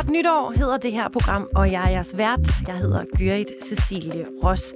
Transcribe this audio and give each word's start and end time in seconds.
Godt 0.00 0.10
nytår 0.10 0.52
hedder 0.56 0.76
det 0.76 0.92
her 0.92 1.08
program, 1.08 1.48
og 1.54 1.72
jeg 1.72 1.84
er 1.84 1.90
jeres 1.90 2.16
vært. 2.16 2.40
Jeg 2.66 2.74
hedder 2.74 3.04
Gyrit 3.16 3.46
Cecilie 3.62 4.26
Ross. 4.44 4.74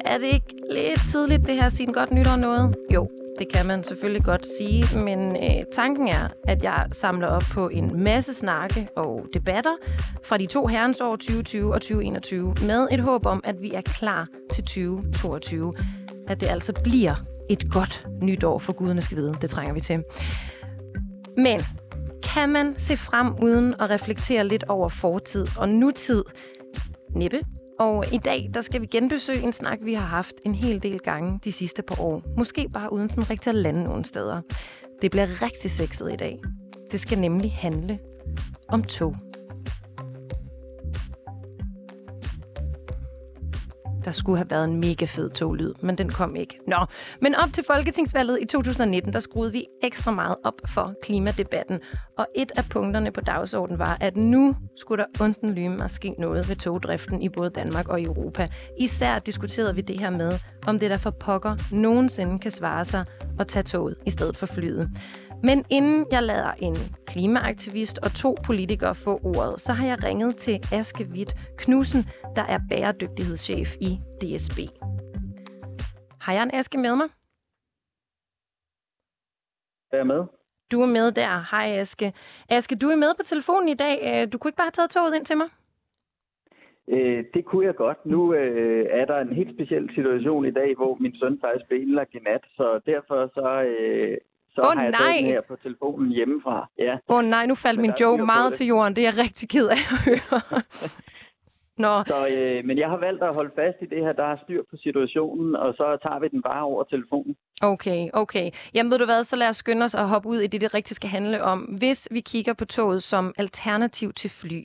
Er 0.00 0.18
det 0.18 0.26
ikke 0.26 0.54
lidt 0.70 1.00
tidligt, 1.10 1.46
det 1.46 1.54
her 1.54 1.66
at 1.66 1.72
sige 1.72 1.86
en 1.86 1.94
godt 1.94 2.10
nytår 2.12 2.36
noget? 2.36 2.76
Jo, 2.94 3.10
det 3.38 3.52
kan 3.52 3.66
man 3.66 3.84
selvfølgelig 3.84 4.24
godt 4.24 4.46
sige, 4.58 4.98
men 4.98 5.36
øh, 5.36 5.64
tanken 5.72 6.08
er, 6.08 6.28
at 6.44 6.62
jeg 6.62 6.86
samler 6.92 7.26
op 7.26 7.42
på 7.52 7.68
en 7.68 8.02
masse 8.02 8.34
snakke 8.34 8.88
og 8.96 9.26
debatter 9.34 9.72
fra 10.24 10.38
de 10.38 10.46
to 10.46 10.66
herrens 10.66 11.00
år 11.00 11.16
2020 11.16 11.74
og 11.74 11.80
2021, 11.80 12.54
med 12.62 12.88
et 12.90 13.00
håb 13.00 13.26
om, 13.26 13.40
at 13.44 13.62
vi 13.62 13.72
er 13.74 13.80
klar 13.80 14.28
til 14.52 14.64
2022. 14.64 15.74
At 16.28 16.40
det 16.40 16.46
altså 16.46 16.72
bliver 16.84 17.14
et 17.50 17.70
godt 17.70 18.06
nytår 18.22 18.58
for 18.58 18.72
guderne 18.72 19.02
skal 19.02 19.16
vide. 19.16 19.34
Det 19.42 19.50
trænger 19.50 19.74
vi 19.74 19.80
til. 19.80 20.02
Men 21.36 21.60
kan 22.22 22.48
man 22.48 22.74
se 22.78 22.96
frem 22.96 23.34
uden 23.42 23.74
at 23.80 23.90
reflektere 23.90 24.48
lidt 24.48 24.64
over 24.64 24.88
fortid 24.88 25.46
og 25.58 25.68
nutid? 25.68 26.24
Nippe. 27.14 27.40
Og 27.78 28.04
i 28.12 28.18
dag, 28.18 28.50
der 28.54 28.60
skal 28.60 28.80
vi 28.80 28.86
genbesøge 28.86 29.42
en 29.42 29.52
snak, 29.52 29.78
vi 29.82 29.94
har 29.94 30.06
haft 30.06 30.34
en 30.46 30.54
hel 30.54 30.82
del 30.82 30.98
gange 30.98 31.40
de 31.44 31.52
sidste 31.52 31.82
par 31.82 32.00
år. 32.00 32.22
Måske 32.36 32.68
bare 32.68 32.92
uden 32.92 33.10
sådan 33.10 33.30
rigtig 33.30 33.50
at 33.50 33.54
lande 33.54 33.84
nogle 33.84 34.04
steder. 34.04 34.40
Det 35.02 35.10
bliver 35.10 35.42
rigtig 35.42 35.70
sexet 35.70 36.12
i 36.12 36.16
dag. 36.16 36.38
Det 36.90 37.00
skal 37.00 37.18
nemlig 37.18 37.52
handle 37.52 37.98
om 38.68 38.84
tog. 38.84 39.16
Der 44.04 44.10
skulle 44.10 44.38
have 44.38 44.50
været 44.50 44.64
en 44.64 44.80
mega 44.80 45.04
fed 45.04 45.30
toglyd, 45.30 45.72
men 45.82 45.98
den 45.98 46.08
kom 46.08 46.36
ikke. 46.36 46.58
Nå, 46.66 46.86
men 47.20 47.34
op 47.34 47.52
til 47.52 47.64
Folketingsvalget 47.66 48.38
i 48.42 48.44
2019, 48.44 49.12
der 49.12 49.20
skruede 49.20 49.52
vi 49.52 49.66
ekstra 49.82 50.10
meget 50.10 50.36
op 50.44 50.60
for 50.68 50.94
klimadebatten. 51.02 51.80
Og 52.18 52.26
et 52.36 52.52
af 52.56 52.64
punkterne 52.70 53.10
på 53.10 53.20
dagsordenen 53.20 53.78
var, 53.78 53.96
at 54.00 54.16
nu 54.16 54.56
skulle 54.76 55.02
der 55.02 55.24
unden 55.24 55.52
lyme 55.54 55.84
at 55.84 55.90
ske 55.90 56.14
noget 56.18 56.48
ved 56.48 56.56
togdriften 56.56 57.22
i 57.22 57.28
både 57.28 57.50
Danmark 57.50 57.88
og 57.88 58.02
Europa. 58.02 58.48
Især 58.78 59.18
diskuterede 59.18 59.74
vi 59.74 59.80
det 59.80 60.00
her 60.00 60.10
med, 60.10 60.38
om 60.66 60.78
det 60.78 60.90
der 60.90 60.98
for 60.98 61.10
pokker 61.10 61.56
nogensinde 61.72 62.38
kan 62.38 62.50
svare 62.50 62.84
sig 62.84 63.04
at 63.38 63.46
tage 63.46 63.62
toget 63.62 63.96
i 64.06 64.10
stedet 64.10 64.36
for 64.36 64.46
flyet. 64.46 64.90
Men 65.42 65.64
inden 65.70 66.06
jeg 66.12 66.22
lader 66.22 66.52
en 66.52 66.76
klimaaktivist 67.06 67.98
og 68.04 68.10
to 68.14 68.36
politikere 68.46 68.94
få 68.94 69.20
ordet, 69.24 69.60
så 69.60 69.72
har 69.72 69.86
jeg 69.86 70.04
ringet 70.04 70.36
til 70.36 70.56
Aske 70.72 71.04
Witt 71.12 71.32
Knudsen, 71.58 72.02
der 72.36 72.42
er 72.42 72.58
bæredygtighedschef 72.68 73.76
i 73.80 73.90
DSB. 74.20 74.58
Har 76.20 76.32
jeg 76.32 76.42
en 76.42 76.54
Aske 76.54 76.78
med 76.78 76.96
mig? 76.96 77.08
Jeg 79.92 80.00
er 80.00 80.04
med. 80.04 80.24
Du 80.72 80.82
er 80.82 80.86
med 80.86 81.12
der. 81.12 81.50
Hej 81.50 81.66
Aske. 81.80 82.12
Aske, 82.48 82.74
du 82.76 82.88
er 82.88 82.96
med 82.96 83.14
på 83.18 83.22
telefonen 83.22 83.68
i 83.68 83.74
dag. 83.74 83.96
Øh, 84.08 84.32
du 84.32 84.38
kunne 84.38 84.48
ikke 84.48 84.56
bare 84.56 84.64
have 84.64 84.78
taget 84.78 84.90
toget 84.90 85.14
ind 85.16 85.26
til 85.26 85.36
mig? 85.36 85.48
Øh, 86.88 87.24
det 87.34 87.44
kunne 87.44 87.66
jeg 87.66 87.74
godt. 87.74 88.06
Nu 88.06 88.34
øh, 88.34 88.86
er 88.90 89.04
der 89.04 89.18
en 89.18 89.32
helt 89.32 89.54
speciel 89.54 89.90
situation 89.94 90.46
i 90.46 90.50
dag, 90.50 90.74
hvor 90.76 90.96
min 91.00 91.16
søn 91.16 91.38
faktisk 91.40 91.68
blev 91.68 91.82
indlagt 91.82 92.14
i 92.14 92.18
nat, 92.18 92.44
så 92.56 92.80
derfor 92.86 93.30
så 93.34 93.62
øh, 93.62 94.18
så 94.54 94.60
oh, 94.60 94.76
har 94.76 94.82
jeg 94.82 94.90
nej. 94.90 95.16
den 95.16 95.26
her 95.26 95.40
på 95.40 95.56
telefonen 95.62 96.08
hjemmefra. 96.12 96.68
Ja. 96.78 96.94
Åh 97.08 97.16
oh, 97.16 97.24
nej, 97.24 97.46
nu 97.46 97.54
faldt 97.54 97.80
min 97.80 97.92
joke 98.00 98.24
meget 98.24 98.54
til 98.54 98.66
jorden. 98.66 98.96
Det 98.96 99.02
er 99.06 99.08
jeg 99.08 99.18
rigtig 99.18 99.48
ked 99.48 99.66
af 99.68 99.72
at 99.92 99.98
høre. 100.04 100.40
Nå, 101.84 102.04
Så, 102.06 102.28
øh, 102.28 102.64
men 102.64 102.78
jeg 102.78 102.88
har 102.88 102.96
valgt 102.96 103.22
at 103.22 103.34
holde 103.34 103.50
fast 103.56 103.76
i 103.82 103.86
det 103.86 103.98
her, 103.98 104.12
der 104.12 104.24
er 104.24 104.36
styr 104.44 104.62
på 104.70 104.76
situationen, 104.76 105.56
og 105.56 105.74
så 105.74 105.98
tager 106.02 106.18
vi 106.20 106.28
den 106.28 106.42
bare 106.42 106.62
over 106.62 106.84
telefonen. 106.84 107.36
okay, 107.62 108.08
okay. 108.12 108.50
Jamen 108.74 108.90
ved 108.90 108.98
du 108.98 109.04
hvad, 109.04 109.24
så 109.24 109.36
lad 109.36 109.48
os 109.48 109.56
skynde 109.56 109.84
os 109.84 109.94
at 109.94 110.08
hoppe 110.08 110.28
ud 110.28 110.38
i 110.38 110.46
det, 110.46 110.60
det 110.60 110.74
rigtig 110.74 110.96
skal 110.96 111.10
handle 111.10 111.42
om. 111.42 111.60
Hvis 111.60 112.08
vi 112.10 112.20
kigger 112.20 112.52
på 112.52 112.64
toget 112.64 113.02
som 113.02 113.34
alternativ 113.38 114.12
til 114.12 114.30
fly, 114.30 114.62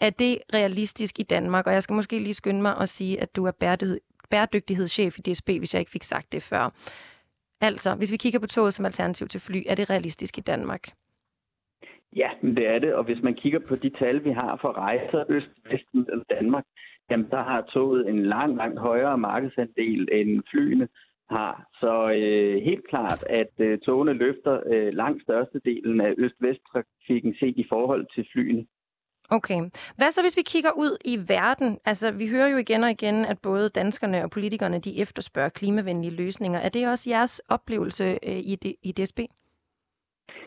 er 0.00 0.10
det 0.10 0.38
realistisk 0.54 1.18
i 1.18 1.22
Danmark? 1.22 1.66
Og 1.66 1.72
jeg 1.72 1.82
skal 1.82 1.94
måske 1.94 2.18
lige 2.18 2.34
skynde 2.34 2.62
mig 2.62 2.76
at 2.80 2.88
sige, 2.88 3.20
at 3.20 3.36
du 3.36 3.44
er 3.44 3.50
bæredygtighed, 3.50 4.00
bæredygtighedschef 4.30 5.18
i 5.18 5.22
DSB, 5.22 5.48
hvis 5.48 5.74
jeg 5.74 5.80
ikke 5.80 5.92
fik 5.92 6.02
sagt 6.02 6.32
det 6.32 6.42
før. 6.42 6.70
Altså, 7.60 7.94
hvis 7.94 8.12
vi 8.12 8.16
kigger 8.16 8.38
på 8.38 8.46
toget 8.46 8.74
som 8.74 8.84
alternativ 8.84 9.28
til 9.28 9.40
fly, 9.40 9.62
er 9.66 9.74
det 9.74 9.90
realistisk 9.90 10.38
i 10.38 10.40
Danmark? 10.40 10.88
Ja, 12.16 12.30
men 12.42 12.56
det 12.56 12.66
er 12.68 12.78
det, 12.78 12.94
og 12.94 13.04
hvis 13.04 13.22
man 13.22 13.34
kigger 13.34 13.58
på 13.58 13.76
de 13.76 13.90
tal, 13.90 14.24
vi 14.24 14.30
har 14.30 14.58
for 14.60 14.72
rejser 14.72 15.24
øst, 15.28 15.50
vest 15.70 16.10
og 16.12 16.24
Danmark, 16.30 16.64
jamen 17.10 17.26
der 17.30 17.42
har 17.42 17.60
toget 17.60 18.08
en 18.08 18.26
langt, 18.26 18.56
langt 18.56 18.78
højere 18.78 19.18
markedsandel 19.18 20.08
end 20.12 20.42
flyene 20.50 20.88
har. 21.30 21.66
Så 21.80 22.10
øh, 22.18 22.62
helt 22.62 22.88
klart, 22.88 23.24
at 23.30 23.52
øh, 23.58 23.78
togene 23.78 24.12
løfter 24.12 24.60
øh, 24.72 24.92
langt 24.92 25.22
størstedelen 25.22 26.00
af 26.00 26.14
øst-vest-trafikken 26.18 27.34
set 27.40 27.56
i 27.56 27.66
forhold 27.68 28.06
til 28.14 28.26
flyene. 28.32 28.66
Okay. 29.30 29.60
Hvad 29.96 30.10
så, 30.10 30.22
hvis 30.22 30.36
vi 30.36 30.42
kigger 30.42 30.70
ud 30.76 30.96
i 31.04 31.18
verden? 31.28 31.78
Altså, 31.84 32.10
vi 32.10 32.28
hører 32.28 32.48
jo 32.48 32.56
igen 32.56 32.84
og 32.84 32.90
igen, 32.90 33.24
at 33.24 33.38
både 33.42 33.68
danskerne 33.68 34.24
og 34.24 34.30
politikerne, 34.30 34.78
de 34.78 35.00
efterspørger 35.00 35.48
klimavenlige 35.48 36.16
løsninger. 36.16 36.58
Er 36.58 36.68
det 36.68 36.88
også 36.88 37.10
jeres 37.10 37.40
oplevelse 37.48 38.04
øh, 38.22 38.38
i, 38.38 38.58
D- 38.64 38.78
i 38.82 38.92
DSB? 38.92 39.20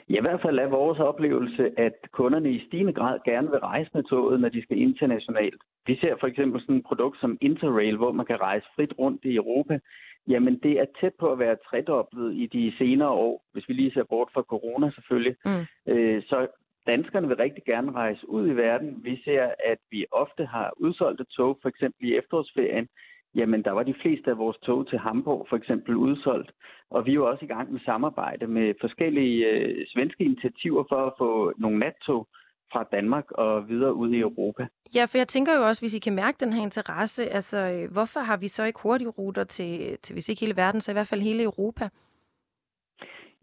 Ja, 0.09 0.17
i 0.17 0.21
hvert 0.21 0.41
fald 0.41 0.59
er 0.59 0.67
vores 0.67 0.99
oplevelse, 0.99 1.71
at 1.77 1.93
kunderne 2.11 2.51
i 2.51 2.65
stigende 2.67 2.93
grad 2.93 3.19
gerne 3.25 3.49
vil 3.49 3.59
rejse 3.59 3.91
med 3.93 4.03
toget, 4.03 4.39
når 4.39 4.49
de 4.49 4.63
skal 4.63 4.77
internationalt. 4.81 5.61
Vi 5.85 5.97
ser 6.01 6.15
for 6.19 6.27
eksempel 6.27 6.61
sådan 6.61 6.75
et 6.75 6.83
produkt 6.85 7.19
som 7.19 7.37
Interrail, 7.41 7.97
hvor 7.97 8.11
man 8.11 8.25
kan 8.25 8.41
rejse 8.41 8.67
frit 8.75 8.93
rundt 8.99 9.25
i 9.25 9.35
Europa. 9.35 9.79
Jamen, 10.27 10.59
det 10.63 10.71
er 10.79 10.85
tæt 11.01 11.13
på 11.19 11.31
at 11.31 11.39
være 11.39 11.57
tredoblet 11.69 12.33
i 12.33 12.45
de 12.45 12.73
senere 12.77 13.09
år, 13.09 13.45
hvis 13.53 13.69
vi 13.69 13.73
lige 13.73 13.91
ser 13.93 14.03
bort 14.03 14.29
fra 14.33 14.41
corona 14.41 14.91
selvfølgelig. 14.91 15.35
Mm. 15.45 15.91
Øh, 15.93 16.23
så 16.23 16.47
danskerne 16.87 17.27
vil 17.27 17.37
rigtig 17.37 17.63
gerne 17.63 17.91
rejse 17.91 18.29
ud 18.29 18.47
i 18.47 18.55
verden. 18.55 18.99
Vi 19.03 19.21
ser, 19.23 19.43
at 19.65 19.77
vi 19.91 20.05
ofte 20.11 20.45
har 20.45 20.73
udsolgte 20.77 21.23
tog, 21.23 21.59
for 21.61 21.69
eksempel 21.69 22.09
i 22.09 22.17
efterårsferien. 22.17 22.87
Jamen, 23.35 23.63
der 23.63 23.71
var 23.71 23.83
de 23.83 23.95
fleste 24.01 24.31
af 24.31 24.37
vores 24.37 24.57
tog 24.57 24.87
til 24.89 24.99
Hamburg 24.99 25.45
for 25.49 25.57
eksempel 25.57 25.95
udsolgt. 25.95 26.51
Og 26.89 27.05
vi 27.05 27.11
er 27.11 27.15
jo 27.15 27.29
også 27.29 27.45
i 27.45 27.47
gang 27.47 27.71
med 27.71 27.79
samarbejde 27.85 28.47
med 28.47 28.73
forskellige 28.81 29.47
øh, 29.47 29.85
svenske 29.87 30.23
initiativer 30.23 30.83
for 30.89 31.05
at 31.05 31.13
få 31.17 31.53
nogle 31.57 31.79
nattog 31.79 32.27
fra 32.71 32.83
Danmark 32.91 33.31
og 33.31 33.69
videre 33.69 33.93
ud 33.93 34.09
i 34.13 34.19
Europa. 34.19 34.67
Ja, 34.95 35.05
for 35.05 35.17
jeg 35.17 35.27
tænker 35.27 35.55
jo 35.55 35.65
også, 35.67 35.81
hvis 35.81 35.93
I 35.93 35.99
kan 35.99 36.15
mærke 36.15 36.37
den 36.39 36.53
her 36.53 36.63
interesse, 36.63 37.29
altså, 37.29 37.57
øh, 37.57 37.91
hvorfor 37.91 38.19
har 38.19 38.37
vi 38.37 38.47
så 38.47 38.63
ikke 38.63 38.79
hurtige 38.83 39.09
ruter 39.09 39.43
til, 39.43 39.97
til, 40.03 40.13
hvis 40.13 40.29
ikke 40.29 40.39
hele 40.39 40.55
verden, 40.55 40.81
så 40.81 40.91
i 40.91 40.93
hvert 40.93 41.07
fald 41.07 41.21
hele 41.21 41.43
Europa? 41.43 41.89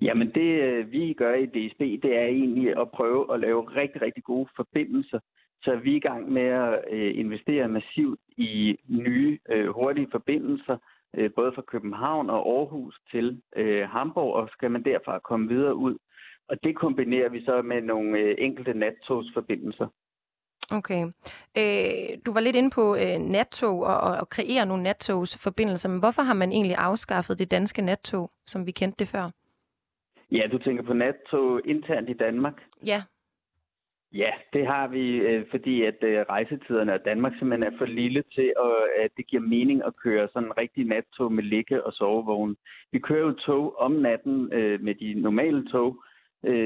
Jamen 0.02 0.30
det 0.34 0.62
øh, 0.62 0.92
vi 0.92 1.12
gør 1.12 1.34
i 1.34 1.46
DSB, 1.46 1.80
det 1.80 2.16
er 2.16 2.26
egentlig 2.26 2.80
at 2.80 2.90
prøve 2.90 3.34
at 3.34 3.40
lave 3.40 3.62
rigtig, 3.62 4.02
rigtig 4.02 4.24
gode 4.24 4.48
forbindelser. 4.56 5.18
Så 5.62 5.76
vi 5.76 5.92
er 5.92 5.96
i 5.96 6.00
gang 6.10 6.32
med 6.32 6.42
at 6.42 6.84
øh, 6.90 7.18
investere 7.18 7.68
massivt 7.68 8.20
i 8.36 8.76
nye 8.88 9.38
øh, 9.48 9.68
hurtige 9.68 10.08
forbindelser, 10.10 10.76
både 11.36 11.52
fra 11.54 11.62
København 11.62 12.30
og 12.30 12.58
Aarhus 12.58 13.00
til 13.10 13.42
Hamburg, 13.86 14.34
og 14.34 14.48
skal 14.52 14.70
man 14.70 14.84
derfra 14.84 15.18
komme 15.18 15.48
videre 15.48 15.74
ud. 15.74 15.96
Og 16.48 16.56
det 16.64 16.76
kombinerer 16.76 17.28
vi 17.28 17.44
så 17.44 17.62
med 17.62 17.82
nogle 17.82 18.40
enkelte 18.40 18.74
nattogsforbindelser. 18.74 19.86
Okay. 20.70 21.06
Øh, 21.58 22.18
du 22.26 22.32
var 22.32 22.40
lidt 22.40 22.56
inde 22.56 22.70
på 22.70 22.96
øh, 22.96 23.18
nattog 23.18 23.80
og, 23.80 24.00
og, 24.00 24.16
og 24.16 24.28
kreere 24.28 24.66
nogle 24.66 24.82
nattogsforbindelser, 24.82 25.88
men 25.88 25.98
hvorfor 25.98 26.22
har 26.22 26.34
man 26.34 26.52
egentlig 26.52 26.76
afskaffet 26.76 27.38
det 27.38 27.50
danske 27.50 27.82
nattog, 27.82 28.30
som 28.46 28.66
vi 28.66 28.70
kendte 28.70 28.98
det 28.98 29.08
før? 29.08 29.39
Ja, 30.32 30.46
du 30.52 30.58
tænker 30.58 30.82
på 30.82 30.92
nattog 30.92 31.60
internt 31.64 32.10
i 32.10 32.12
Danmark? 32.12 32.62
Ja, 32.86 33.02
Ja, 34.12 34.30
det 34.52 34.66
har 34.66 34.88
vi, 34.88 35.16
øh, 35.16 35.44
fordi 35.50 35.82
at 35.82 36.02
øh, 36.02 36.20
rejsetiderne 36.30 36.92
af 36.92 37.00
Danmark 37.00 37.32
simpelthen 37.38 37.72
er 37.72 37.78
for 37.78 37.84
lille 37.84 38.22
til, 38.34 38.52
at, 38.98 39.10
det 39.16 39.26
giver 39.26 39.42
mening 39.42 39.82
at 39.84 39.96
køre 39.96 40.28
sådan 40.32 40.48
en 40.48 40.58
rigtig 40.58 40.84
nattog 40.84 41.32
med 41.32 41.44
ligge- 41.44 41.86
og 41.86 41.92
sovevogne. 41.92 42.56
Vi 42.92 42.98
kører 42.98 43.26
jo 43.26 43.32
tog 43.32 43.78
om 43.78 43.92
natten 43.92 44.52
øh, 44.52 44.80
med 44.80 44.94
de 44.94 45.14
normale 45.14 45.68
tog 45.68 46.02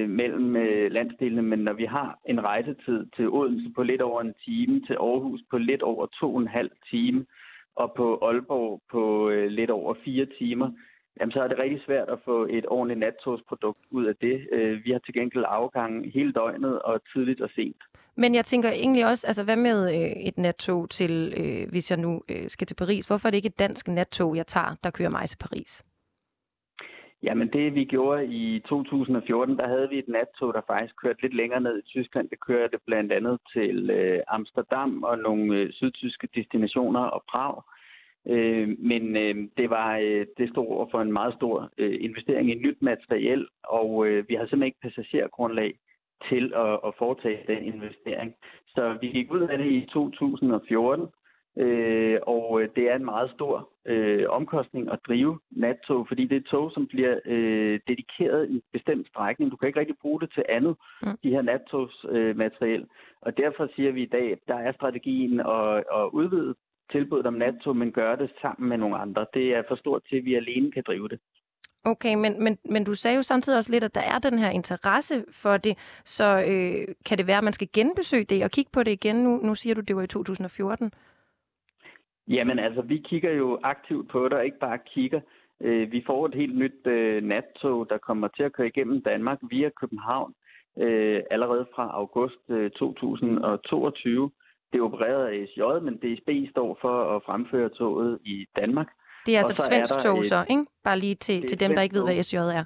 mellem 0.08 0.54
landsdelene, 0.90 1.42
men 1.42 1.58
når 1.58 1.72
vi 1.72 1.84
har 1.84 2.18
en 2.26 2.44
rejsetid 2.44 3.06
til 3.16 3.28
Odense 3.28 3.70
på 3.74 3.82
lidt 3.82 4.02
over 4.02 4.20
en 4.20 4.34
time, 4.44 4.80
til 4.86 4.94
Aarhus 4.94 5.40
på 5.50 5.58
lidt 5.58 5.82
over 5.82 6.06
to 6.06 6.34
og 6.34 6.40
en 6.40 6.48
halv 6.48 6.70
time, 6.90 7.26
og 7.76 7.92
på 7.96 8.18
Aalborg 8.22 8.82
på 8.90 9.30
lidt 9.48 9.70
over 9.70 9.94
fire 10.04 10.26
timer, 10.38 10.70
jamen 11.20 11.32
så 11.32 11.40
er 11.42 11.48
det 11.48 11.58
rigtig 11.58 11.80
svært 11.86 12.08
at 12.08 12.18
få 12.24 12.46
et 12.50 12.66
ordentligt 12.68 13.00
nattogsprodukt 13.00 13.80
ud 13.90 14.04
af 14.04 14.16
det. 14.16 14.48
Øh, 14.52 14.84
vi 14.84 14.90
har 14.90 14.98
til 14.98 15.14
gengæld 15.14 15.44
afgang 15.48 16.12
hele 16.12 16.32
døgnet 16.32 16.82
og 16.82 17.00
tidligt 17.12 17.40
og 17.40 17.50
sent. 17.54 17.82
men 18.16 18.34
jeg 18.34 18.44
tænker 18.44 18.70
egentlig 18.70 19.06
også, 19.06 19.26
altså 19.26 19.44
hvad 19.44 19.56
med 19.56 19.94
øh, 19.94 20.10
et 20.10 20.38
nattog 20.38 20.90
til, 20.90 21.34
øh, 21.36 21.70
hvis 21.70 21.90
jeg 21.90 21.98
nu 21.98 22.22
skal 22.48 22.66
til 22.66 22.74
Paris? 22.74 23.06
Hvorfor 23.06 23.28
er 23.28 23.30
det 23.30 23.36
ikke 23.36 23.52
et 23.54 23.58
dansk 23.58 23.88
nattog, 23.88 24.36
jeg 24.36 24.46
tager, 24.46 24.76
der 24.84 24.90
kører 24.90 25.10
mig 25.10 25.28
til 25.28 25.38
Paris? 25.38 25.84
Jamen 27.24 27.48
det 27.48 27.74
vi 27.74 27.84
gjorde 27.84 28.26
i 28.26 28.60
2014, 28.60 29.56
der 29.56 29.68
havde 29.68 29.88
vi 29.88 29.98
et 29.98 30.08
nattog, 30.08 30.54
der 30.54 30.60
faktisk 30.66 30.94
kørte 31.02 31.22
lidt 31.22 31.34
længere 31.34 31.60
ned 31.60 31.78
i 31.78 31.88
Tyskland. 31.88 32.28
Det 32.28 32.40
kørte 32.40 32.78
blandt 32.86 33.12
andet 33.12 33.38
til 33.52 33.90
øh, 33.90 34.20
Amsterdam 34.28 35.02
og 35.02 35.18
nogle 35.18 35.56
øh, 35.56 35.72
sydtyske 35.72 36.28
destinationer 36.34 37.00
og 37.00 37.22
Prag. 37.30 37.62
Øh, 38.28 38.68
men 38.78 39.16
øh, 39.16 39.34
det 39.56 39.70
var 39.70 39.96
øh, 39.96 40.26
det 40.38 40.50
stod 40.50 40.66
over 40.66 40.86
for 40.90 41.00
en 41.02 41.12
meget 41.12 41.34
stor 41.34 41.70
øh, 41.78 41.96
investering 42.00 42.50
i 42.50 42.54
nyt 42.54 42.82
materiel, 42.82 43.46
og 43.64 44.06
øh, 44.06 44.28
vi 44.28 44.34
har 44.34 44.44
simpelthen 44.44 44.66
ikke 44.66 44.80
passagergrundlag 44.82 45.74
til 46.28 46.52
at, 46.56 46.80
at 46.86 46.92
foretage 46.98 47.44
den 47.46 47.64
investering. 47.74 48.34
Så 48.66 48.98
vi 49.00 49.06
gik 49.06 49.32
ud 49.32 49.40
af 49.40 49.58
det 49.58 49.66
i 49.66 49.86
2014, 49.92 51.06
øh, 51.58 52.18
og 52.26 52.62
øh, 52.62 52.68
det 52.76 52.90
er 52.90 52.96
en 52.96 53.04
meget 53.04 53.30
stor 53.30 53.68
øh, 53.86 54.24
omkostning 54.28 54.92
at 54.92 54.98
drive 55.08 55.38
nattog, 55.50 56.08
fordi 56.08 56.24
det 56.24 56.36
er 56.36 56.50
tog, 56.50 56.70
som 56.72 56.86
bliver 56.86 57.18
øh, 57.24 57.80
dedikeret 57.88 58.50
i 58.50 58.54
en 58.54 58.62
bestemt 58.72 59.08
strækning. 59.08 59.50
Du 59.50 59.56
kan 59.56 59.66
ikke 59.66 59.80
rigtig 59.80 59.96
bruge 60.02 60.20
det 60.20 60.32
til 60.34 60.44
andet, 60.48 60.76
mm. 61.02 61.18
de 61.22 61.30
her 61.30 61.42
nattogsmateriel. 61.42 62.80
Øh, 62.80 62.86
og 63.20 63.36
derfor 63.36 63.68
siger 63.76 63.92
vi 63.92 64.02
i 64.02 64.12
dag, 64.16 64.32
at 64.32 64.38
der 64.48 64.54
er 64.54 64.72
strategien 64.72 65.40
at, 65.40 65.76
at 65.76 66.04
udvide 66.12 66.54
tilbuddet 66.92 67.26
om 67.26 67.34
nattog, 67.34 67.76
men 67.76 67.92
gøre 67.92 68.16
det 68.16 68.30
sammen 68.40 68.68
med 68.68 68.78
nogle 68.78 68.96
andre. 68.96 69.26
Det 69.34 69.54
er 69.54 69.62
for 69.68 69.76
stort 69.76 70.02
til, 70.08 70.16
at 70.16 70.24
vi 70.24 70.34
alene 70.34 70.72
kan 70.72 70.82
drive 70.86 71.08
det. 71.08 71.18
Okay, 71.86 72.14
men, 72.14 72.44
men, 72.44 72.58
men 72.70 72.84
du 72.84 72.94
sagde 72.94 73.16
jo 73.16 73.22
samtidig 73.22 73.58
også 73.58 73.72
lidt, 73.72 73.84
at 73.84 73.94
der 73.94 74.00
er 74.00 74.18
den 74.18 74.38
her 74.38 74.50
interesse 74.50 75.24
for 75.30 75.56
det, 75.56 76.00
så 76.04 76.24
øh, 76.24 76.94
kan 77.06 77.18
det 77.18 77.26
være, 77.26 77.38
at 77.38 77.44
man 77.44 77.52
skal 77.52 77.68
genbesøge 77.72 78.24
det 78.24 78.44
og 78.44 78.50
kigge 78.50 78.70
på 78.72 78.82
det 78.82 78.90
igen? 78.90 79.16
Nu, 79.16 79.36
nu 79.36 79.54
siger 79.54 79.74
du, 79.74 79.80
det 79.80 79.96
var 79.96 80.02
i 80.02 80.06
2014. 80.06 80.92
Jamen 82.28 82.58
altså, 82.58 82.82
vi 82.82 82.98
kigger 82.98 83.32
jo 83.32 83.58
aktivt 83.62 84.08
på 84.08 84.24
det, 84.24 84.32
og 84.32 84.44
ikke 84.44 84.58
bare 84.58 84.78
kigger. 84.78 85.20
Øh, 85.60 85.92
vi 85.92 86.02
får 86.06 86.26
et 86.26 86.34
helt 86.34 86.56
nyt 86.56 86.86
øh, 86.86 87.22
nattog, 87.22 87.90
der 87.90 87.98
kommer 87.98 88.28
til 88.28 88.42
at 88.42 88.52
køre 88.52 88.66
igennem 88.66 89.02
Danmark 89.02 89.38
via 89.42 89.70
København 89.80 90.34
øh, 90.78 91.22
allerede 91.30 91.66
fra 91.74 91.90
august 91.92 92.50
øh, 92.50 92.70
2022. 92.70 94.30
Det 94.74 94.80
er 94.80 94.84
opereret 94.84 95.26
af 95.26 95.48
SJ, 95.48 95.60
men 95.82 95.96
DSB 95.96 96.50
står 96.50 96.78
for 96.80 97.16
at 97.16 97.22
fremføre 97.26 97.68
toget 97.68 98.18
i 98.24 98.46
Danmark. 98.56 98.88
Det 99.26 99.34
er 99.34 99.38
altså 99.38 99.52
et 99.52 99.58
svensk 99.58 99.94
tog 100.04 100.18
et, 100.18 100.24
så, 100.24 100.44
ikke? 100.50 100.66
Bare 100.84 100.98
lige 100.98 101.14
til, 101.14 101.46
til 101.46 101.60
dem, 101.60 101.74
der 101.74 101.82
ikke 101.82 101.94
ved, 101.94 102.04
hvad 102.04 102.22
SJ 102.22 102.36
er. 102.36 102.64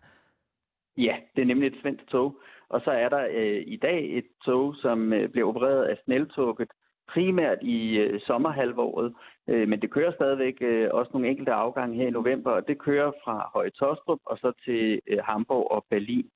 Ja, 0.96 1.16
det 1.36 1.42
er 1.42 1.46
nemlig 1.46 1.66
et 1.66 1.78
svensk 1.82 2.06
tog. 2.06 2.40
Og 2.68 2.80
så 2.84 2.90
er 2.90 3.08
der 3.08 3.26
øh, 3.30 3.62
i 3.66 3.76
dag 3.76 4.18
et 4.18 4.24
tog, 4.44 4.74
som 4.76 5.12
øh, 5.12 5.28
bliver 5.28 5.48
opereret 5.48 5.84
af 5.84 5.96
sneltoget, 6.04 6.68
primært 7.08 7.58
i 7.62 7.96
øh, 7.96 8.20
sommerhalvåret, 8.20 9.14
øh, 9.48 9.68
men 9.68 9.82
det 9.82 9.90
kører 9.90 10.12
stadigvæk 10.12 10.56
øh, 10.60 10.88
også 10.92 11.10
nogle 11.12 11.28
enkelte 11.28 11.52
afgange 11.52 11.96
her 11.96 12.06
i 12.06 12.10
november, 12.10 12.50
og 12.50 12.68
det 12.68 12.78
kører 12.78 13.12
fra 13.24 13.50
Høje 13.54 13.70
Tostrup 13.70 14.20
og 14.24 14.38
så 14.38 14.52
til 14.64 15.00
øh, 15.06 15.18
Hamburg 15.24 15.70
og 15.70 15.84
Berlin. 15.90 16.30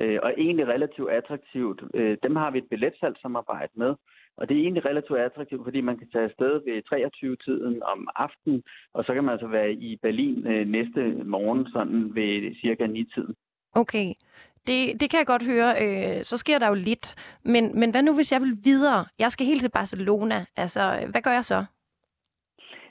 Øh, 0.00 0.18
og 0.22 0.34
egentlig 0.38 0.66
relativt 0.68 1.10
attraktivt. 1.10 1.82
Øh, 1.94 2.16
dem 2.22 2.36
har 2.36 2.50
vi 2.50 2.58
et 2.58 2.68
billetsalgssamarbejde 2.70 3.72
med, 3.74 3.94
og 4.36 4.48
det 4.48 4.56
er 4.56 4.62
egentlig 4.62 4.84
relativt 4.84 5.18
attraktivt, 5.18 5.64
fordi 5.64 5.80
man 5.80 5.98
kan 5.98 6.08
tage 6.12 6.24
afsted 6.24 6.52
ved 6.66 6.82
23-tiden 6.92 7.82
om 7.82 8.08
aftenen, 8.16 8.62
og 8.94 9.04
så 9.04 9.14
kan 9.14 9.24
man 9.24 9.32
altså 9.32 9.46
være 9.46 9.72
i 9.72 9.96
Berlin 10.02 10.46
øh, 10.46 10.68
næste 10.68 11.00
morgen, 11.24 11.66
sådan 11.72 12.14
ved 12.14 12.54
cirka 12.60 12.86
9-tiden. 12.86 13.34
Okay, 13.72 14.14
det, 14.66 15.00
det 15.00 15.10
kan 15.10 15.18
jeg 15.18 15.26
godt 15.26 15.44
høre. 15.44 15.70
Øh, 15.82 16.24
så 16.24 16.36
sker 16.36 16.58
der 16.58 16.68
jo 16.68 16.74
lidt. 16.74 17.14
Men, 17.44 17.80
men 17.80 17.90
hvad 17.90 18.02
nu, 18.02 18.14
hvis 18.14 18.32
jeg 18.32 18.40
vil 18.40 18.56
videre? 18.64 19.06
Jeg 19.18 19.32
skal 19.32 19.46
helt 19.46 19.60
til 19.60 19.70
Barcelona. 19.70 20.46
Altså, 20.56 21.06
hvad 21.10 21.22
gør 21.22 21.30
jeg 21.30 21.44
så? 21.44 21.64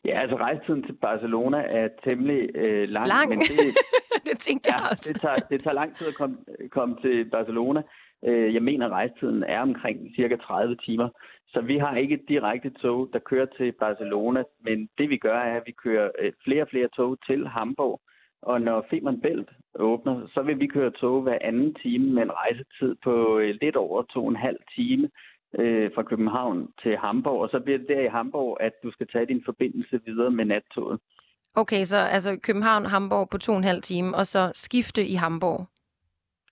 Ja, 0.06 0.22
altså 0.22 0.38
rejsetiden 0.38 0.84
til 0.84 0.94
Barcelona 0.94 1.58
er 1.58 1.88
temmelig 2.10 2.56
øh, 2.56 2.90
lang. 2.90 3.08
Lang? 3.08 3.30
Men 3.30 3.40
det, 3.40 3.78
det 4.28 4.40
tænkte 4.40 4.72
jeg 4.72 4.80
ja, 4.84 4.90
også. 4.90 5.14
det, 5.14 5.22
tager, 5.22 5.36
det 5.36 5.64
tager 5.64 5.74
lang 5.74 5.96
tid 5.96 6.08
at 6.08 6.16
komme, 6.16 6.38
komme 6.72 6.96
til 7.02 7.30
Barcelona. 7.30 7.82
Øh, 8.26 8.54
jeg 8.54 8.64
mener, 8.64 8.86
at 8.86 8.92
rejsetiden 8.92 9.44
er 9.44 9.62
omkring 9.62 10.16
cirka 10.16 10.36
30 10.36 10.76
timer. 10.76 11.10
Så 11.48 11.62
vi 11.62 11.78
har 11.78 11.98
ikke 11.98 12.16
et 12.16 12.26
direkte 12.28 12.70
tog, 12.70 13.10
der 13.14 13.20
kører 13.20 13.46
til 13.58 13.72
Barcelona, 13.72 14.44
men 14.64 14.90
det 14.98 15.10
vi 15.10 15.18
gør 15.18 15.40
er, 15.40 15.56
at 15.58 15.64
vi 15.66 15.72
kører 15.84 16.10
øh, 16.20 16.32
flere 16.44 16.62
og 16.62 16.68
flere 16.70 16.88
tog 16.88 17.18
til 17.28 17.48
Hamburg. 17.48 18.02
Og 18.42 18.62
når 18.62 18.86
Femern 18.90 19.22
Bælt 19.22 19.50
åbner, 19.76 20.28
så 20.34 20.42
vil 20.42 20.60
vi 20.60 20.68
køre 20.68 20.92
tog 20.92 21.22
hver 21.22 21.38
anden 21.42 21.74
time 21.74 22.14
med 22.14 22.24
en 22.24 22.32
rejsetid 22.32 22.96
på 23.04 23.40
øh, 23.40 23.56
lidt 23.62 23.76
over 23.76 24.02
to 24.02 24.24
og 24.24 24.30
en 24.30 24.36
halv 24.36 24.60
time 24.76 25.10
øh, 25.60 25.92
fra 25.96 26.04
København 26.04 26.70
til 26.84 26.98
Hamburg, 26.98 27.42
og 27.42 27.50
så 27.50 27.60
bliver 27.60 27.78
det 27.78 27.88
der 27.88 28.00
i 28.00 28.08
Hamburg, 28.08 28.58
at 28.60 28.74
du 28.84 28.92
skal 28.92 29.08
tage 29.08 29.26
din 29.26 29.42
forbindelse 29.46 30.00
videre 30.06 30.32
med 30.32 30.46
nattoget. 30.46 31.00
Okay, 31.56 31.84
så 31.84 31.98
altså 31.98 32.40
København-Hamburg 32.44 33.30
på 33.30 33.38
to 33.38 33.52
og 33.52 33.58
en 33.58 33.64
halv 33.64 33.82
time, 33.82 34.16
og 34.16 34.26
så 34.26 34.52
skifte 34.54 35.06
i 35.08 35.14
Hamburg? 35.14 35.66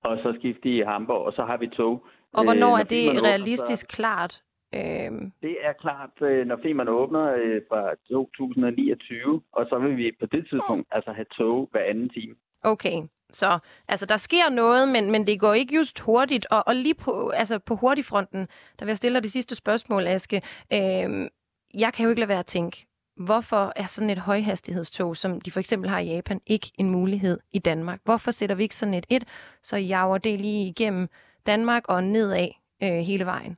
Og 0.03 0.17
så 0.17 0.33
skifte 0.39 0.69
i 0.69 0.81
Hamburg, 0.81 1.25
og 1.25 1.33
så 1.33 1.45
har 1.45 1.57
vi 1.57 1.67
tog. 1.67 2.05
Og 2.33 2.43
hvornår 2.43 2.73
øh, 2.73 2.79
er 2.79 2.83
det 2.83 3.23
realistisk 3.23 3.85
åbner, 3.85 3.95
klart? 3.95 4.41
Øhm. 4.75 5.31
Det 5.41 5.55
er 5.61 5.73
klart, 5.73 6.15
øh, 6.21 6.47
når 6.47 6.59
Femern 6.63 6.87
åbner 6.87 7.25
øh, 7.43 7.61
fra 7.69 7.95
2029, 8.11 9.41
og 9.51 9.65
så 9.69 9.79
vil 9.79 9.97
vi 9.97 10.11
på 10.19 10.25
det 10.25 10.47
tidspunkt 10.49 10.87
altså 10.91 11.11
have 11.11 11.25
tog 11.37 11.69
hver 11.71 11.83
anden 11.83 12.09
time. 12.09 12.35
Okay, 12.63 12.97
så 13.31 13.59
altså, 13.87 14.05
der 14.05 14.17
sker 14.17 14.49
noget, 14.49 14.89
men, 14.89 15.11
men 15.11 15.27
det 15.27 15.39
går 15.39 15.53
ikke 15.53 15.75
just 15.75 15.99
hurtigt. 15.99 16.45
Og, 16.51 16.63
og 16.67 16.75
lige 16.75 16.95
på, 16.95 17.29
altså, 17.29 17.59
på 17.59 17.75
hurtigfronten, 17.75 18.47
der 18.79 18.85
vil 18.85 18.87
jeg 18.87 18.97
stille 18.97 19.15
dig 19.15 19.23
det 19.23 19.31
sidste 19.31 19.55
spørgsmål, 19.55 20.07
Aske. 20.07 20.41
Øh, 20.73 21.29
jeg 21.73 21.93
kan 21.93 22.03
jo 22.03 22.09
ikke 22.09 22.19
lade 22.19 22.29
være 22.29 22.39
at 22.39 22.45
tænke, 22.45 22.85
hvorfor 23.15 23.73
er 23.75 23.85
sådan 23.85 24.09
et 24.09 24.17
højhastighedstog, 24.17 25.17
som 25.17 25.41
de 25.41 25.51
for 25.51 25.59
eksempel 25.59 25.89
har 25.89 25.99
i 25.99 26.07
Japan, 26.07 26.41
ikke 26.47 26.71
en 26.79 26.89
mulighed 26.89 27.39
i 27.51 27.59
Danmark? 27.59 27.99
Hvorfor 28.03 28.31
sætter 28.31 28.55
vi 28.55 28.63
ikke 28.63 28.75
sådan 28.75 28.93
et 28.93 29.05
et, 29.09 29.23
så 29.63 29.77
jager 29.77 30.17
det 30.17 30.39
lige 30.39 30.67
igennem 30.67 31.07
Danmark 31.45 31.83
og 31.87 32.03
nedad 32.03 32.47
øh, 32.83 32.89
hele 32.89 33.25
vejen? 33.25 33.57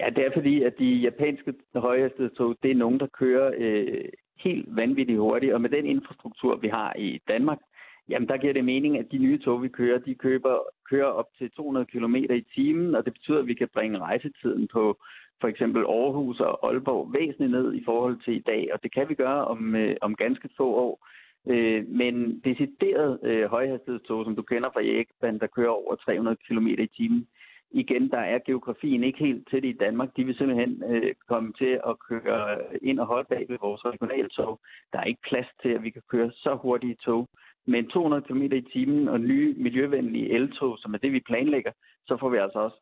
Ja, 0.00 0.10
det 0.10 0.26
er 0.26 0.30
fordi, 0.34 0.62
at 0.62 0.74
de 0.78 0.84
japanske 0.84 1.54
højhastighedstog, 1.74 2.56
det 2.62 2.70
er 2.70 2.74
nogen, 2.74 3.00
der 3.00 3.06
kører 3.06 3.52
øh, 3.58 4.04
helt 4.36 4.76
vanvittigt 4.76 5.18
hurtigt, 5.18 5.54
og 5.54 5.60
med 5.60 5.70
den 5.70 5.86
infrastruktur, 5.86 6.56
vi 6.56 6.68
har 6.68 6.94
i 6.96 7.20
Danmark, 7.28 7.58
Jamen, 8.08 8.28
der 8.28 8.36
giver 8.36 8.52
det 8.52 8.64
mening, 8.64 8.98
at 8.98 9.12
de 9.12 9.18
nye 9.18 9.38
tog, 9.38 9.62
vi 9.62 9.68
kører, 9.68 9.98
de 9.98 10.14
køber, 10.14 10.58
kører 10.90 11.06
op 11.06 11.26
til 11.38 11.50
200 11.50 11.86
km 11.86 12.14
i 12.14 12.44
timen, 12.54 12.94
og 12.94 13.04
det 13.04 13.12
betyder, 13.12 13.38
at 13.38 13.46
vi 13.46 13.54
kan 13.54 13.68
bringe 13.74 13.98
rejsetiden 13.98 14.68
på 14.72 14.98
for 15.40 15.48
eksempel 15.48 15.82
Aarhus 15.82 16.40
og 16.40 16.68
Aalborg 16.68 17.12
væsentligt 17.12 17.52
ned 17.52 17.74
i 17.74 17.84
forhold 17.84 18.16
til 18.24 18.34
i 18.36 18.44
dag, 18.46 18.68
og 18.72 18.82
det 18.82 18.94
kan 18.94 19.08
vi 19.08 19.14
gøre 19.14 19.44
om, 19.44 19.74
øh, 19.74 19.96
om 20.00 20.14
ganske 20.14 20.48
få 20.56 20.74
år. 20.74 21.06
Øh, 21.46 21.88
men 21.88 22.40
decideret 22.44 23.18
øh, 23.22 23.44
højhastighedstog, 23.44 24.24
som 24.24 24.36
du 24.36 24.42
kender 24.42 24.70
fra 24.72 24.82
Japan, 24.82 25.38
der 25.38 25.46
kører 25.46 25.70
over 25.70 25.94
300 25.94 26.36
km 26.48 26.66
i 26.66 26.86
timen, 26.86 27.26
igen, 27.70 28.10
der 28.10 28.18
er 28.18 28.38
geografien 28.46 29.04
ikke 29.04 29.18
helt 29.18 29.48
til 29.50 29.62
det 29.62 29.68
i 29.68 29.78
Danmark. 29.80 30.16
De 30.16 30.24
vil 30.24 30.34
simpelthen 30.36 30.82
øh, 30.90 31.14
komme 31.28 31.52
til 31.52 31.80
at 31.86 31.98
køre 31.98 32.58
ind 32.82 33.00
og 33.00 33.06
holde 33.06 33.28
bag 33.28 33.46
ved 33.48 33.58
vores 33.60 33.84
regionale 33.84 34.28
tog. 34.28 34.60
Der 34.92 34.98
er 34.98 35.04
ikke 35.04 35.28
plads 35.28 35.46
til, 35.62 35.68
at 35.68 35.82
vi 35.82 35.90
kan 35.90 36.02
køre 36.08 36.30
så 36.32 36.54
hurtige 36.62 36.96
tog. 37.04 37.28
Men 37.72 37.88
200 37.88 38.22
km 38.22 38.42
i 38.42 38.60
timen 38.72 39.08
og 39.08 39.20
nye 39.20 39.54
miljøvenlige 39.56 40.30
eltog, 40.30 40.78
som 40.78 40.94
er 40.94 40.98
det, 40.98 41.12
vi 41.12 41.20
planlægger, 41.20 41.72
så 42.06 42.16
får 42.20 42.28
vi 42.28 42.38
altså 42.38 42.58
også 42.58 42.78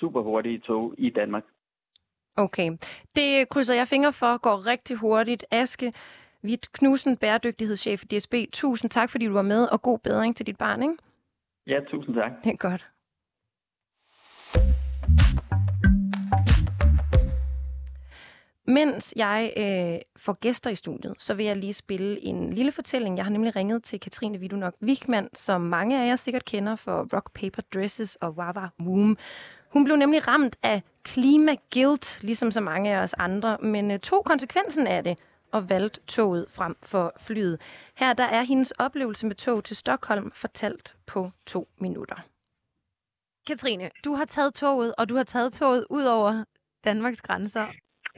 super 0.00 0.22
hurtige 0.22 0.58
tog 0.58 0.94
i 0.98 1.10
Danmark. 1.10 1.44
Okay. 2.36 2.70
Det 3.16 3.48
krydser 3.48 3.74
jeg 3.74 3.88
fingre 3.88 4.12
for, 4.12 4.38
går 4.38 4.66
rigtig 4.66 4.96
hurtigt. 4.96 5.44
Aske 5.50 5.92
Vidt 6.42 6.72
Knudsen, 6.72 7.16
bæredygtighedschef 7.16 8.02
i 8.02 8.06
DSB. 8.06 8.34
Tusind 8.52 8.90
tak, 8.90 9.10
fordi 9.10 9.26
du 9.26 9.32
var 9.32 9.42
med, 9.42 9.68
og 9.72 9.82
god 9.82 9.98
bedring 9.98 10.36
til 10.36 10.46
dit 10.46 10.58
barn, 10.58 10.82
ikke? 10.82 10.96
Ja, 11.66 11.80
tusind 11.90 12.14
tak. 12.14 12.32
Det 12.44 12.52
er 12.52 12.56
godt. 12.56 12.86
Mens 18.68 19.14
jeg 19.16 19.52
øh, 19.56 19.98
får 20.16 20.32
gæster 20.32 20.70
i 20.70 20.74
studiet, 20.74 21.14
så 21.18 21.34
vil 21.34 21.46
jeg 21.46 21.56
lige 21.56 21.72
spille 21.72 22.24
en 22.24 22.52
lille 22.52 22.72
fortælling. 22.72 23.16
Jeg 23.16 23.24
har 23.24 23.32
nemlig 23.32 23.56
ringet 23.56 23.84
til 23.84 24.00
Katrine 24.00 24.38
Vidunok 24.38 24.74
Wigman, 24.82 25.28
som 25.34 25.60
mange 25.60 26.02
af 26.02 26.06
jer 26.06 26.16
sikkert 26.16 26.44
kender 26.44 26.76
for 26.76 27.08
Rock 27.14 27.32
Paper 27.32 27.62
Dresses 27.74 28.16
og 28.16 28.30
Wawa 28.30 28.68
Woom. 28.82 29.18
Hun 29.72 29.84
blev 29.84 29.96
nemlig 29.96 30.28
ramt 30.28 30.56
af 30.62 30.82
klimagilt, 31.02 32.18
ligesom 32.22 32.50
så 32.50 32.60
mange 32.60 32.94
af 32.94 33.02
os 33.02 33.14
andre, 33.14 33.58
men 33.62 33.90
øh, 33.90 33.98
tog 33.98 34.24
konsekvensen 34.24 34.86
af 34.86 35.04
det 35.04 35.18
og 35.52 35.70
valgte 35.70 36.00
toget 36.00 36.46
frem 36.50 36.76
for 36.82 37.12
flyet. 37.18 37.60
Her 37.94 38.12
der 38.12 38.24
er 38.24 38.42
hendes 38.42 38.70
oplevelse 38.70 39.26
med 39.26 39.34
tog 39.34 39.64
til 39.64 39.76
Stockholm 39.76 40.30
fortalt 40.34 40.96
på 41.06 41.30
to 41.46 41.68
minutter. 41.78 42.16
Katrine, 43.46 43.90
du 44.04 44.14
har 44.14 44.24
taget 44.24 44.54
toget, 44.54 44.94
og 44.98 45.08
du 45.08 45.16
har 45.16 45.24
taget 45.24 45.52
toget 45.52 45.86
ud 45.90 46.04
over 46.04 46.44
Danmarks 46.84 47.22
grænser 47.22 47.66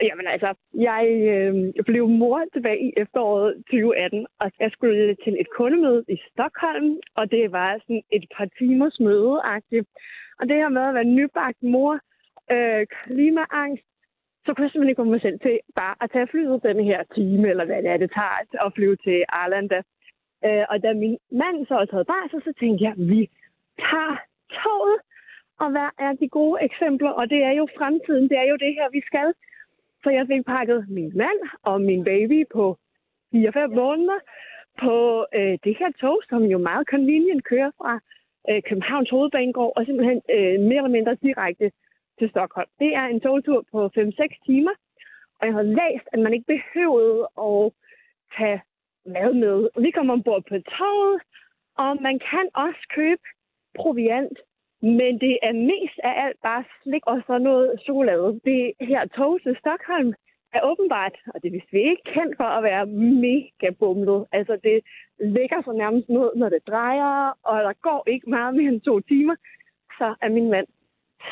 Jamen 0.01 0.27
altså, 0.27 0.53
jeg 0.73 1.05
øh, 1.33 1.83
blev 1.85 2.07
mor 2.07 2.41
tilbage 2.53 2.81
i 2.87 2.93
efteråret 2.97 3.55
2018, 3.55 4.27
og 4.39 4.51
jeg 4.59 4.71
skulle 4.71 5.15
til 5.15 5.33
et 5.41 5.49
kundemøde 5.57 6.03
i 6.07 6.17
Stockholm, 6.31 6.97
og 7.15 7.31
det 7.31 7.51
var 7.51 7.77
sådan 7.81 8.03
et 8.11 8.25
par 8.35 8.47
timers 8.57 8.99
møde 8.99 9.35
-agtigt. 9.45 9.87
Og 10.39 10.47
det 10.47 10.55
her 10.55 10.69
med 10.69 10.81
at 10.81 10.93
være 10.93 11.13
nybagt 11.19 11.63
mor, 11.63 11.99
øh, 12.51 12.85
klimaangst, 13.03 13.85
så 14.45 14.53
kunne 14.53 14.63
jeg 14.65 14.71
simpelthen 14.71 14.89
ikke 14.89 14.99
komme 14.99 15.11
mig 15.11 15.21
selv 15.21 15.39
til 15.39 15.59
bare 15.75 15.95
at 16.01 16.11
tage 16.11 16.27
flyet 16.27 16.63
den 16.63 16.83
her 16.89 17.03
time, 17.15 17.49
eller 17.49 17.65
hvad 17.65 17.83
det 17.83 17.91
er, 17.91 17.97
det 17.97 18.11
tager 18.11 18.65
at 18.65 18.73
flyve 18.75 18.95
til 18.95 19.25
Arlanda. 19.29 19.79
Øh, 20.45 20.65
og 20.69 20.83
da 20.83 20.93
min 20.93 21.17
mand 21.31 21.57
så 21.67 21.73
havde 21.73 21.91
taget 21.91 22.07
barsel, 22.07 22.41
så 22.43 22.53
tænkte 22.59 22.83
jeg, 22.87 22.93
vi 22.97 23.21
tager 23.79 24.15
toget. 24.59 24.99
Og 25.63 25.69
hvad 25.71 25.89
er 26.05 26.11
de 26.21 26.27
gode 26.29 26.57
eksempler? 26.67 27.11
Og 27.19 27.29
det 27.29 27.41
er 27.43 27.51
jo 27.51 27.67
fremtiden, 27.77 28.29
det 28.29 28.37
er 28.37 28.47
jo 28.51 28.57
det 28.65 28.73
her, 28.77 28.89
vi 28.97 29.01
skal. 29.09 29.33
Så 30.03 30.09
jeg 30.09 30.27
fik 30.27 30.45
pakket 30.45 30.85
min 30.89 31.11
mand 31.15 31.39
og 31.63 31.81
min 31.81 32.03
baby 32.03 32.45
på 32.53 32.77
4-5 33.35 33.67
måneder 33.81 34.19
på 34.83 35.25
øh, 35.35 35.57
det 35.63 35.75
her 35.79 35.91
tog, 36.01 36.21
som 36.29 36.43
jo 36.43 36.57
meget 36.57 36.87
convenient 36.87 37.43
kører 37.43 37.71
fra 37.77 37.99
øh, 38.49 38.61
Københavns 38.67 39.09
Hovedbanegård 39.09 39.73
og 39.75 39.85
simpelthen 39.85 40.21
øh, 40.35 40.59
mere 40.67 40.81
eller 40.81 40.97
mindre 40.97 41.15
direkte 41.15 41.71
til 42.19 42.29
Stockholm. 42.29 42.69
Det 42.79 42.95
er 42.99 43.05
en 43.05 43.19
togtur 43.19 43.65
på 43.71 43.79
5-6 43.85 44.45
timer, 44.45 44.75
og 45.39 45.47
jeg 45.47 45.53
har 45.53 45.67
læst, 45.79 46.05
at 46.13 46.19
man 46.19 46.33
ikke 46.33 46.53
behøvede 46.55 47.21
at 47.47 47.71
tage 48.37 48.61
mad 49.05 49.33
med. 49.33 49.69
Vi 49.85 49.91
kommer 49.91 50.13
ombord 50.13 50.43
på 50.49 50.57
toget, 50.77 51.21
og 51.77 52.01
man 52.01 52.19
kan 52.19 52.45
også 52.53 52.83
købe 52.95 53.21
proviant, 53.75 54.37
men 54.81 55.19
det 55.19 55.39
er 55.43 55.53
mest 55.53 55.99
af 56.03 56.13
alt 56.25 56.37
bare 56.43 56.63
slik 56.83 57.01
og 57.05 57.21
sådan 57.27 57.41
noget 57.41 57.81
chokolade. 57.83 58.39
Det 58.45 58.73
her 58.79 59.07
tog 59.07 59.41
til 59.41 59.55
Stockholm 59.59 60.13
er 60.53 60.61
åbenbart, 60.71 61.15
og 61.33 61.43
det 61.43 61.51
vidste 61.51 61.71
vi 61.71 61.79
ikke, 61.79 62.03
kendt 62.05 62.37
for 62.37 62.43
at 62.43 62.63
være 62.63 62.85
mega 63.25 63.69
bumlet. 63.79 64.25
Altså 64.31 64.57
det 64.63 64.77
ligger 65.19 65.61
så 65.61 65.71
nærmest 65.71 66.09
ned, 66.09 66.29
når 66.35 66.49
det 66.49 66.67
drejer, 66.67 67.37
og 67.43 67.63
der 67.63 67.73
går 67.73 68.03
ikke 68.07 68.29
meget 68.29 68.55
mere 68.55 68.67
end 68.67 68.81
to 68.81 68.99
timer, 68.99 69.35
så 69.97 70.15
er 70.21 70.29
min 70.29 70.49
mand 70.49 70.67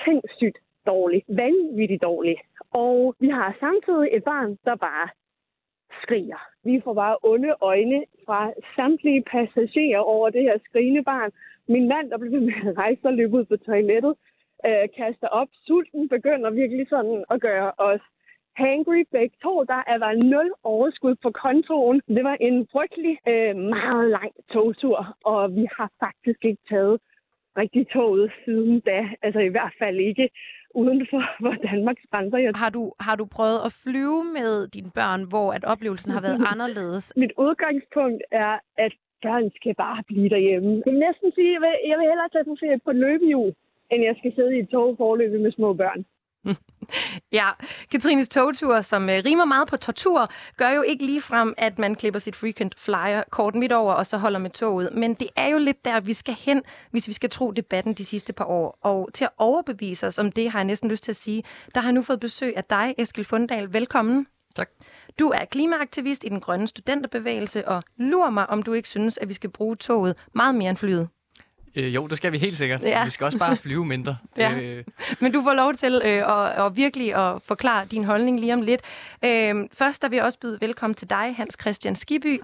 sindssygt 0.06 0.58
dårlig. 0.86 1.24
Vanvittigt 1.27 2.01
dårlig. 2.01 2.38
Og 2.72 3.16
vi 3.20 3.30
har 3.30 3.56
samtidig 3.60 4.10
et 4.12 4.24
barn, 4.24 4.58
der 4.66 4.75
bare 4.75 5.10
skriger. 6.01 6.42
Vi 6.70 6.82
får 6.84 6.94
bare 6.94 7.18
onde 7.24 7.52
øjne 7.62 8.00
fra 8.26 8.40
samtlige 8.76 9.24
passagerer 9.34 10.00
over 10.00 10.30
det 10.30 10.42
her 10.48 10.58
skrigende 10.68 11.04
barn. 11.04 11.32
Min 11.68 11.88
mand, 11.88 12.10
der 12.12 12.18
bliver 12.18 12.42
med 12.50 12.60
at 12.70 12.78
rejse 12.78 13.04
og 13.04 13.14
løbe 13.14 13.34
ud 13.38 13.46
på 13.46 13.58
toilettet, 13.58 14.14
øh, 14.68 14.86
kaster 14.98 15.28
op. 15.28 15.50
Sulten 15.66 16.10
begynder 16.10 16.50
virkelig 16.50 16.86
sådan 16.90 17.26
at 17.30 17.42
gøre 17.42 17.72
os 17.78 18.04
hangry 18.64 19.02
begge 19.12 19.36
to. 19.44 19.64
Der 19.64 19.82
er 19.92 19.98
var 19.98 20.14
nul 20.34 20.50
overskud 20.64 21.16
på 21.16 21.30
kontoen. 21.32 22.02
Det 22.08 22.24
var 22.24 22.38
en 22.48 22.68
frygtelig, 22.72 23.18
øh, 23.28 23.56
meget 23.56 24.10
lang 24.18 24.32
togtur, 24.54 24.98
og 25.26 25.56
vi 25.56 25.66
har 25.78 25.90
faktisk 26.06 26.46
ikke 26.46 26.64
taget 26.70 26.98
rigtig 27.58 27.88
toget 27.90 28.32
siden 28.46 28.80
da. 28.80 29.00
Altså 29.22 29.40
i 29.40 29.54
hvert 29.56 29.74
fald 29.80 29.98
ikke 30.00 30.30
uden 30.81 31.00
for, 31.12 31.24
for 31.43 31.53
Danmarks 31.69 32.03
grænser. 32.12 32.57
Har 32.63 32.72
du, 32.77 32.84
har 33.07 33.15
du 33.22 33.25
prøvet 33.38 33.60
at 33.67 33.72
flyve 33.84 34.19
med 34.38 34.51
dine 34.75 34.91
børn, 35.00 35.22
hvor 35.31 35.48
at 35.57 35.63
oplevelsen 35.74 36.12
har 36.15 36.22
været 36.27 36.39
anderledes? 36.53 37.13
Mit 37.24 37.34
udgangspunkt 37.46 38.22
er, 38.31 38.53
at 38.86 38.93
børn 39.25 39.46
skal 39.57 39.75
bare 39.86 40.03
blive 40.10 40.29
derhjemme. 40.36 40.69
Jeg 40.86 40.93
vil 40.93 41.00
næsten 41.07 41.29
sige, 41.38 41.50
at 41.50 41.53
jeg 41.55 41.62
vil, 41.65 41.74
jeg 41.89 41.98
vil 42.00 42.10
hellere 42.12 42.29
tage 42.34 42.48
på 42.50 42.55
ferie 42.62 42.79
på 42.88 42.91
løbehjul, 43.03 43.50
end 43.91 44.00
jeg 44.10 44.15
skal 44.19 44.31
sidde 44.36 44.51
i 44.55 44.60
et 44.63 44.69
tog 44.69 44.88
forløbet 44.98 45.39
med 45.46 45.51
små 45.51 45.69
børn. 45.74 46.01
ja, 47.39 47.50
Katrines 47.91 48.29
togtur, 48.29 48.82
som 48.82 49.10
øh, 49.10 49.22
rimer 49.25 49.46
meget 49.46 49.67
på 49.67 49.77
tortur, 49.77 50.32
gør 50.58 50.70
jo 50.70 50.82
ikke 50.82 51.06
lige 51.06 51.22
frem, 51.22 51.53
at 51.58 51.79
man 51.79 51.96
klipper 51.96 52.20
sit 52.20 52.36
frequent 52.36 52.79
flyer 52.79 53.24
kort 53.29 53.56
midt 53.56 53.72
over, 53.72 53.94
og 53.94 54.06
så 54.06 54.17
holder 54.17 54.39
med 54.39 54.50
toget. 54.50 54.89
Men 54.94 55.13
det 55.13 55.27
er 55.36 55.48
jo 55.48 55.58
lidt 55.58 55.86
der, 55.86 56.00
vi 56.00 56.13
skal 56.13 56.34
hen, 56.39 56.63
hvis 56.91 57.08
vi 57.08 57.13
skal 57.13 57.29
tro 57.29 57.51
debatten 57.51 57.94
de 57.94 58.06
sidste 58.06 58.34
par 58.34 58.46
år. 58.46 58.77
Og 58.82 59.10
til 59.13 59.24
at 59.24 59.32
overbevise 59.38 60.08
os 60.08 60.20
om 60.20 60.32
det, 60.32 60.51
har 60.51 60.60
jeg 60.60 60.65
næsten 60.65 60.89
lyst 60.89 61.03
til 61.03 61.12
at 61.12 61.15
sige, 61.15 61.44
der 61.75 61.82
har 61.82 61.88
jeg 61.88 61.94
nu 61.94 62.01
fået 62.01 62.20
besøg 62.20 62.58
af 62.58 62.63
dig, 62.63 62.96
Eskil 62.98 63.25
Fundahl. 63.25 63.74
Velkommen. 63.74 64.27
Tak. 64.56 64.70
Du 65.20 65.29
er 65.29 65.46
klimaaktivist 65.46 66.24
i 66.24 66.29
den 66.29 66.39
grønne 66.39 66.67
studenterbevægelse, 66.67 67.67
og 67.67 67.84
lurer 67.98 68.29
mig, 68.29 68.50
om 68.50 68.63
du 68.63 68.74
ikke 68.74 68.89
synes, 68.89 69.17
at 69.17 69.27
vi 69.27 69.34
skal 69.34 69.50
bruge 69.50 69.75
toget 69.75 70.15
meget 70.34 70.56
mere 70.56 70.70
end 70.70 70.77
flyet. 70.77 71.10
Øh, 71.77 71.96
jo, 71.96 72.07
det 72.07 72.17
skal 72.17 72.31
vi 72.31 72.38
helt 72.38 72.57
sikkert. 72.57 72.81
Ja. 72.81 73.05
Vi 73.05 73.12
skal 73.12 73.25
også 73.25 73.38
bare 73.38 73.55
flyve 73.55 73.86
mindre. 73.86 74.17
ja. 74.38 74.60
øh. 74.60 74.84
Men 75.19 75.31
du 75.31 75.43
får 75.43 75.53
lov 75.53 75.74
til 75.74 76.01
øh, 76.05 76.46
at, 76.46 76.65
at 76.65 76.75
virkelig 76.75 77.15
at 77.15 77.41
forklare 77.41 77.86
din 77.86 78.03
holdning 78.03 78.39
lige 78.39 78.53
om 78.53 78.62
lidt. 78.62 78.81
Øh, 79.25 79.69
først 79.74 80.01
der 80.01 80.10
vil 80.10 80.15
jeg 80.15 80.25
også 80.25 80.39
byde 80.39 80.62
velkommen 80.62 80.96
til 80.96 81.10
dig, 81.10 81.36
Hans 81.36 81.57
Christian 81.62 81.96
Skiby. 81.96 82.41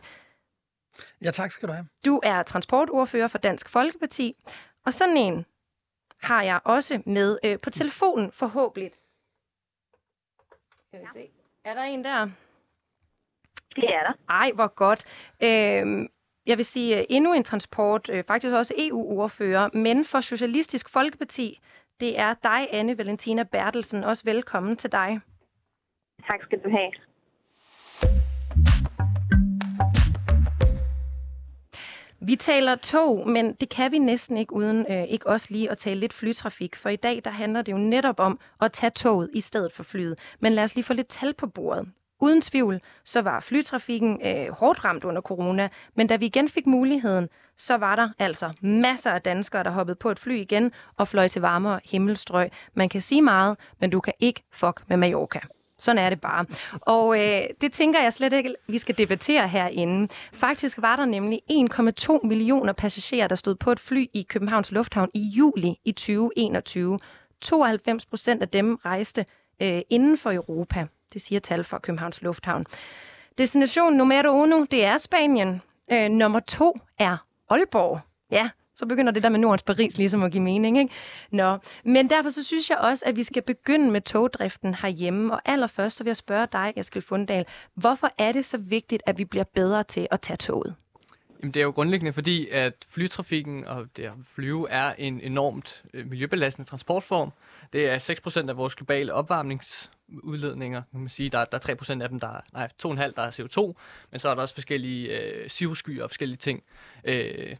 Ja, 1.23 1.31
tak 1.31 1.51
skal 1.51 1.69
du 1.69 1.73
have. 1.73 1.87
Du 2.05 2.19
er 2.23 2.43
transportordfører 2.43 3.27
for 3.27 3.37
Dansk 3.37 3.69
Folkeparti, 3.69 4.35
og 4.85 4.93
sådan 4.93 5.17
en 5.17 5.45
har 6.21 6.43
jeg 6.43 6.59
også 6.63 7.01
med 7.05 7.37
øh, 7.43 7.59
på 7.59 7.69
telefonen 7.69 8.31
forhåbentlig. 8.31 8.91
Kan 10.91 10.99
vi 10.99 11.05
se. 11.13 11.29
Er 11.65 11.73
der 11.73 11.81
en 11.81 12.03
der? 12.03 12.29
Det 13.75 13.83
er 13.83 14.03
der. 14.03 14.13
Ej, 14.29 14.51
hvor 14.55 14.67
godt. 14.67 15.05
Øh, 15.43 16.07
jeg 16.45 16.57
vil 16.57 16.65
sige, 16.65 16.97
øh, 16.97 17.05
endnu 17.09 17.33
en 17.33 17.43
transport, 17.43 18.09
øh, 18.09 18.23
faktisk 18.27 18.53
også 18.53 18.73
EU-ordfører, 18.77 19.69
men 19.73 20.05
for 20.05 20.21
Socialistisk 20.21 20.89
Folkeparti, 20.89 21.59
det 21.99 22.19
er 22.19 22.33
dig, 22.43 22.67
Anne 22.71 22.97
Valentina 22.97 23.43
Bertelsen. 23.43 24.03
Også 24.03 24.23
velkommen 24.25 24.77
til 24.77 24.91
dig. 24.91 25.19
Tak 26.27 26.43
skal 26.43 26.59
du 26.59 26.69
have. 26.69 26.91
Vi 32.25 32.35
taler 32.35 32.75
tog, 32.75 33.29
men 33.29 33.53
det 33.53 33.69
kan 33.69 33.91
vi 33.91 33.99
næsten 33.99 34.37
ikke 34.37 34.53
uden 34.53 34.85
øh, 34.89 35.03
ikke 35.03 35.27
også 35.27 35.47
lige 35.49 35.71
at 35.71 35.77
tale 35.77 35.99
lidt 35.99 36.13
flytrafik. 36.13 36.75
For 36.75 36.89
i 36.89 36.95
dag 36.95 37.21
der 37.25 37.31
handler 37.31 37.61
det 37.61 37.71
jo 37.71 37.77
netop 37.77 38.19
om 38.19 38.39
at 38.61 38.71
tage 38.71 38.89
toget 38.89 39.29
i 39.33 39.39
stedet 39.39 39.71
for 39.71 39.83
flyet. 39.83 40.19
Men 40.39 40.53
lad 40.53 40.63
os 40.63 40.75
lige 40.75 40.83
få 40.83 40.93
lidt 40.93 41.07
tal 41.07 41.33
på 41.33 41.47
bordet. 41.47 41.87
Uden 42.21 42.41
tvivl, 42.41 42.81
så 43.03 43.21
var 43.21 43.39
flytrafikken 43.39 44.19
øh, 44.25 44.51
hårdt 44.51 44.85
ramt 44.85 45.03
under 45.03 45.21
corona, 45.21 45.69
men 45.95 46.07
da 46.07 46.15
vi 46.15 46.25
igen 46.25 46.49
fik 46.49 46.67
muligheden, 46.67 47.29
så 47.57 47.77
var 47.77 47.95
der 47.95 48.09
altså 48.19 48.53
masser 48.61 49.11
af 49.11 49.21
danskere, 49.21 49.63
der 49.63 49.69
hoppede 49.69 49.95
på 49.95 50.09
et 50.09 50.19
fly 50.19 50.35
igen 50.35 50.71
og 50.97 51.07
fløj 51.07 51.27
til 51.27 51.41
varmere 51.41 51.79
himmelstrøg. 51.85 52.49
Man 52.73 52.89
kan 52.89 53.01
sige 53.01 53.21
meget, 53.21 53.57
men 53.79 53.89
du 53.89 53.99
kan 53.99 54.13
ikke 54.19 54.43
fuck 54.51 54.83
med 54.87 54.97
Mallorca. 54.97 55.39
Sådan 55.77 55.99
er 55.99 56.09
det 56.09 56.21
bare. 56.21 56.45
Og 56.81 57.19
øh, 57.19 57.41
det 57.61 57.73
tænker 57.73 58.01
jeg 58.01 58.13
slet 58.13 58.33
ikke, 58.33 58.55
vi 58.67 58.77
skal 58.77 58.97
debattere 58.97 59.47
herinde. 59.47 60.13
Faktisk 60.33 60.81
var 60.81 60.95
der 60.95 61.05
nemlig 61.05 61.41
1,2 61.51 62.27
millioner 62.27 62.73
passagerer, 62.73 63.27
der 63.27 63.35
stod 63.35 63.55
på 63.55 63.71
et 63.71 63.79
fly 63.79 64.05
i 64.13 64.21
Københavns 64.29 64.71
Lufthavn 64.71 65.09
i 65.13 65.19
juli 65.19 65.75
i 65.85 65.91
2021. 65.91 66.99
92 67.41 68.05
procent 68.05 68.41
af 68.41 68.49
dem 68.49 68.75
rejste 68.75 69.25
øh, 69.59 69.81
inden 69.89 70.17
for 70.17 70.31
Europa. 70.31 70.87
Det 71.13 71.21
siger 71.21 71.39
tal 71.39 71.63
fra 71.63 71.79
Københavns 71.79 72.21
Lufthavn. 72.21 72.65
Destination 73.37 73.93
nummer 73.93 74.29
uno, 74.29 74.65
det 74.71 74.85
er 74.85 74.97
Spanien. 74.97 75.61
Øh, 75.91 76.09
nummer 76.09 76.39
to 76.39 76.79
er 76.99 77.17
Aalborg. 77.49 77.99
Ja, 78.31 78.49
så 78.75 78.85
begynder 78.85 79.11
det 79.11 79.23
der 79.23 79.29
med 79.29 79.39
Nordens 79.39 79.63
Paris 79.63 79.97
ligesom 79.97 80.23
at 80.23 80.31
give 80.31 80.43
mening. 80.43 80.77
Ikke? 80.77 80.93
Nå. 81.31 81.57
Men 81.85 82.09
derfor 82.09 82.29
så 82.29 82.43
synes 82.43 82.69
jeg 82.69 82.77
også, 82.77 83.05
at 83.05 83.15
vi 83.15 83.23
skal 83.23 83.41
begynde 83.41 83.91
med 83.91 84.01
togdriften 84.01 84.75
herhjemme. 84.75 85.33
Og 85.33 85.41
allerførst 85.45 85.97
så 85.97 86.03
vil 86.03 86.09
jeg 86.09 86.17
spørge 86.17 86.47
dig, 86.51 86.73
Eskild 86.75 87.03
Fundal, 87.03 87.45
hvorfor 87.75 88.09
er 88.17 88.31
det 88.31 88.45
så 88.45 88.57
vigtigt, 88.57 89.03
at 89.05 89.17
vi 89.17 89.25
bliver 89.25 89.45
bedre 89.55 89.83
til 89.83 90.07
at 90.11 90.21
tage 90.21 90.37
toget? 90.37 90.75
Jamen, 91.43 91.53
det 91.53 91.59
er 91.59 91.63
jo 91.63 91.71
grundlæggende 91.71 92.13
fordi, 92.13 92.49
at 92.49 92.73
flytrafikken 92.89 93.65
og 93.65 93.87
det 93.97 94.03
at 94.03 94.11
flyve 94.23 94.69
er 94.69 94.93
en 94.93 95.21
enormt 95.21 95.83
øh, 95.93 96.09
miljøbelastende 96.09 96.69
transportform. 96.69 97.31
Det 97.73 97.89
er 97.89 98.43
6% 98.45 98.49
af 98.49 98.57
vores 98.57 98.75
globale 98.75 99.13
opvarmningsudledninger. 99.13 100.79
Nu 100.79 100.97
kan 100.97 100.99
man 100.99 101.09
sige, 101.09 101.29
der, 101.29 101.45
der 101.45 101.57
er 101.57 101.95
3% 101.97 102.01
af 102.01 102.09
dem, 102.09 102.19
der 102.19 102.27
er, 102.27 102.41
nej, 102.53 102.69
2,5 102.85 103.13
der 103.15 103.21
er 103.21 103.31
CO2, 103.31 103.73
men 104.11 104.19
så 104.19 104.29
er 104.29 104.35
der 104.35 104.41
også 104.41 104.53
forskellige 104.53 105.21
øh, 105.21 105.49
sivskyer 105.49 106.03
og 106.03 106.09
forskellige 106.09 106.37
ting, 106.37 106.63
øh, 107.03 107.55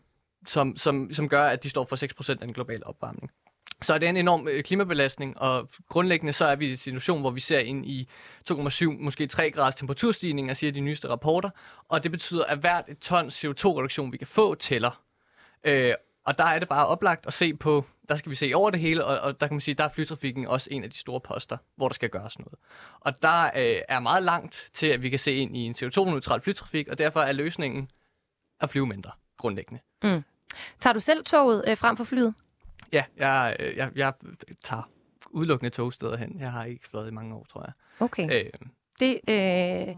som, 0.48 0.78
som, 0.78 1.14
som 1.14 1.30
gør, 1.30 1.44
at 1.44 1.64
de 1.64 1.70
står 1.70 1.86
for 1.86 2.24
6% 2.26 2.30
af 2.30 2.38
den 2.38 2.54
globale 2.54 2.88
opvarmning. 2.88 3.32
Så 3.82 3.98
det 3.98 4.10
en 4.10 4.18
enorm 4.18 4.48
øh, 4.48 4.64
klimabelastning, 4.64 5.38
og 5.38 5.70
grundlæggende 5.90 6.34
så 6.34 6.46
er 6.46 6.56
vi 6.56 6.68
i 6.68 6.72
en 6.72 6.78
situation, 6.78 7.22
hvor 7.22 7.32
vi 7.32 7.40
ser 7.40 7.60
ind 7.60 7.86
i 7.86 8.10
2,7, 8.52 8.86
måske 8.86 9.28
3 9.28 9.52
graders 9.52 9.76
temperaturstigning, 9.76 10.58
siger 10.58 10.72
de 10.72 10.80
nyeste 10.80 11.10
rapporter, 11.10 11.50
og 11.90 12.04
det 12.04 12.12
betyder, 12.12 12.46
at 12.46 12.58
hvert 12.58 12.86
et 12.88 13.00
ton 13.00 13.28
CO2-reduktion, 13.28 14.12
vi 14.12 14.18
kan 14.18 14.28
få, 14.28 14.56
tæller. 14.56 15.02
Øh, 15.64 15.94
og 16.26 16.38
der 16.38 16.44
er 16.44 16.60
det 16.60 16.70
bare 16.70 16.88
oplagt 16.88 17.28
at 17.28 17.34
se 17.34 17.54
på, 17.54 17.86
der 18.10 18.16
skal 18.16 18.30
vi 18.30 18.36
se 18.36 18.52
over 18.56 18.70
det 18.70 18.80
hele, 18.80 19.06
og, 19.06 19.20
og 19.20 19.42
der 19.42 19.48
kan 19.48 19.56
man 19.56 19.62
sige, 19.62 19.76
der 19.76 19.84
er 19.84 19.90
flytrafikken 19.90 20.48
også 20.48 20.68
en 20.72 20.84
af 20.84 20.90
de 20.90 20.98
store 20.98 21.22
poster, 21.22 21.58
hvor 21.76 21.88
der 21.88 21.94
skal 21.94 22.10
gøres 22.10 22.40
noget. 22.40 22.56
Og 23.00 23.22
der 23.22 23.46
øh, 23.46 23.82
er 23.90 24.00
meget 24.00 24.24
langt 24.24 24.70
til, 24.74 24.88
at 24.88 25.02
vi 25.04 25.10
kan 25.10 25.20
se 25.20 25.34
ind 25.34 25.58
i 25.58 25.60
en 25.60 25.76
CO2-neutral 25.78 26.42
flytrafik, 26.42 26.88
og 26.88 26.98
derfor 26.98 27.22
er 27.22 27.32
løsningen 27.32 27.92
at 28.62 28.70
flyve 28.70 28.88
mindre, 28.88 29.12
grundlæggende. 29.38 29.82
Mm. 30.04 30.24
Tager 30.80 30.94
du 30.94 31.00
selv 31.00 31.24
toget 31.26 31.64
øh, 31.68 31.78
frem 31.78 31.98
for 31.98 32.04
flyet? 32.04 32.34
Ja, 32.94 33.04
jeg, 33.18 33.56
øh, 33.60 33.78
jeg, 33.78 33.90
jeg 33.96 34.14
tager 34.64 34.90
udelukkende 35.30 35.70
togsteder 35.70 36.18
hen. 36.18 36.38
Jeg 36.40 36.52
har 36.52 36.66
ikke 36.66 36.90
fløjet 36.90 37.08
i 37.08 37.14
mange 37.14 37.36
år, 37.36 37.46
tror 37.50 37.62
jeg. 37.62 37.74
Okay. 38.00 38.30
Øh. 38.32 38.50
Det, 39.00 39.20
øh, 39.30 39.96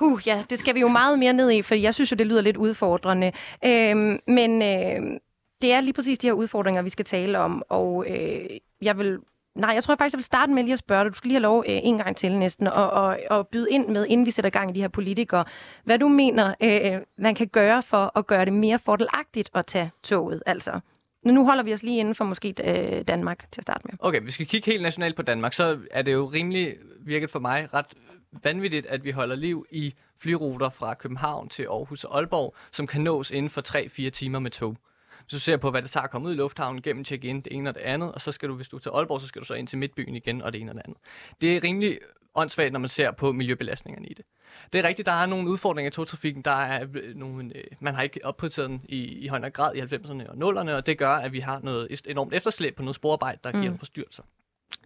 uh, 0.00 0.26
ja, 0.26 0.44
det 0.50 0.58
skal 0.58 0.74
vi 0.74 0.80
jo 0.80 0.88
meget 0.88 1.18
mere 1.18 1.32
ned 1.32 1.50
i, 1.50 1.62
for 1.62 1.74
jeg 1.74 1.94
synes 1.94 2.10
jo, 2.10 2.16
det 2.16 2.26
lyder 2.26 2.40
lidt 2.40 2.56
udfordrende. 2.56 3.32
Øh, 3.64 3.96
men 4.26 4.62
øh, 4.62 5.20
det 5.62 5.72
er 5.72 5.80
lige 5.80 5.92
præcis 5.92 6.18
de 6.18 6.26
her 6.26 6.32
udfordringer, 6.32 6.82
vi 6.82 6.88
skal 6.88 7.04
tale 7.04 7.38
om, 7.38 7.62
og 7.68 8.06
øh, 8.08 8.48
jeg 8.82 8.98
vil 8.98 9.18
Nej, 9.54 9.70
jeg 9.70 9.84
tror 9.84 9.96
faktisk, 9.96 10.14
jeg 10.14 10.18
vil 10.18 10.24
starte 10.24 10.52
med 10.52 10.62
lige 10.62 10.72
at 10.72 10.78
spørge 10.78 11.04
dig. 11.04 11.12
Du 11.12 11.16
skal 11.16 11.28
lige 11.28 11.34
have 11.34 11.42
lov 11.42 11.64
øh, 11.68 11.80
en 11.82 11.98
gang 11.98 12.16
til 12.16 12.38
næsten, 12.38 12.66
og, 12.66 12.90
og, 12.90 13.18
og 13.30 13.48
byde 13.48 13.70
ind 13.70 13.88
med, 13.88 14.06
inden 14.06 14.26
vi 14.26 14.30
sætter 14.30 14.50
gang 14.50 14.70
i 14.70 14.72
de 14.72 14.80
her 14.80 14.88
politikere, 14.88 15.44
hvad 15.84 15.98
du 15.98 16.08
mener, 16.08 16.54
øh, 16.60 17.00
man 17.18 17.34
kan 17.34 17.48
gøre 17.48 17.82
for 17.82 18.18
at 18.18 18.26
gøre 18.26 18.44
det 18.44 18.52
mere 18.52 18.78
fordelagtigt 18.78 19.50
at 19.54 19.66
tage 19.66 19.90
toget. 20.02 20.42
Altså, 20.46 20.80
nu 21.24 21.44
holder 21.44 21.62
vi 21.62 21.72
os 21.72 21.82
lige 21.82 21.98
inden 21.98 22.14
for 22.14 22.24
måske 22.24 22.54
øh, 22.64 23.04
Danmark 23.08 23.50
til 23.50 23.60
at 23.60 23.62
starte 23.62 23.80
med. 23.84 23.94
Okay, 23.98 24.20
hvis 24.20 24.26
vi 24.26 24.32
skal 24.32 24.46
kigge 24.46 24.70
helt 24.70 24.82
nationalt 24.82 25.16
på 25.16 25.22
Danmark, 25.22 25.52
så 25.52 25.78
er 25.90 26.02
det 26.02 26.12
jo 26.12 26.26
rimelig 26.26 26.76
virket 27.00 27.30
for 27.30 27.38
mig 27.38 27.74
ret 27.74 27.86
vanvittigt, 28.44 28.86
at 28.86 29.04
vi 29.04 29.10
holder 29.10 29.36
liv 29.36 29.66
i 29.70 29.94
flyruter 30.18 30.70
fra 30.70 30.94
København 30.94 31.48
til 31.48 31.62
Aarhus 31.62 32.04
og 32.04 32.16
Aalborg, 32.16 32.54
som 32.72 32.86
kan 32.86 33.00
nås 33.00 33.30
inden 33.30 33.50
for 33.50 33.62
3-4 34.06 34.10
timer 34.10 34.38
med 34.38 34.50
tog. 34.50 34.76
Hvis 35.18 35.32
du 35.32 35.38
ser 35.38 35.56
på, 35.56 35.70
hvad 35.70 35.82
det 35.82 35.90
tager 35.90 36.04
at 36.04 36.10
komme 36.10 36.28
ud 36.28 36.32
i 36.32 36.36
lufthavnen, 36.36 36.82
gennem 36.82 37.04
check-in, 37.04 37.40
det 37.40 37.52
ene 37.52 37.70
og 37.70 37.74
det 37.74 37.80
andet, 37.80 38.12
og 38.12 38.20
så 38.20 38.32
skal 38.32 38.48
du, 38.48 38.54
hvis 38.54 38.68
du 38.68 38.76
er 38.76 38.80
til 38.80 38.90
Aalborg, 38.94 39.20
så 39.20 39.26
skal 39.26 39.40
du 39.40 39.46
så 39.46 39.54
ind 39.54 39.66
til 39.66 39.78
Midtbyen 39.78 40.16
igen, 40.16 40.42
og 40.42 40.52
det 40.52 40.60
ene 40.60 40.70
og 40.70 40.74
det 40.74 40.82
andet. 40.84 40.98
Det 41.40 41.56
er 41.56 41.64
rimelig 41.64 41.98
åndssvagt, 42.34 42.72
når 42.72 42.80
man 42.80 42.88
ser 42.88 43.10
på 43.10 43.32
miljøbelastningerne 43.32 44.06
i 44.06 44.14
det. 44.14 44.24
Det 44.72 44.78
er 44.78 44.88
rigtigt, 44.88 45.06
der 45.06 45.12
er 45.12 45.26
nogle 45.26 45.50
udfordringer 45.50 45.90
i 45.90 45.92
togtrafikken. 45.92 46.42
Der 46.42 46.50
er 46.50 46.86
øh, 46.94 47.16
nogle, 47.16 47.56
øh, 47.56 47.64
man 47.80 47.94
har 47.94 48.02
ikke 48.02 48.24
opprioriteret 48.24 48.70
den 48.70 48.82
i, 48.88 49.04
i 49.04 49.26
højere 49.26 49.50
grad 49.50 49.74
i 49.74 49.80
90'erne 49.80 50.28
og 50.28 50.34
0'erne, 50.34 50.70
og 50.70 50.86
det 50.86 50.98
gør, 50.98 51.14
at 51.14 51.32
vi 51.32 51.40
har 51.40 51.60
noget 51.62 52.02
enormt 52.06 52.34
efterslæb 52.34 52.76
på 52.76 52.82
noget 52.82 52.96
sporarbejde, 52.96 53.38
der 53.44 53.50
mm. 53.50 53.58
giver 53.58 53.64
nogle 53.64 53.78
forstyrrelser. 53.78 54.22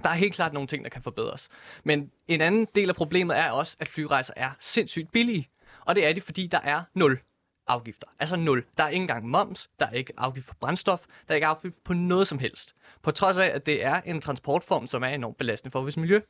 Der 0.02 0.08
er 0.08 0.14
helt 0.14 0.34
klart 0.34 0.52
nogle 0.52 0.66
ting, 0.66 0.84
der 0.84 0.90
kan 0.90 1.02
forbedres. 1.02 1.48
Men 1.84 2.10
en 2.28 2.40
anden 2.40 2.66
del 2.74 2.88
af 2.88 2.96
problemet 2.96 3.38
er 3.38 3.50
også, 3.50 3.76
at 3.80 3.88
flyrejser 3.88 4.32
er 4.36 4.50
sindssygt 4.60 5.12
billige. 5.12 5.48
Og 5.80 5.94
det 5.94 6.06
er 6.06 6.12
det, 6.12 6.22
fordi 6.22 6.46
der 6.46 6.60
er 6.60 6.82
nul 6.94 7.20
afgifter. 7.66 8.06
Altså 8.18 8.36
nul. 8.36 8.64
Der 8.78 8.84
er 8.84 8.88
ikke 8.88 9.02
engang 9.02 9.28
moms, 9.28 9.70
der 9.80 9.86
er 9.86 9.90
ikke 9.90 10.12
afgift 10.16 10.46
for 10.46 10.54
brændstof, 10.60 11.00
der 11.28 11.32
er 11.32 11.34
ikke 11.34 11.46
afgift 11.46 11.84
på 11.84 11.92
noget 11.92 12.28
som 12.28 12.38
helst. 12.38 12.74
På 13.02 13.10
trods 13.10 13.36
af, 13.36 13.46
at 13.46 13.66
det 13.66 13.84
er 13.84 14.00
en 14.00 14.20
transportform, 14.20 14.86
som 14.86 15.02
er 15.02 15.08
enormt 15.08 15.36
belastende 15.36 15.72
for 15.72 15.80
vores 15.80 15.96
miljø. 15.96 16.20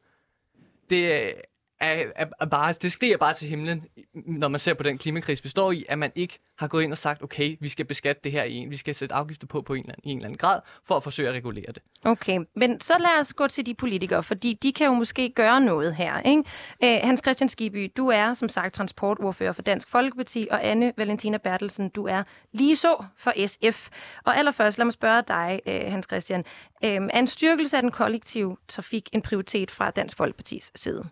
Det 0.90 1.34
er, 1.80 2.04
er, 2.16 2.26
er 2.40 2.46
bare, 2.46 2.72
det 2.72 2.92
skriger 2.92 3.16
bare 3.16 3.34
til 3.34 3.48
himlen, 3.48 3.84
når 4.14 4.48
man 4.48 4.60
ser 4.60 4.74
på 4.74 4.82
den 4.82 4.98
klimakrise, 4.98 5.42
vi 5.42 5.48
står 5.48 5.72
i, 5.72 5.84
at 5.88 5.98
man 5.98 6.12
ikke 6.14 6.38
har 6.58 6.68
gået 6.68 6.82
ind 6.82 6.92
og 6.92 6.98
sagt, 6.98 7.22
okay, 7.22 7.56
vi 7.60 7.68
skal 7.68 7.84
beskatte 7.84 8.20
det 8.24 8.32
her 8.32 8.42
i 8.42 8.54
en, 8.54 8.70
vi 8.70 8.76
skal 8.76 8.94
sætte 8.94 9.14
afgifter 9.14 9.46
på 9.46 9.62
på 9.62 9.74
en 9.74 9.80
eller 9.80 9.92
anden, 9.92 10.08
i 10.08 10.12
en 10.12 10.18
eller 10.18 10.26
anden 10.26 10.38
grad, 10.38 10.60
for 10.84 10.94
at 10.96 11.02
forsøge 11.02 11.28
at 11.28 11.34
regulere 11.34 11.66
det. 11.66 11.82
Okay, 12.04 12.40
men 12.56 12.80
så 12.80 12.94
lad 12.98 13.20
os 13.20 13.34
gå 13.34 13.46
til 13.46 13.66
de 13.66 13.74
politikere, 13.74 14.22
fordi 14.22 14.58
de 14.62 14.72
kan 14.72 14.86
jo 14.86 14.92
måske 14.92 15.30
gøre 15.30 15.60
noget 15.60 15.94
her. 15.94 16.20
Ikke? 16.20 16.42
Øh, 16.84 16.98
Hans 17.02 17.20
Christian 17.24 17.48
Skiby, 17.48 17.92
du 17.96 18.08
er 18.08 18.34
som 18.34 18.48
sagt 18.48 18.74
transportordfører 18.74 19.52
for 19.52 19.62
Dansk 19.62 19.88
Folkeparti, 19.88 20.48
og 20.50 20.66
Anne 20.66 20.92
Valentina 20.96 21.36
Bertelsen, 21.36 21.88
du 21.88 22.06
er 22.06 22.22
lige 22.52 22.76
så 22.76 23.04
for 23.16 23.46
SF. 23.46 23.88
Og 24.24 24.36
allerførst, 24.36 24.78
lad 24.78 24.84
mig 24.84 24.92
spørge 24.92 25.22
dig, 25.28 25.60
øh, 25.66 25.92
Hans 25.92 26.06
Christian, 26.10 26.44
øh, 26.84 26.90
er 26.90 27.18
en 27.18 27.26
styrkelse 27.26 27.76
af 27.76 27.82
den 27.82 27.90
kollektive 27.90 28.56
trafik 28.68 29.08
en 29.12 29.22
prioritet 29.22 29.70
fra 29.70 29.90
Dansk 29.90 30.16
Folkepartis 30.16 30.72
side? 30.74 31.04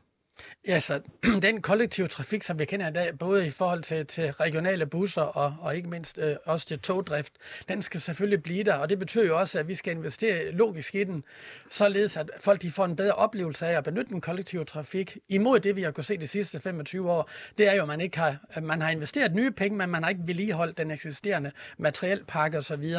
Ja, 0.67 0.81
så 0.81 1.01
den 1.43 1.63
kollektive 1.63 2.09
trafik, 2.09 2.43
som 2.43 2.59
vi 2.59 2.65
kender 2.65 2.91
i 2.91 2.93
dag, 2.93 3.19
både 3.19 3.47
i 3.47 3.51
forhold 3.51 3.83
til, 3.83 4.07
til 4.07 4.31
regionale 4.33 4.87
busser 4.87 5.23
og, 5.23 5.57
og 5.61 5.77
ikke 5.77 5.89
mindst 5.89 6.19
øh, 6.19 6.37
også 6.45 6.67
til 6.67 6.79
togdrift, 6.79 7.33
den 7.69 7.83
skal 7.83 8.01
selvfølgelig 8.01 8.43
blive 8.43 8.65
der, 8.65 8.75
og 8.75 8.89
det 8.89 8.99
betyder 8.99 9.27
jo 9.27 9.39
også, 9.39 9.59
at 9.59 9.69
vi 9.69 9.75
skal 9.75 9.93
investere 9.97 10.51
logisk 10.51 10.95
i 10.95 11.05
den, 11.05 11.25
således 11.71 12.17
at 12.17 12.31
folk 12.41 12.63
de 12.63 12.71
får 12.71 12.85
en 12.85 12.97
bedre 12.97 13.13
oplevelse 13.13 13.67
af 13.67 13.77
at 13.77 13.85
benytte 13.85 14.11
den 14.11 14.21
kollektive 14.21 14.65
trafik. 14.65 15.19
Imod 15.29 15.61
det, 15.61 15.77
vi 15.77 15.83
har 15.83 15.91
kunnet 15.91 16.07
se 16.07 16.17
de 16.17 16.27
sidste 16.27 16.61
25 16.61 17.11
år, 17.11 17.31
det 17.59 17.69
er 17.69 17.75
jo, 17.75 17.83
at 17.83 17.89
man 17.89 18.01
ikke 18.01 18.19
har, 18.19 18.37
man 18.63 18.83
har 18.83 18.91
investeret 18.91 19.35
nye 19.35 19.51
penge, 19.51 19.79
men 19.79 19.91
man 19.91 20.03
har 20.03 20.11
ikke 20.11 20.23
vedligeholdt 20.25 20.79
den 20.79 20.91
eksisterende 20.91 21.53
materielpakke 21.79 22.59
osv. 22.59 22.91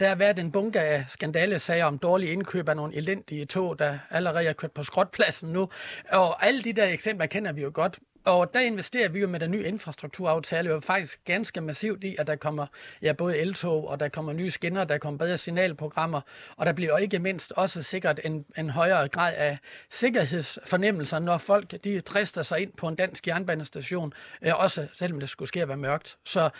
Der 0.00 0.08
har 0.08 0.14
været 0.14 0.38
en 0.38 0.52
bunke 0.52 0.80
af 0.80 1.04
skandalesager 1.08 1.84
om 1.84 1.98
dårlige 1.98 2.32
indkøb 2.32 2.68
af 2.68 2.76
nogle 2.76 2.96
elendige 2.96 3.46
tog, 3.46 3.78
der 3.78 3.98
allerede 4.10 4.44
er 4.44 4.52
kørt 4.52 4.72
på 4.72 4.82
skrotpladsen 4.82 5.48
nu, 5.48 5.68
og 6.10 6.46
alle 6.46 6.62
de 6.62 6.72
der 6.82 6.88
eksempler 6.88 7.26
kender 7.26 7.52
vi 7.52 7.62
jo 7.62 7.70
godt. 7.74 7.98
Og 8.24 8.54
der 8.54 8.60
investerer 8.60 9.08
vi 9.08 9.20
jo 9.20 9.28
med 9.28 9.40
den 9.40 9.50
nye 9.50 9.64
infrastrukturaftale 9.64 10.70
jo 10.70 10.80
faktisk 10.80 11.24
ganske 11.24 11.60
massivt 11.60 12.04
i, 12.04 12.16
at 12.18 12.26
der 12.26 12.36
kommer 12.36 12.66
ja, 13.02 13.12
både 13.12 13.38
eltog, 13.38 13.88
og 13.88 14.00
der 14.00 14.08
kommer 14.08 14.32
nye 14.32 14.50
skinner, 14.50 14.84
der 14.84 14.98
kommer 14.98 15.18
bedre 15.18 15.38
signalprogrammer, 15.38 16.20
og 16.56 16.66
der 16.66 16.72
bliver 16.72 16.98
ikke 16.98 17.18
mindst 17.18 17.52
også 17.52 17.82
sikkert 17.82 18.20
en, 18.24 18.44
en 18.58 18.70
højere 18.70 19.08
grad 19.08 19.34
af 19.34 19.58
sikkerhedsfornemmelser, 19.90 21.18
når 21.18 21.38
folk 21.38 21.84
de 21.84 22.00
trister 22.00 22.42
sig 22.42 22.60
ind 22.60 22.72
på 22.72 22.88
en 22.88 22.94
dansk 22.94 23.26
jernbanestation, 23.26 24.12
øh, 24.42 24.52
også 24.58 24.88
selvom 24.92 25.20
det 25.20 25.28
skulle 25.28 25.48
ske 25.48 25.62
at 25.62 25.68
være 25.68 25.76
mørkt. 25.76 26.16
Så 26.24 26.50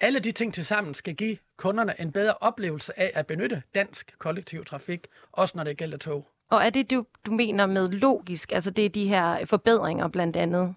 alle 0.00 0.18
de 0.18 0.32
ting 0.32 0.54
til 0.54 0.64
sammen 0.64 0.94
skal 0.94 1.14
give 1.14 1.36
kunderne 1.56 2.00
en 2.00 2.12
bedre 2.12 2.34
oplevelse 2.40 3.00
af 3.00 3.12
at 3.14 3.26
benytte 3.26 3.62
dansk 3.74 4.14
kollektiv 4.18 4.64
trafik, 4.64 5.06
også 5.32 5.56
når 5.56 5.64
det 5.64 5.76
gælder 5.76 5.98
tog. 5.98 6.28
Og 6.52 6.66
er 6.66 6.70
det, 6.70 6.90
du, 6.90 7.04
du 7.26 7.30
mener 7.30 7.66
med 7.66 7.88
logisk? 7.88 8.52
Altså 8.52 8.70
det 8.70 8.84
er 8.84 8.88
de 8.88 9.08
her 9.08 9.46
forbedringer 9.46 10.08
blandt 10.08 10.36
andet? 10.36 10.74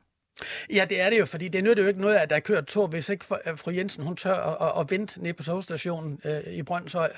Ja, 0.69 0.85
det 0.89 1.01
er 1.01 1.09
det 1.09 1.19
jo, 1.19 1.25
fordi 1.25 1.47
det 1.47 1.63
nytter 1.63 1.83
jo 1.83 1.87
ikke 1.87 2.01
noget, 2.01 2.15
at 2.15 2.29
der 2.29 2.39
kører 2.39 2.61
tog, 2.61 2.87
hvis 2.87 3.09
ikke 3.09 3.25
øh, 3.45 3.57
fru 3.57 3.71
Jensen 3.71 4.03
hun 4.03 4.15
tør 4.15 4.33
at, 4.35 4.67
at, 4.67 4.81
at 4.81 4.91
vente 4.91 5.23
ned 5.23 5.33
på 5.33 5.43
togstationen 5.43 6.19
øh, 6.25 6.53
i 6.53 6.63
Brøndshøj. 6.63 7.11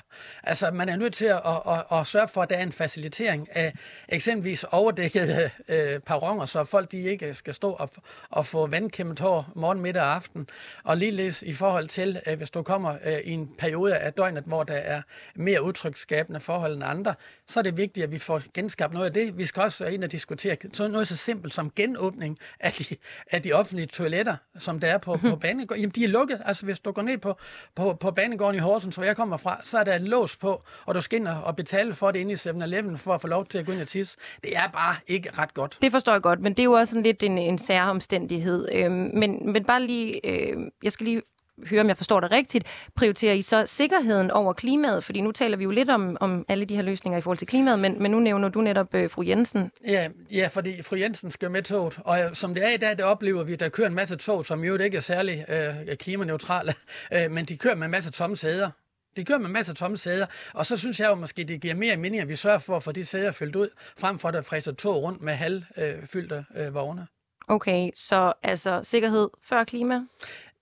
Altså, 0.43 0.71
man 0.71 0.89
er 0.89 0.95
nødt 0.95 1.13
til 1.13 1.25
at, 1.25 1.41
at, 1.45 1.62
at, 1.67 1.99
at 1.99 2.08
sørge 2.08 2.27
for, 2.27 2.41
at 2.41 2.49
der 2.49 2.56
er 2.56 2.63
en 2.63 2.71
facilitering 2.71 3.47
af 3.56 3.73
eksempelvis 4.10 4.63
overdækkede 4.63 5.49
øh, 5.67 5.99
perroner, 5.99 6.45
så 6.45 6.63
folk 6.63 6.91
de 6.91 7.01
ikke 7.01 7.34
skal 7.34 7.53
stå 7.53 7.71
og, 7.71 7.89
og 8.30 8.45
få 8.45 8.67
vandkæmmet 8.67 9.19
hår 9.19 9.51
morgen, 9.56 9.82
middag 9.82 10.01
og 10.01 10.15
aften. 10.15 10.49
Og 10.84 10.97
ligeledes 10.97 11.41
i 11.41 11.53
forhold 11.53 11.88
til, 11.88 12.21
øh, 12.27 12.38
hvis 12.38 12.49
du 12.49 12.63
kommer 12.63 12.97
øh, 13.06 13.17
i 13.23 13.32
en 13.32 13.49
periode 13.58 13.95
af 13.97 14.13
døgnet, 14.13 14.43
hvor 14.43 14.63
der 14.63 14.73
er 14.73 15.01
mere 15.36 15.63
udtryksskabende 15.63 16.39
forhold 16.39 16.73
end 16.73 16.84
andre, 16.84 17.15
så 17.47 17.60
er 17.60 17.63
det 17.63 17.77
vigtigt, 17.77 18.03
at 18.03 18.12
vi 18.12 18.19
får 18.19 18.41
genskabt 18.53 18.93
noget 18.93 19.06
af 19.06 19.13
det. 19.13 19.38
Vi 19.38 19.45
skal 19.45 19.63
også 19.63 19.86
ind 19.86 20.03
og 20.03 20.12
diskutere 20.12 20.58
noget 20.89 21.08
så 21.08 21.17
simpelt 21.17 21.53
som 21.53 21.71
genåbning 21.75 22.39
af 22.60 22.71
de 22.73 22.95
af 23.32 23.41
de 23.41 23.54
offentlige 23.54 23.88
toiletter, 23.88 24.36
som 24.58 24.80
der 24.80 24.88
er 24.88 24.98
på, 24.98 25.17
på 25.17 25.36
banegården, 25.36 25.82
jamen 25.82 25.91
de 25.96 26.04
er 26.04 26.08
lukket. 26.08 26.41
Altså 26.46 26.65
hvis 26.65 26.80
du 26.80 26.91
går 26.91 27.02
ned 27.02 27.17
på, 27.17 27.38
på, 27.76 27.93
på 27.93 28.12
banegården 28.12 28.56
i 28.56 28.60
Horsens, 28.60 28.96
hvor 28.96 29.04
jeg 29.04 29.15
kommer 29.15 29.38
fra, 29.38 29.62
så 29.63 29.78
er 29.78 29.84
der 29.84 29.96
en 29.96 30.08
lås 30.08 30.36
på, 30.36 30.63
og 30.86 30.96
du 30.96 31.02
skal 31.02 31.20
ind 31.20 31.28
og 31.28 31.56
betale 31.56 31.96
for 31.96 32.12
det 32.12 32.20
inde 32.20 32.32
i 32.32 32.36
7-Eleven 32.36 32.98
for 32.98 33.13
at 33.13 33.22
få 33.22 33.28
lov 33.28 33.46
til 33.46 33.58
at 33.58 33.65
gå 33.65 33.72
ind 33.72 33.82
og 33.82 33.88
tisse. 33.88 34.17
Det 34.43 34.58
er 34.58 34.67
bare 34.67 34.96
ikke 35.08 35.30
ret 35.38 35.54
godt. 35.54 35.78
Det 35.82 35.91
forstår 35.91 36.12
jeg 36.12 36.22
godt, 36.22 36.39
men 36.39 36.54
det 36.54 36.60
er 36.60 36.63
jo 36.63 36.72
også 36.72 36.91
sådan 36.91 37.04
lidt 37.04 37.24
en, 37.24 37.38
en 37.38 37.58
særomstændighed. 37.58 38.70
Øhm, 38.72 39.12
men, 39.13 39.52
men 39.52 39.63
bare 39.63 39.84
lige, 39.84 40.26
øh, 40.30 40.58
jeg 40.84 40.91
skal 40.91 41.06
lige 41.06 41.22
høre, 41.65 41.82
om 41.82 41.88
jeg 41.88 41.98
forstår 41.98 42.20
det 42.20 42.32
rigtigt, 42.32 42.67
prioriterer 42.96 43.34
I 43.34 43.41
så 43.41 43.65
sikkerheden 43.65 44.32
over 44.32 44.54
klimaet? 44.54 45.04
Fordi 45.04 45.22
nu 45.22 45.32
taler 45.32 45.58
vi 45.58 45.63
jo 45.63 45.72
lidt 45.72 45.89
om, 45.89 46.17
om 46.20 46.46
alle 46.48 46.65
de 46.65 46.76
her 46.76 46.82
løsninger 46.82 47.17
i 47.17 47.22
forhold 47.22 47.38
til 47.38 47.48
klimaet, 47.48 47.80
men, 47.80 48.02
men 48.02 48.12
nu 48.12 48.20
nævner 48.20 48.50
du 48.50 48.62
netop 48.62 48.96
øh, 48.96 49.10
fru 49.10 49.22
Jensen. 49.22 49.72
Ja, 49.88 50.10
ja, 50.32 50.48
fordi 50.48 50.82
fru 50.82 50.96
Jensen 50.96 51.32
skal 51.32 51.52
med 51.52 51.63
toget, 51.63 52.00
og 52.06 52.20
øh, 52.20 52.36
som 52.36 52.54
det 52.54 52.65
er 52.65 52.70
i 52.70 52.78
dag, 52.78 52.98
det 52.98 53.06
oplever 53.06 53.43
vi, 53.43 53.54
at 53.54 53.60
der 53.60 53.70
kører 53.70 53.88
en 53.88 53.96
masse 53.96 54.15
tog, 54.15 54.46
som 54.46 54.63
jo 54.63 54.78
ikke 54.78 54.98
er 54.98 55.02
særlig 55.02 55.46
øh, 55.50 55.96
klimaneutrale, 55.96 56.74
øh, 57.15 57.32
men 57.32 57.46
de 57.46 57.58
kører 57.58 57.76
med 57.76 57.86
en 57.86 57.91
masse 57.91 58.12
tomme 58.12 58.38
sæder. 58.38 58.70
De 59.17 59.26
kører 59.26 59.39
med 59.39 59.50
masser 59.50 59.74
af 59.74 59.78
tomme 59.78 59.98
sæder, 59.98 60.26
og 60.54 60.65
så 60.65 60.78
synes 60.78 61.00
jeg 61.00 61.10
jo 61.10 61.15
måske, 61.15 61.43
det 61.43 61.62
giver 61.62 61.76
mere 61.76 61.98
mening, 61.98 62.22
at 62.22 62.30
vi 62.30 62.36
sørger 62.36 62.60
for 62.60 62.76
at 62.76 62.84
få 62.84 62.91
de 62.91 63.06
sæder 63.06 63.32
fyldt 63.32 63.56
ud, 63.56 63.70
frem 64.00 64.20
for 64.20 64.30
at 64.30 64.46
fræser 64.46 64.72
tog 64.72 65.04
rundt 65.04 65.22
med 65.22 65.34
halvfyldte 65.34 66.46
øh, 66.56 66.74
vogne. 66.74 67.08
Okay, 67.50 67.89
så 67.96 68.34
altså 68.43 68.80
sikkerhed 68.84 69.30
før 69.43 69.63
klima? 69.63 70.02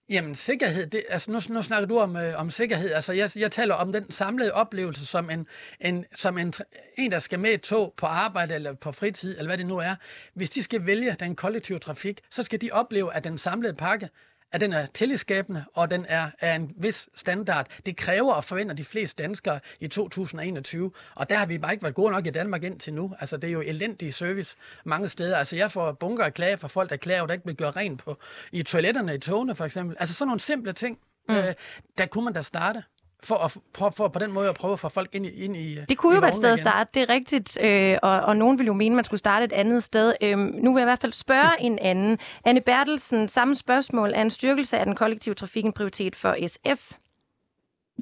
Jamen 0.10 0.36
sikkerhed, 0.36 0.88
det, 0.88 1.04
altså 1.10 1.32
nu, 1.32 1.40
nu 1.50 1.62
snakker 1.62 1.88
du 1.88 2.00
om, 2.00 2.16
øh, 2.16 2.40
om 2.40 2.50
sikkerhed, 2.50 2.92
altså 2.92 3.14
jeg, 3.14 3.30
jeg 3.36 3.52
taler 3.52 3.76
om 3.76 3.94
den 3.94 4.12
samlede 4.12 4.54
oplevelse 4.54 5.06
som, 5.06 5.30
en, 5.30 5.48
en, 5.82 6.06
som 6.16 6.38
en, 6.38 6.54
en, 6.98 7.12
der 7.12 7.20
skal 7.20 7.40
med 7.40 7.50
et 7.50 7.62
tog 7.62 7.94
på 7.98 8.06
arbejde 8.06 8.56
eller 8.56 8.74
på 8.74 8.92
fritid, 8.92 9.32
eller 9.38 9.46
hvad 9.46 9.58
det 9.58 9.66
nu 9.66 9.78
er. 9.78 9.96
Hvis 10.34 10.50
de 10.50 10.64
skal 10.64 10.86
vælge 10.86 11.16
den 11.20 11.36
kollektive 11.36 11.80
trafik, 11.80 12.22
så 12.32 12.44
skal 12.44 12.62
de 12.62 12.70
opleve, 12.72 13.14
at 13.14 13.24
den 13.24 13.38
samlede 13.38 13.74
pakke 13.74 14.10
at 14.52 14.62
den 14.62 14.74
er 14.74 14.86
tillidsskabende, 14.86 15.66
og 15.74 15.92
den 15.92 16.06
er 16.10 16.30
af 16.40 16.56
en 16.56 16.72
vis 16.78 17.10
standard. 17.16 17.68
Det 17.86 17.98
kræver 17.98 18.34
og 18.34 18.44
forventer 18.44 18.76
de 18.76 18.84
fleste 18.86 19.24
danskere 19.24 19.60
i 19.80 19.88
2021, 19.88 20.92
og 21.16 21.30
der 21.30 21.36
har 21.36 21.46
vi 21.46 21.58
bare 21.58 21.72
ikke 21.74 21.84
været 21.84 21.96
gode 21.96 22.12
nok 22.12 22.28
i 22.28 22.30
Danmark 22.30 22.64
indtil 22.64 22.94
nu. 22.94 23.16
Altså, 23.20 23.38
det 23.38 23.48
er 23.48 23.52
jo 23.52 23.62
elendig 23.62 24.14
service 24.14 24.58
mange 24.84 25.10
steder. 25.10 25.38
Altså, 25.38 25.56
jeg 25.56 25.72
får 25.72 25.92
bunker 25.92 26.24
af 26.24 26.34
klager 26.34 26.56
fra 26.56 26.68
folk, 26.68 26.90
der 26.90 26.98
klager, 26.98 27.26
der 27.26 27.34
ikke 27.34 27.46
vil 27.46 27.56
gøre 27.56 27.72
rent 27.72 28.04
på, 28.04 28.18
i 28.52 28.64
toiletterne 28.64 29.16
i 29.16 29.20
togene, 29.20 29.56
for 29.56 29.66
eksempel. 29.66 29.98
Altså, 30.00 30.16
sådan 30.16 30.28
nogle 30.28 30.40
simple 30.40 30.74
ting, 30.74 31.00
mm. 31.30 31.36
øh, 31.36 31.54
der 31.98 32.06
kunne 32.06 32.24
man 32.24 32.34
da 32.34 32.42
starte 32.42 32.84
for, 33.30 33.38
at, 33.46 33.52
for, 33.78 33.90
for 33.98 34.08
på 34.08 34.20
den 34.20 34.32
måde 34.32 34.50
at 34.50 34.56
prøve 34.56 34.74
at 34.74 34.80
få 34.80 34.90
folk 34.90 35.16
ind 35.16 35.26
i 35.26 35.44
ind 35.46 35.56
i 35.56 35.76
Det 35.90 35.98
kunne 35.98 36.14
jo 36.16 36.20
være 36.20 36.30
et 36.30 36.36
sted 36.36 36.52
at 36.52 36.60
starte, 36.60 36.90
det 36.94 37.02
er 37.02 37.10
rigtigt, 37.10 37.64
øh, 37.64 37.98
og, 38.04 38.22
og 38.22 38.38
nogen 38.38 38.60
vil 38.60 38.68
jo 38.68 38.74
mene, 38.74 38.94
at 38.94 38.96
man 38.96 39.06
skulle 39.06 39.20
starte 39.20 39.46
et 39.46 39.52
andet 39.52 39.84
sted. 39.84 40.14
Øh, 40.24 40.38
nu 40.38 40.74
vil 40.74 40.80
jeg 40.82 40.86
i 40.86 40.92
hvert 40.92 41.02
fald 41.02 41.14
spørge 41.14 41.62
en 41.62 41.80
anden. 41.80 42.20
Anne 42.46 42.62
Bertelsen, 42.62 43.28
samme 43.28 43.56
spørgsmål. 43.56 44.10
Er 44.14 44.22
en 44.22 44.30
styrkelse 44.30 44.78
af 44.78 44.86
den 44.86 44.96
kollektive 44.96 45.36
trafik 45.36 45.66
en 45.66 45.74
prioritet 45.74 46.16
for 46.16 46.36
SF? 46.48 46.98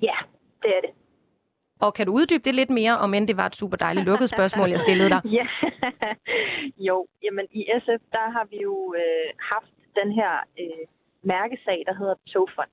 Ja, 0.01 0.17
det 0.61 0.71
er 0.77 0.81
det. 0.81 0.89
Og 1.79 1.93
kan 1.93 2.05
du 2.05 2.13
uddybe 2.13 2.43
det 2.43 2.55
lidt 2.55 2.69
mere, 2.69 2.97
om 2.97 3.13
end 3.13 3.27
det 3.27 3.37
var 3.37 3.45
et 3.45 3.55
super 3.55 3.77
dejligt 3.77 4.05
lukket 4.05 4.29
spørgsmål, 4.29 4.69
jeg 4.69 4.79
stillede 4.79 5.09
dig? 5.09 5.21
ja, 5.39 5.47
jo, 6.77 7.07
jamen 7.23 7.45
i 7.51 7.61
SF, 7.79 8.01
der 8.11 8.25
har 8.35 8.45
vi 8.51 8.57
jo 8.61 8.93
øh, 8.97 9.29
haft 9.51 9.73
den 9.99 10.11
her 10.11 10.33
øh, 10.59 10.83
mærkesag, 11.23 11.83
der 11.87 11.93
hedder 11.99 12.15
Togfond. 12.33 12.69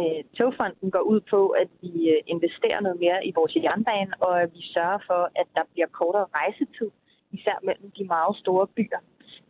Øh, 0.00 0.20
togfonden 0.38 0.90
går 0.90 1.04
ud 1.12 1.20
på, 1.32 1.40
at 1.62 1.68
vi 1.82 1.92
øh, 2.14 2.20
investerer 2.26 2.80
noget 2.80 2.98
mere 3.04 3.26
i 3.28 3.32
vores 3.38 3.54
jernbane, 3.56 4.12
og 4.26 4.42
at 4.42 4.50
vi 4.54 4.62
sørger 4.74 5.00
for, 5.06 5.22
at 5.40 5.48
der 5.56 5.64
bliver 5.72 5.88
kortere 5.98 6.26
rejsetid, 6.38 6.90
især 7.36 7.56
mellem 7.62 7.90
de 7.98 8.04
meget 8.04 8.36
store 8.42 8.66
byer. 8.76 9.00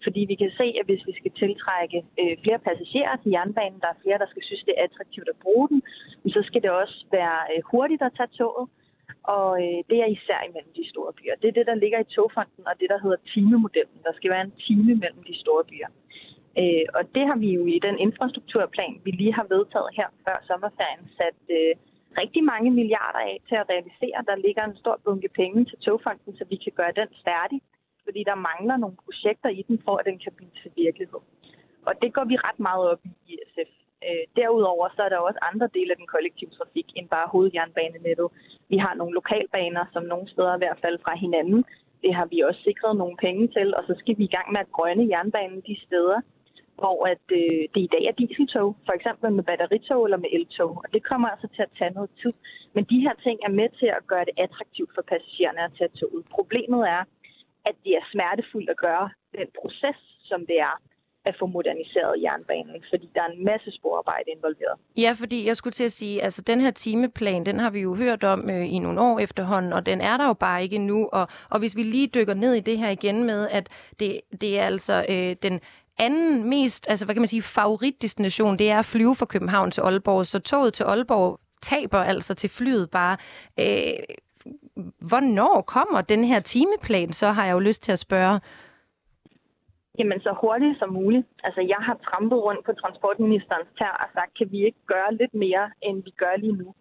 Fordi 0.04 0.20
vi 0.30 0.34
kan 0.42 0.52
se, 0.60 0.66
at 0.80 0.86
hvis 0.88 1.06
vi 1.08 1.14
skal 1.20 1.32
tiltrække 1.42 1.98
øh, 2.20 2.34
flere 2.44 2.60
passagerer 2.68 3.16
til 3.16 3.30
jernbanen, 3.36 3.80
der 3.80 3.90
er 3.90 4.02
flere, 4.02 4.18
der 4.22 4.28
skal 4.30 4.42
synes, 4.44 4.62
det 4.68 4.74
er 4.76 4.84
attraktivt 4.88 5.28
at 5.28 5.40
bruge 5.44 5.68
den, 5.68 5.80
så 6.34 6.40
skal 6.48 6.62
det 6.62 6.70
også 6.82 6.98
være 7.18 7.40
øh, 7.52 7.60
hurtigt 7.70 8.02
at 8.02 8.12
tage 8.16 8.34
toget. 8.38 8.68
Og 9.36 9.48
øh, 9.64 9.78
det 9.90 9.98
er 10.04 10.08
især 10.16 10.40
imellem 10.48 10.72
de 10.80 10.90
store 10.92 11.12
byer. 11.18 11.34
Det 11.42 11.48
er 11.48 11.56
det, 11.58 11.66
der 11.70 11.82
ligger 11.82 11.98
i 12.00 12.12
togfonden, 12.14 12.62
og 12.70 12.74
det, 12.80 12.88
der 12.92 12.98
hedder 13.04 13.20
timemodellen. 13.34 13.98
Der 14.06 14.12
skal 14.18 14.30
være 14.30 14.44
en 14.48 14.58
time 14.66 14.94
mellem 15.02 15.22
de 15.30 15.36
store 15.42 15.64
byer. 15.70 15.90
Øh, 16.60 16.86
og 16.98 17.02
det 17.14 17.24
har 17.30 17.38
vi 17.44 17.50
jo 17.58 17.62
i 17.66 17.78
den 17.86 17.96
infrastrukturplan, 18.06 19.00
vi 19.04 19.10
lige 19.10 19.34
har 19.38 19.46
vedtaget 19.54 19.90
her 19.98 20.08
før 20.24 20.36
sommerferien, 20.48 21.04
sat 21.18 21.40
øh, 21.58 21.74
rigtig 22.22 22.44
mange 22.52 22.70
milliarder 22.70 23.22
af 23.30 23.36
til 23.48 23.56
at 23.60 23.68
realisere. 23.72 24.18
Der 24.30 24.42
ligger 24.46 24.64
en 24.64 24.76
stor 24.82 25.00
bunke 25.04 25.28
penge 25.40 25.64
til 25.64 25.78
togfonden, 25.78 26.36
så 26.38 26.44
vi 26.52 26.56
kan 26.64 26.72
gøre 26.80 26.92
den 27.00 27.10
færdig, 27.28 27.60
fordi 28.04 28.20
der 28.30 28.44
mangler 28.50 28.76
nogle 28.76 28.96
projekter 29.04 29.48
i 29.48 29.62
den, 29.68 29.76
for 29.84 29.94
at 29.96 30.06
den 30.08 30.18
kan 30.24 30.32
blive 30.36 30.52
til 30.62 30.70
virkelighed. 30.76 31.22
Og 31.88 31.92
det 32.02 32.10
går 32.16 32.24
vi 32.24 32.36
ret 32.36 32.60
meget 32.68 32.84
op 32.92 33.00
i 33.04 33.12
i 33.32 33.34
SF. 33.50 33.72
Øh, 34.06 34.24
derudover 34.36 34.88
så 34.96 35.02
er 35.02 35.08
der 35.08 35.26
også 35.28 35.40
andre 35.50 35.68
dele 35.76 35.90
af 35.92 35.98
den 36.02 36.12
kollektive 36.14 36.50
trafik 36.50 36.88
end 36.96 37.08
bare 37.08 37.32
hovedjernbanenettet. 37.34 38.28
Vi 38.68 38.76
har 38.84 38.94
nogle 38.94 39.14
lokalbaner, 39.14 39.84
som 39.92 40.02
nogle 40.02 40.28
steder 40.32 40.54
i 40.54 40.62
hvert 40.62 40.80
fald 40.84 40.98
fra 41.04 41.14
hinanden. 41.24 41.64
Det 42.02 42.14
har 42.14 42.26
vi 42.32 42.40
også 42.40 42.60
sikret 42.68 42.96
nogle 42.96 43.16
penge 43.16 43.48
til, 43.56 43.68
og 43.76 43.82
så 43.88 43.94
skal 43.98 44.18
vi 44.18 44.24
i 44.24 44.34
gang 44.36 44.52
med 44.52 44.60
at 44.60 44.72
grønne 44.76 45.08
jernbanen 45.12 45.60
de 45.68 45.76
steder, 45.86 46.20
hvor 46.80 47.06
at, 47.12 47.26
øh, 47.40 47.62
det 47.74 47.82
i 47.88 47.92
dag 47.94 48.04
er 48.10 48.18
dieseltog, 48.20 48.68
for 48.86 48.92
eksempel 48.98 49.32
med 49.32 49.44
batteritog 49.50 50.00
eller 50.04 50.20
med 50.24 50.30
eltog. 50.38 50.72
Og 50.84 50.88
det 50.94 51.02
kommer 51.10 51.28
altså 51.28 51.48
til 51.54 51.62
at 51.62 51.72
tage 51.78 51.94
noget 51.98 52.10
tid. 52.22 52.34
Men 52.74 52.84
de 52.92 52.98
her 53.04 53.14
ting 53.24 53.38
er 53.46 53.52
med 53.60 53.68
til 53.80 53.90
at 53.98 54.06
gøre 54.06 54.24
det 54.28 54.34
attraktivt 54.44 54.90
for 54.94 55.02
passagererne 55.12 55.64
at 55.64 55.72
tage 55.78 55.92
toget. 56.00 56.24
Problemet 56.38 56.82
er, 56.96 57.02
at 57.68 57.74
det 57.84 57.92
er 58.00 58.04
smertefuldt 58.12 58.70
at 58.70 58.82
gøre 58.86 59.10
den 59.38 59.48
proces, 59.60 59.98
som 60.30 60.40
det 60.50 60.58
er 60.60 60.76
at 61.24 61.36
få 61.38 61.46
moderniseret 61.46 62.22
jernbanen, 62.22 62.84
fordi 62.90 63.08
der 63.14 63.22
er 63.22 63.26
en 63.26 63.44
masse 63.44 63.70
sporarbejde 63.78 64.24
involveret. 64.36 64.76
Ja, 64.96 65.14
fordi 65.18 65.46
jeg 65.46 65.56
skulle 65.56 65.72
til 65.72 65.84
at 65.84 65.92
sige, 65.92 66.22
altså 66.22 66.42
den 66.42 66.60
her 66.60 66.70
timeplan, 66.70 67.46
den 67.46 67.58
har 67.58 67.70
vi 67.70 67.80
jo 67.80 67.94
hørt 67.94 68.24
om 68.24 68.50
øh, 68.50 68.74
i 68.74 68.78
nogle 68.78 69.00
år 69.00 69.18
efterhånden, 69.18 69.72
og 69.72 69.86
den 69.86 70.00
er 70.00 70.16
der 70.16 70.26
jo 70.26 70.32
bare 70.32 70.62
ikke 70.62 70.78
nu. 70.78 71.08
Og, 71.12 71.28
og 71.50 71.58
hvis 71.58 71.76
vi 71.76 71.82
lige 71.82 72.06
dykker 72.06 72.34
ned 72.34 72.54
i 72.54 72.60
det 72.60 72.78
her 72.78 72.90
igen 72.90 73.24
med, 73.24 73.48
at 73.48 73.68
det, 74.00 74.20
det 74.40 74.58
er 74.58 74.64
altså 74.64 75.06
øh, 75.08 75.36
den 75.42 75.60
anden 75.98 76.48
mest, 76.48 76.90
altså 76.90 77.04
hvad 77.04 77.14
kan 77.14 77.20
man 77.20 77.28
sige, 77.28 77.42
favoritdestination, 77.42 78.58
det 78.58 78.70
er 78.70 78.78
at 78.78 78.84
flyve 78.84 79.14
fra 79.14 79.26
København 79.26 79.70
til 79.70 79.80
Aalborg. 79.80 80.26
Så 80.26 80.38
toget 80.38 80.74
til 80.74 80.84
Aalborg 80.84 81.40
taber 81.62 81.98
altså 81.98 82.34
til 82.34 82.50
flyet 82.50 82.90
bare. 82.90 83.16
Øh, 83.60 83.98
hvornår 85.08 85.62
kommer 85.66 86.00
den 86.00 86.24
her 86.24 86.40
timeplan, 86.40 87.12
så 87.12 87.26
har 87.32 87.44
jeg 87.44 87.52
jo 87.52 87.58
lyst 87.58 87.82
til 87.82 87.92
at 87.92 87.98
spørge. 87.98 88.40
Jamen, 89.98 90.20
så 90.20 90.36
hurtigt 90.40 90.78
som 90.78 90.92
muligt. 90.92 91.26
Altså, 91.44 91.60
jeg 91.60 91.76
har 91.80 91.96
trampet 92.04 92.38
rundt 92.38 92.64
på 92.66 92.72
transportministerens 92.72 93.68
tær 93.78 93.96
og 94.04 94.08
sagt, 94.14 94.38
kan 94.38 94.50
vi 94.50 94.64
ikke 94.64 94.82
gøre 94.86 95.14
lidt 95.14 95.34
mere, 95.34 95.70
end 95.82 96.04
vi 96.04 96.10
gør 96.10 96.36
lige 96.36 96.52
nu? 96.52 96.74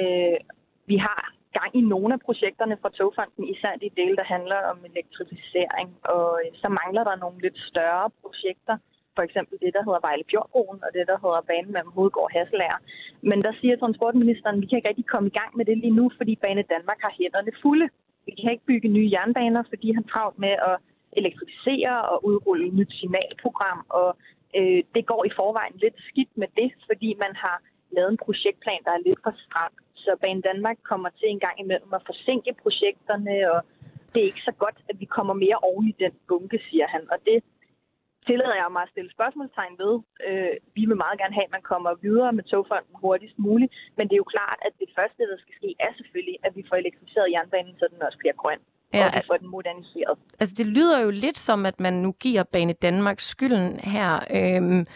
Øh, 0.00 0.38
vi 0.86 0.96
har 0.96 1.32
gang 1.58 1.70
i 1.80 1.82
nogle 1.94 2.10
af 2.16 2.20
projekterne 2.28 2.76
fra 2.82 2.90
Togfonden, 2.98 3.44
især 3.54 3.72
de 3.82 3.96
dele, 4.00 4.16
der 4.20 4.26
handler 4.34 4.58
om 4.72 4.78
elektrificering, 4.90 5.88
og 6.14 6.26
øh, 6.40 6.50
så 6.62 6.68
mangler 6.80 7.04
der 7.04 7.16
nogle 7.24 7.38
lidt 7.44 7.58
større 7.70 8.06
projekter, 8.22 8.76
for 9.16 9.22
eksempel 9.26 9.54
det, 9.64 9.72
der 9.76 9.82
hedder 9.86 10.06
Vejle 10.06 10.24
Fjordbroen, 10.30 10.78
og 10.84 10.90
det, 10.96 11.04
der 11.10 11.18
hedder 11.24 11.48
banen 11.50 11.72
mellem 11.72 11.92
Hovedgård 11.96 12.28
og 12.28 12.34
Hasselager. 12.36 12.78
Men 13.30 13.38
der 13.46 13.52
siger 13.60 13.76
transportministeren, 13.76 14.56
at 14.56 14.62
vi 14.62 14.66
kan 14.66 14.78
ikke 14.78 14.88
rigtig 14.88 15.08
komme 15.14 15.28
i 15.28 15.36
gang 15.40 15.50
med 15.56 15.64
det 15.68 15.78
lige 15.78 15.98
nu, 16.00 16.04
fordi 16.18 16.32
Bane 16.42 16.64
Danmark 16.74 17.00
har 17.06 17.12
hænderne 17.20 17.52
fulde. 17.62 17.88
Vi 18.26 18.32
kan 18.38 18.52
ikke 18.52 18.68
bygge 18.70 18.88
nye 18.96 19.08
jernbaner, 19.14 19.62
fordi 19.72 19.88
han 19.96 20.04
travlt 20.04 20.38
med 20.38 20.54
at 20.70 20.76
elektrificere 21.20 21.96
og 22.10 22.24
udrulle 22.24 22.66
et 22.66 22.74
nyt 22.74 22.92
signalprogram, 23.00 23.80
og 23.88 24.08
øh, 24.58 24.80
det 24.94 25.06
går 25.06 25.22
i 25.24 25.36
forvejen 25.40 25.76
lidt 25.84 25.98
skidt 26.08 26.32
med 26.40 26.48
det, 26.60 26.68
fordi 26.88 27.10
man 27.24 27.32
har 27.44 27.56
lavet 27.96 28.10
en 28.10 28.24
projektplan, 28.26 28.82
der 28.86 28.92
er 28.94 29.06
lidt 29.06 29.20
for 29.24 29.34
stram. 29.44 29.72
Så 30.04 30.10
Bane 30.22 30.42
Danmark 30.50 30.78
kommer 30.90 31.10
til 31.18 31.28
en 31.30 31.40
gang 31.46 31.56
imellem 31.64 31.92
at 31.98 32.06
forsinke 32.10 32.50
projekterne, 32.62 33.34
og 33.54 33.60
det 34.12 34.18
er 34.20 34.30
ikke 34.32 34.48
så 34.50 34.54
godt, 34.64 34.78
at 34.90 34.96
vi 35.02 35.06
kommer 35.16 35.34
mere 35.44 35.58
oven 35.68 35.86
i 35.92 35.94
den 36.02 36.12
bunke, 36.28 36.58
siger 36.68 36.86
han. 36.94 37.02
Og 37.12 37.18
det 37.28 37.38
tillader 38.26 38.56
jeg 38.60 38.68
mig 38.76 38.82
at 38.84 38.92
stille 38.94 39.10
spørgsmålstegn 39.16 39.74
ved. 39.82 39.94
Øh, 40.28 40.54
vi 40.76 40.82
vil 40.88 41.02
meget 41.04 41.18
gerne 41.20 41.36
have, 41.38 41.48
at 41.48 41.56
man 41.58 41.68
kommer 41.72 41.90
videre 42.06 42.32
med 42.38 42.44
togfonden 42.52 42.94
hurtigst 43.02 43.38
muligt, 43.46 43.72
men 43.96 44.04
det 44.08 44.14
er 44.14 44.24
jo 44.24 44.32
klart, 44.36 44.58
at 44.66 44.72
det 44.82 44.88
første, 44.98 45.22
der 45.30 45.38
skal 45.42 45.54
ske, 45.60 45.70
er 45.86 45.92
selvfølgelig, 45.98 46.36
at 46.46 46.52
vi 46.56 46.62
får 46.68 46.76
elektrificeret 46.76 47.32
jernbanen, 47.34 47.74
så 47.78 47.86
den 47.92 48.02
også 48.06 48.18
bliver 48.22 48.36
grøn 48.42 48.60
ja, 48.94 49.06
og 49.06 49.12
vi 49.14 49.20
får 49.26 49.36
den 49.36 49.48
moderniseret. 49.48 50.18
Altså, 50.40 50.54
det 50.58 50.66
lyder 50.66 51.00
jo 51.00 51.10
lidt 51.10 51.38
som, 51.38 51.66
at 51.66 51.80
man 51.80 51.92
nu 51.92 52.12
giver 52.12 52.42
Bane 52.42 52.72
Danmark 52.72 53.20
skylden 53.20 53.80
her. 53.80 54.12
Øhm, 54.38 54.86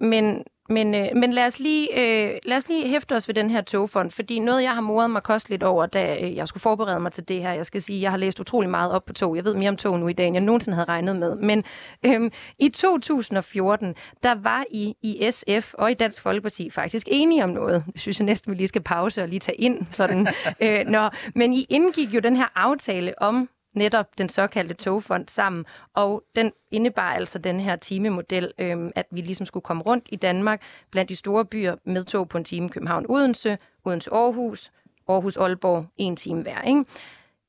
men 0.00 0.44
men, 0.70 0.94
øh, 0.94 1.06
men 1.14 1.32
lad, 1.32 1.46
os 1.46 1.58
lige, 1.58 1.88
øh, 2.00 2.38
lad 2.44 2.56
os 2.56 2.68
lige 2.68 2.88
hæfte 2.88 3.16
os 3.16 3.28
ved 3.28 3.34
den 3.34 3.50
her 3.50 3.60
togfond, 3.60 4.10
fordi 4.10 4.38
noget, 4.38 4.62
jeg 4.62 4.74
har 4.74 4.80
moret 4.80 5.10
mig 5.10 5.22
kosteligt 5.22 5.62
over, 5.62 5.86
da 5.86 6.16
øh, 6.22 6.36
jeg 6.36 6.48
skulle 6.48 6.60
forberede 6.60 7.00
mig 7.00 7.12
til 7.12 7.28
det 7.28 7.42
her, 7.42 7.52
jeg 7.52 7.66
skal 7.66 7.82
sige, 7.82 8.02
jeg 8.02 8.10
har 8.10 8.18
læst 8.18 8.40
utrolig 8.40 8.70
meget 8.70 8.92
op 8.92 9.04
på 9.04 9.12
tog. 9.12 9.36
Jeg 9.36 9.44
ved 9.44 9.54
mere 9.54 9.68
om 9.68 9.76
tog 9.76 9.98
nu 9.98 10.08
i 10.08 10.12
dag, 10.12 10.26
end 10.26 10.36
jeg 10.36 10.42
nogensinde 10.42 10.74
havde 10.74 10.88
regnet 10.88 11.16
med. 11.16 11.36
Men 11.36 11.64
øh, 12.06 12.30
i 12.58 12.68
2014, 12.68 13.94
der 14.22 14.34
var 14.34 14.64
I 14.70 14.94
i 15.02 15.30
SF 15.30 15.74
og 15.74 15.90
i 15.90 15.94
Dansk 15.94 16.22
Folkeparti 16.22 16.70
faktisk 16.70 17.06
enige 17.10 17.44
om 17.44 17.50
noget. 17.50 17.84
Jeg 17.94 18.00
synes 18.00 18.18
jeg 18.20 18.26
næsten, 18.26 18.50
vi 18.50 18.56
lige 18.56 18.68
skal 18.68 18.82
pause 18.82 19.22
og 19.22 19.28
lige 19.28 19.40
tage 19.40 19.60
ind. 19.60 19.86
Sådan. 19.92 20.28
øh, 20.62 20.86
når, 20.86 21.14
men 21.34 21.52
I 21.52 21.66
indgik 21.70 22.14
jo 22.14 22.20
den 22.20 22.36
her 22.36 22.52
aftale 22.54 23.22
om 23.22 23.48
netop 23.74 24.18
den 24.18 24.28
såkaldte 24.28 24.74
togfond 24.74 25.28
sammen, 25.28 25.64
og 25.94 26.24
den 26.36 26.52
indebar 26.70 27.12
altså 27.12 27.38
den 27.38 27.60
her 27.60 27.76
timemodel, 27.76 28.52
øhm, 28.58 28.92
at 28.94 29.06
vi 29.10 29.20
ligesom 29.20 29.46
skulle 29.46 29.62
komme 29.62 29.82
rundt 29.82 30.08
i 30.08 30.16
Danmark 30.16 30.62
blandt 30.90 31.08
de 31.08 31.16
store 31.16 31.44
byer 31.44 31.76
med 31.84 32.04
tog 32.04 32.28
på 32.28 32.38
en 32.38 32.44
time 32.44 32.68
København 32.68 33.06
Odense, 33.08 33.58
Odense 33.84 34.10
Aarhus, 34.10 34.72
Aarhus 35.08 35.36
Aalborg, 35.36 35.86
en 35.96 36.16
time 36.16 36.42
hver. 36.42 36.62
Ikke? 36.62 36.84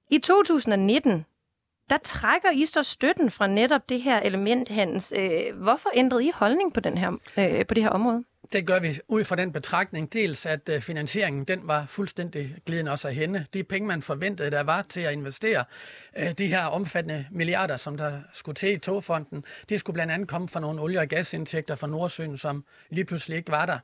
I 0.10 0.18
2019, 0.18 1.26
der 1.90 1.98
trækker 1.98 2.52
I 2.52 2.66
så 2.66 2.84
støtten 2.84 3.32
fra 3.32 3.48
netop 3.48 3.90
det 3.90 4.02
her 4.02 4.20
element, 4.20 4.70
Hans. 4.70 5.14
Øh, 5.18 5.56
hvorfor 5.56 5.90
ændrede 5.94 6.26
I 6.26 6.32
holdning 6.36 6.74
på, 6.74 6.80
den 6.80 6.98
her, 6.98 7.12
øh, 7.38 7.66
på 7.66 7.74
det 7.74 7.84
her 7.84 7.90
område? 7.90 8.24
Det 8.54 8.68
gør 8.68 8.80
vi 8.80 9.00
ud 9.08 9.24
fra 9.24 9.36
den 9.36 9.52
betragtning. 9.52 10.14
Dels 10.14 10.46
at 10.46 10.70
øh, 10.70 10.82
finansieringen 10.82 11.44
den 11.44 11.68
var 11.68 11.86
fuldstændig 11.90 12.56
glidende 12.66 12.92
også 12.92 13.08
af 13.08 13.16
hende. 13.16 13.46
De 13.54 13.64
penge, 13.64 13.88
man 13.88 14.02
forventede, 14.02 14.52
der 14.52 14.64
var 14.64 14.82
til 14.82 15.00
at 15.00 15.14
investere 15.14 15.64
øh, 16.18 16.32
de 16.32 16.48
her 16.48 16.64
omfattende 16.64 17.28
milliarder, 17.32 17.78
som 17.78 17.98
der 17.98 18.20
skulle 18.34 18.56
til 18.56 18.74
i 18.74 18.78
togfonden, 18.78 19.46
de 19.70 19.78
skulle 19.78 19.94
blandt 19.94 20.14
andet 20.14 20.28
komme 20.28 20.48
fra 20.48 20.60
nogle 20.60 20.82
olie- 20.82 21.00
og 21.00 21.08
gasindtægter 21.08 21.76
fra 21.76 21.88
Nordsøen, 21.88 22.38
som 22.38 22.66
lige 22.90 23.06
pludselig 23.06 23.38
ikke 23.38 23.52
var 23.52 23.66
der. 23.66 23.80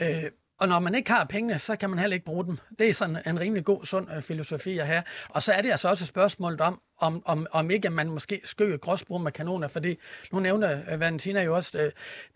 Øh, 0.00 0.30
og 0.58 0.68
når 0.68 0.78
man 0.78 0.94
ikke 0.94 1.10
har 1.10 1.24
pengene, 1.24 1.58
så 1.58 1.76
kan 1.76 1.90
man 1.90 1.98
heller 1.98 2.14
ikke 2.14 2.26
bruge 2.26 2.44
dem. 2.44 2.58
Det 2.78 2.88
er 2.88 2.94
sådan 2.94 3.18
en 3.26 3.40
rimelig 3.40 3.64
god, 3.64 3.84
sund 3.84 4.22
filosofi 4.22 4.78
at 4.78 4.86
have. 4.86 5.02
Og 5.28 5.42
så 5.42 5.52
er 5.52 5.62
det 5.62 5.70
altså 5.70 5.88
også 5.88 6.04
et 6.04 6.08
spørgsmål 6.08 6.60
om, 6.60 6.80
om, 6.98 7.22
om, 7.26 7.46
om 7.50 7.70
ikke 7.70 7.90
man 7.90 8.08
måske 8.08 8.40
skøger 8.44 8.76
gråsbrug 8.76 9.20
med 9.20 9.32
kanoner, 9.32 9.68
fordi 9.68 9.98
nu 10.32 10.40
nævner 10.40 10.78
uh, 10.94 11.00
Valentina 11.00 11.42
jo 11.42 11.56
også 11.56 11.78
uh, 11.78 11.84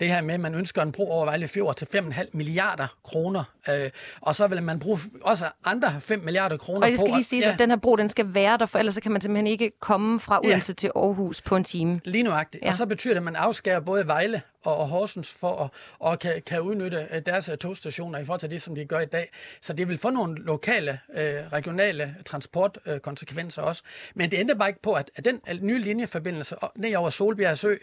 det 0.01 0.09
her 0.09 0.21
med, 0.21 0.35
at 0.35 0.41
man 0.41 0.55
ønsker 0.55 0.83
en 0.83 0.93
bro 0.93 1.11
over 1.11 1.25
Vejle 1.25 1.49
Fjord 1.49 1.77
til 1.77 1.89
5,5 1.95 2.29
milliarder 2.33 2.87
kroner, 3.05 3.45
uh, 3.69 3.75
og 4.21 4.35
så 4.35 4.47
vil 4.47 4.63
man 4.63 4.79
bruge 4.79 4.99
også 5.23 5.47
andre 5.65 6.01
5 6.01 6.21
milliarder 6.21 6.57
kroner 6.57 6.81
på. 6.81 6.85
Og 6.85 6.91
det 6.91 6.99
skal 6.99 7.13
lige 7.13 7.25
sige, 7.25 7.43
ja. 7.43 7.53
at 7.53 7.59
den 7.59 7.71
her 7.71 7.77
bro, 7.77 7.97
den 7.97 8.11
skal 8.11 8.35
være 8.35 8.59
der, 8.59 8.67
for 8.67 8.79
ellers 8.79 8.95
så 8.95 9.01
kan 9.01 9.13
man 9.13 9.21
simpelthen 9.21 9.47
ikke 9.47 9.71
komme 9.81 10.21
fra 10.21 10.41
Odense 10.45 10.71
ja. 10.71 10.75
til 10.75 10.91
Aarhus 10.97 11.43
på 11.43 11.57
en 11.57 11.65
time. 11.65 12.01
Lige 12.05 12.23
nuagtigt. 12.23 12.65
Ja. 12.65 12.71
Og 12.71 12.77
så 12.77 12.87
betyder 12.87 13.15
det, 13.15 13.19
at 13.19 13.25
man 13.25 13.37
afskærer 13.37 13.81
både 13.81 14.07
Vejle 14.07 14.43
og 14.63 14.89
Horsens 14.89 15.33
for 15.33 15.65
at 15.65 15.71
og 15.99 16.19
kan, 16.19 16.43
kan 16.47 16.61
udnytte 16.61 17.23
deres 17.27 17.51
togstationer 17.61 18.19
i 18.19 18.25
forhold 18.25 18.41
til 18.41 18.51
det, 18.51 18.63
som 18.63 18.75
de 18.75 18.85
gør 18.85 19.01
i 19.01 19.07
dag. 19.07 19.31
Så 19.61 19.73
det 19.73 19.89
vil 19.89 19.99
få 19.99 20.11
nogle 20.11 20.43
lokale, 20.43 21.01
øh, 21.15 21.53
regionale 21.53 22.17
transportkonsekvenser 22.25 23.63
øh, 23.63 23.69
også. 23.69 23.83
Men 24.15 24.31
det 24.31 24.41
venter 24.49 24.59
bare 24.59 24.69
ikke 24.69 24.83
på, 24.83 24.93
at, 24.93 25.11
at 25.17 25.25
den 25.25 25.41
nye 25.61 25.79
linjeforbindelse 25.79 26.57
ned 26.77 26.97
over 26.97 27.11
Solbjerg 27.11 27.59
Sø, 27.59 27.75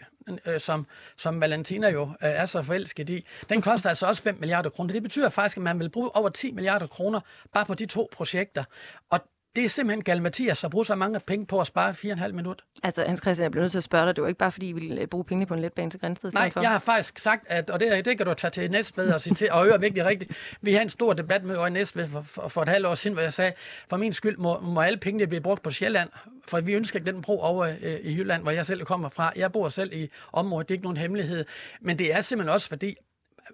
øh, 0.46 0.60
som, 0.60 0.86
som 1.16 1.40
Valentina 1.40 1.90
jo 1.90 2.02
øh, 2.02 2.08
er 2.20 2.46
så 2.46 2.62
forelsket 2.62 3.10
i, 3.10 3.26
den 3.48 3.62
koster 3.62 3.88
altså 3.88 4.06
også 4.06 4.22
5 4.22 4.36
milliarder 4.40 4.70
kroner. 4.70 4.92
Det 4.92 5.02
betyder 5.02 5.28
faktisk, 5.28 5.56
at 5.56 5.62
man 5.62 5.78
vil 5.78 5.90
bruge 5.90 6.16
over 6.16 6.28
10 6.28 6.52
milliarder 6.52 6.86
kroner 6.86 7.20
bare 7.52 7.64
på 7.64 7.74
de 7.74 7.86
to 7.86 8.08
projekter. 8.12 8.64
Og 9.10 9.20
det 9.56 9.64
er 9.64 9.68
simpelthen 9.68 10.04
gal 10.04 10.22
Mathias 10.22 10.64
at 10.64 10.70
bruge 10.70 10.86
så 10.86 10.94
mange 10.94 11.20
penge 11.20 11.46
på 11.46 11.60
at 11.60 11.66
spare 11.66 11.90
4,5 11.90 12.32
minutter. 12.32 12.64
Altså, 12.82 13.04
Hans 13.04 13.20
Christian, 13.20 13.42
jeg 13.42 13.50
bliver 13.50 13.62
nødt 13.62 13.72
til 13.72 13.78
at 13.78 13.84
spørge 13.84 14.06
dig. 14.06 14.16
Det 14.16 14.22
var 14.22 14.28
ikke 14.28 14.38
bare, 14.38 14.52
fordi 14.52 14.68
I 14.68 14.72
ville 14.72 15.00
øh, 15.00 15.06
bruge 15.06 15.24
penge 15.24 15.46
på 15.46 15.54
en 15.54 15.60
letbane 15.60 15.90
til 15.90 16.00
Grænsted? 16.00 16.32
Nej, 16.32 16.50
for. 16.52 16.60
jeg 16.60 16.70
har 16.70 16.78
faktisk 16.78 17.18
sagt, 17.18 17.46
at, 17.48 17.70
og 17.70 17.80
det, 17.80 18.04
det 18.04 18.16
kan 18.16 18.26
du 18.26 18.34
tage 18.34 18.50
til 18.50 18.70
Næstved 18.70 19.12
og 19.12 19.20
sige 19.20 19.34
til, 19.34 19.52
og 19.52 19.64
høre 19.64 19.80
vigtigt 19.80 20.06
rigtigt. 20.06 20.32
Vi 20.60 20.70
havde 20.70 20.82
en 20.82 20.90
stor 20.90 21.12
debat 21.12 21.44
med 21.44 21.66
i 21.66 21.70
Næstved 21.70 22.08
for, 22.08 22.22
for, 22.22 22.48
for, 22.48 22.62
et 22.62 22.68
halvt 22.68 22.86
år 22.86 22.94
siden, 22.94 23.14
hvor 23.14 23.22
jeg 23.22 23.32
sagde, 23.32 23.52
for 23.88 23.96
min 23.96 24.12
skyld 24.12 24.36
må, 24.36 24.60
må 24.60 24.80
alle 24.80 24.98
pengene 24.98 25.26
blive 25.26 25.40
brugt 25.40 25.62
på 25.62 25.70
Sjælland, 25.70 26.10
for 26.48 26.60
vi 26.60 26.74
ønsker 26.74 26.98
ikke 26.98 27.12
den 27.12 27.22
bro 27.22 27.40
over 27.40 27.64
øh, 27.82 28.00
i 28.02 28.16
Jylland, 28.16 28.42
hvor 28.42 28.50
jeg 28.50 28.66
selv 28.66 28.84
kommer 28.84 29.08
fra. 29.08 29.32
Jeg 29.36 29.52
bor 29.52 29.68
selv 29.68 29.92
i 29.92 30.10
området, 30.32 30.68
det 30.68 30.74
er 30.74 30.76
ikke 30.76 30.84
nogen 30.84 30.96
hemmelighed. 30.96 31.44
Men 31.80 31.98
det 31.98 32.14
er 32.14 32.20
simpelthen 32.20 32.54
også, 32.54 32.68
fordi 32.68 32.96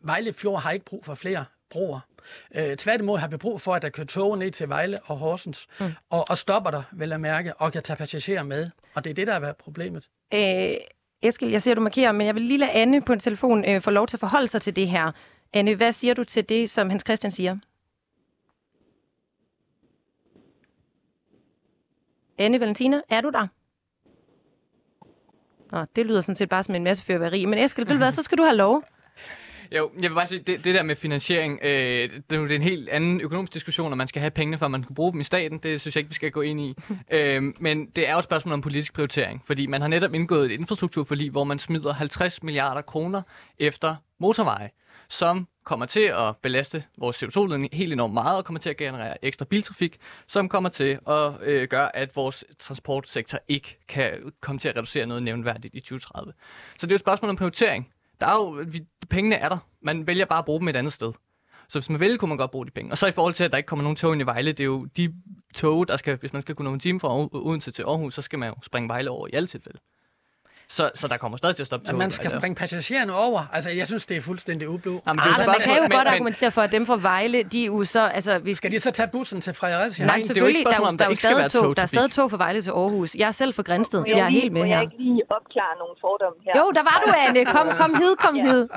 Vejle 0.03 0.33
Fjord 0.33 0.63
har 0.63 0.71
ikke 0.71 0.85
brug 0.85 1.05
for 1.05 1.15
flere 1.15 1.45
broer. 1.71 2.01
Øh, 2.55 2.77
tværtimod 2.77 3.19
har 3.19 3.29
vi 3.29 3.37
brug 3.37 3.61
for, 3.61 3.75
at 3.75 3.83
der 3.83 3.89
kører 3.89 4.07
tog 4.07 4.39
ned 4.39 4.51
til 4.51 4.69
Vejle 4.69 5.01
og 5.05 5.17
Horsens, 5.17 5.67
mm. 5.81 5.87
og, 6.11 6.25
og 6.31 6.39
stopper 6.39 6.71
der, 6.71 6.83
vil 6.93 7.09
jeg 7.09 7.21
mærke, 7.21 7.55
og 7.55 7.73
kan 7.73 7.83
tage 7.83 7.97
passagerer 7.97 8.43
med. 8.43 8.71
Og 8.95 9.05
det 9.05 9.11
er 9.11 9.15
det, 9.15 9.27
der 9.27 9.33
har 9.33 9.41
været 9.41 9.57
problemet. 9.57 10.09
Øh, 10.35 10.77
Eskild, 11.23 11.51
jeg 11.51 11.63
ser, 11.63 11.75
du 11.75 11.81
markerer, 11.81 12.13
men 12.13 12.27
jeg 12.27 12.35
vil 12.35 12.43
lige 12.43 12.59
lade 12.59 12.71
Anne 12.71 13.03
på 13.03 13.13
en 13.13 13.21
telefon 13.21 13.65
øh, 13.69 13.81
få 13.81 13.91
lov 13.91 14.07
til 14.07 14.17
at 14.17 14.21
forholde 14.21 14.49
sig 14.49 14.63
til 14.63 14.77
det 14.77 14.89
her. 14.89 15.13
Anne, 15.53 15.75
hvad 15.75 15.93
siger 15.93 16.15
du 16.15 16.25
til 16.25 16.49
det, 16.49 16.71
som 16.71 16.91
Hans 16.91 17.03
Christian 17.07 17.31
siger? 17.31 17.57
Anne 22.39 22.61
Valentina, 22.61 23.01
er 23.09 23.21
du 23.21 23.31
der? 23.31 23.47
Nå, 25.73 25.85
det 25.97 26.07
lyder 26.07 26.21
sådan 26.21 26.37
set 26.37 26.49
bare 26.49 26.63
som 26.63 26.75
en 26.75 26.85
masse 26.85 27.05
fyrværkeri. 27.05 27.45
Men 27.45 27.59
Eskild, 27.59 27.87
vil 27.87 27.97
hvad, 27.97 28.13
så 28.13 28.23
skal 28.23 28.39
du 28.39 28.43
have 28.43 28.57
lov. 28.57 28.85
Jo, 29.77 29.91
jeg 29.95 30.11
vil 30.11 30.15
bare 30.15 30.27
sige, 30.27 30.39
det, 30.39 30.65
det 30.65 30.75
der 30.75 30.83
med 30.83 30.97
finansiering, 30.97 31.59
øh, 31.63 32.11
det, 32.11 32.23
er 32.31 32.37
jo 32.37 32.45
en 32.45 32.63
helt 32.63 32.89
anden 32.89 33.21
økonomisk 33.21 33.55
diskussion, 33.55 33.93
om 33.93 33.99
man 33.99 34.07
skal 34.07 34.21
have 34.21 34.31
pengene, 34.31 34.59
før 34.59 34.69
man 34.69 34.83
kan 34.83 34.95
bruge 34.95 35.13
dem 35.13 35.21
i 35.21 35.25
staten. 35.25 35.59
Det 35.59 35.81
synes 35.81 35.97
jeg 35.97 36.01
ikke, 36.01 36.09
vi 36.09 36.15
skal 36.15 36.31
gå 36.31 36.41
ind 36.41 36.61
i. 36.61 36.75
øh, 37.17 37.43
men 37.61 37.87
det 37.87 38.09
er 38.09 38.13
jo 38.13 38.19
et 38.19 38.25
spørgsmål 38.25 38.53
om 38.53 38.61
politisk 38.61 38.95
prioritering, 38.95 39.43
fordi 39.47 39.67
man 39.67 39.81
har 39.81 39.89
netop 39.89 40.15
indgået 40.15 40.45
et 40.45 40.51
infrastrukturforlig, 40.51 41.31
hvor 41.31 41.45
man 41.45 41.59
smider 41.59 41.93
50 41.93 42.43
milliarder 42.43 42.81
kroner 42.81 43.23
efter 43.59 43.97
motorveje, 44.19 44.71
som 45.09 45.49
kommer 45.65 45.87
til 45.87 46.01
at 46.01 46.37
belaste 46.43 46.85
vores 46.99 47.23
CO2-ledning 47.23 47.69
helt 47.73 47.93
enormt 47.93 48.15
meget, 48.15 48.37
og 48.37 48.45
kommer 48.45 48.61
til 48.61 48.71
at 48.71 48.77
generere 48.77 49.25
ekstra 49.25 49.45
biltrafik, 49.45 49.99
som 50.27 50.49
kommer 50.49 50.69
til 50.69 50.99
at 51.09 51.33
øh, 51.43 51.69
gøre, 51.69 51.97
at 51.97 52.17
vores 52.17 52.45
transportsektor 52.59 53.39
ikke 53.49 53.79
kan 53.89 54.33
komme 54.41 54.59
til 54.59 54.69
at 54.69 54.77
reducere 54.77 55.07
noget 55.07 55.23
nævnværdigt 55.23 55.75
i 55.75 55.81
2030. 55.81 56.33
Så 56.79 56.87
det 56.87 56.93
er 56.93 56.95
jo 56.95 56.97
et 56.97 57.01
spørgsmål 57.01 57.29
om 57.31 57.37
prioritering. 57.37 57.93
Der 58.23 58.29
er 58.29 58.35
jo, 58.35 58.65
vi, 58.67 58.85
pengene 59.11 59.37
er 59.37 59.49
der. 59.49 59.59
Man 59.81 60.07
vælger 60.07 60.25
bare 60.25 60.39
at 60.39 60.45
bruge 60.45 60.61
dem 60.61 60.69
et 60.69 60.77
andet 60.77 60.93
sted. 60.93 61.13
Så 61.69 61.79
hvis 61.79 61.91
man 61.91 62.01
vil, 62.01 62.19
kunne 62.19 62.29
man 62.29 62.39
godt 62.39 62.51
bruge 62.51 62.67
de 62.67 62.71
penge. 62.71 62.93
Og 62.93 62.99
så 62.99 63.07
i 63.07 63.13
forhold 63.13 63.35
til, 63.35 63.45
at 63.45 63.51
der 63.51 63.57
ikke 63.57 63.67
kommer 63.67 63.83
nogen 63.83 63.97
tog 63.97 64.13
ind 64.13 64.23
i 64.23 64.27
Vejle, 64.27 64.53
det 64.53 64.61
er 64.61 64.65
jo 64.65 64.85
de 64.85 65.15
tog, 65.55 65.89
der 65.89 65.97
skal, 65.97 66.17
hvis 66.17 66.33
man 66.33 66.43
skal 66.43 66.55
kunne 66.55 66.65
nå 66.69 66.75
en 66.75 66.81
time 66.81 67.01
fra 67.01 67.29
Odense 67.33 67.71
til 67.71 67.83
Aarhus, 67.83 68.15
så 68.15 68.23
skal 68.23 68.39
man 68.39 68.49
jo 68.49 68.55
springe 68.63 68.89
Vejle 68.89 69.11
over 69.11 69.27
i 69.27 69.31
alle 69.33 69.47
tilfælde. 69.47 69.79
Så, 70.69 70.91
så 70.95 71.09
der 71.09 71.17
kommer 71.17 71.39
stadig 71.39 71.57
til 71.57 71.63
at 71.63 71.67
stoppe 71.67 71.87
toget. 71.87 71.99
Man 71.99 72.11
skal 72.11 72.25
altså. 72.25 72.39
springe 72.39 72.55
passagererne 72.55 73.15
over. 73.15 73.41
Altså, 73.53 73.71
jeg 73.71 73.87
synes, 73.87 74.07
det 74.07 74.17
er 74.17 74.21
fuldstændig 74.21 74.69
ublu. 74.69 75.01
Jamen, 75.07 75.25
det 75.25 75.41
ah, 75.41 75.47
man 75.47 75.57
kan 75.61 75.77
jo 75.77 75.83
men, 75.83 75.91
godt 75.91 76.05
men, 76.05 76.15
argumentere 76.15 76.51
for, 76.51 76.63
at 76.63 76.73
dem 76.73 76.87
fra 76.87 76.97
Vejle, 76.97 77.43
de 77.43 77.63
er 77.63 77.67
jo 77.67 77.85
så... 77.85 78.01
Altså, 78.01 78.39
hvis 78.39 78.57
skal 78.57 78.73
de 78.73 78.79
så 78.79 78.91
tage 78.91 79.09
bussen 79.13 79.41
til 79.41 79.55
Fredericia? 79.55 80.07
Nej, 80.07 80.23
selvfølgelig. 80.23 80.65
Der, 80.65 80.73
er 80.73 80.77
jo, 80.77 80.97
der, 80.97 81.09
er 81.09 81.15
stadig 81.15 81.51
tog, 81.51 81.77
der 81.77 81.83
er 81.83 81.87
stadig 81.87 82.11
tog 82.11 82.31
fra 82.31 82.37
Vejle 82.37 82.63
til 82.63 82.71
Aarhus. 82.71 83.15
Jeg 83.15 83.27
er 83.27 83.31
selv 83.31 83.55
fra 83.55 83.63
Grænsted. 83.63 84.05
Jeg 84.07 84.19
er 84.19 84.29
helt 84.29 84.53
med 84.53 84.65
her. 84.65 84.75
jeg 84.75 84.83
ikke 84.83 84.97
lige 84.99 85.23
opklare 85.31 85.79
nogle 85.79 85.95
fordomme 86.01 86.39
her? 86.45 86.53
Jo, 86.61 86.71
der 86.75 86.83
var 86.83 87.03
du, 87.07 87.13
Anne. 87.27 87.45
Kom, 87.45 87.69
kom 87.81 87.95
hed, 87.95 88.17
kom 88.17 88.37
ja. 88.41 88.43
hed. 88.43 88.69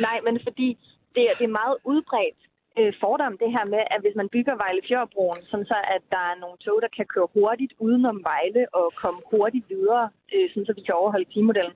Nej, 0.00 0.20
men 0.24 0.40
fordi 0.46 0.78
det, 1.14 1.22
det 1.38 1.44
er 1.44 1.54
meget 1.62 1.76
udbredt 1.84 2.38
øh, 2.78 2.92
fordom, 3.02 3.38
det 3.42 3.50
her 3.56 3.64
med, 3.74 3.82
at 3.94 4.00
hvis 4.00 4.16
man 4.20 4.28
bygger 4.34 4.54
Vejle 4.62 4.82
Fjordbroen, 4.88 5.42
sådan 5.50 5.66
så 5.66 5.78
at 5.96 6.02
der 6.14 6.22
er 6.30 6.36
nogle 6.42 6.58
tog, 6.64 6.78
der 6.84 6.90
kan 6.96 7.06
køre 7.14 7.28
hurtigt 7.36 7.72
udenom 7.78 8.18
Vejle 8.30 8.62
og 8.74 8.86
komme 9.02 9.20
hurtigt 9.32 9.66
videre, 9.74 10.04
øh, 10.34 10.46
sådan 10.50 10.66
så 10.66 10.72
vi 10.78 10.82
kan 10.86 10.94
overholde 11.00 11.32
timodellen, 11.34 11.74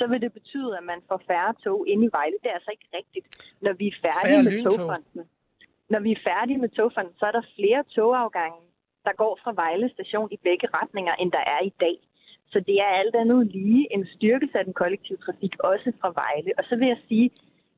så 0.00 0.06
vil 0.10 0.20
det 0.24 0.32
betyde, 0.32 0.70
at 0.78 0.84
man 0.92 1.00
får 1.08 1.20
færre 1.30 1.52
tog 1.64 1.78
ind 1.92 2.00
i 2.04 2.10
Vejle. 2.16 2.36
Det 2.42 2.48
er 2.50 2.58
altså 2.60 2.72
ikke 2.76 2.88
rigtigt, 2.98 3.26
når 3.64 3.72
vi 3.72 3.86
er 3.92 3.96
færdige 4.06 4.38
Færre 4.38 4.46
med 4.48 4.64
togfonden. 4.66 5.22
Når 5.92 6.00
vi 6.06 6.10
er 6.12 6.20
færdige 6.30 6.58
med 6.64 6.68
togfonden, 6.68 7.14
så 7.18 7.24
er 7.26 7.34
der 7.38 7.44
flere 7.56 7.82
togafgange, 7.96 8.60
der 9.06 9.12
går 9.22 9.38
fra 9.42 9.52
Vejle 9.62 9.88
station 9.96 10.28
i 10.36 10.38
begge 10.46 10.66
retninger, 10.78 11.14
end 11.14 11.32
der 11.32 11.44
er 11.56 11.62
i 11.70 11.72
dag. 11.80 11.96
Så 12.52 12.60
det 12.60 12.76
er 12.80 12.90
alt 13.00 13.14
andet 13.14 13.46
lige 13.46 13.84
en 13.94 14.06
styrkelse 14.14 14.58
af 14.58 14.64
den 14.64 14.74
kollektive 14.74 15.18
trafik, 15.18 15.54
også 15.58 15.92
fra 16.00 16.10
Vejle. 16.20 16.52
Og 16.58 16.64
så 16.68 16.76
vil 16.76 16.88
jeg 16.88 17.00
sige, 17.08 17.30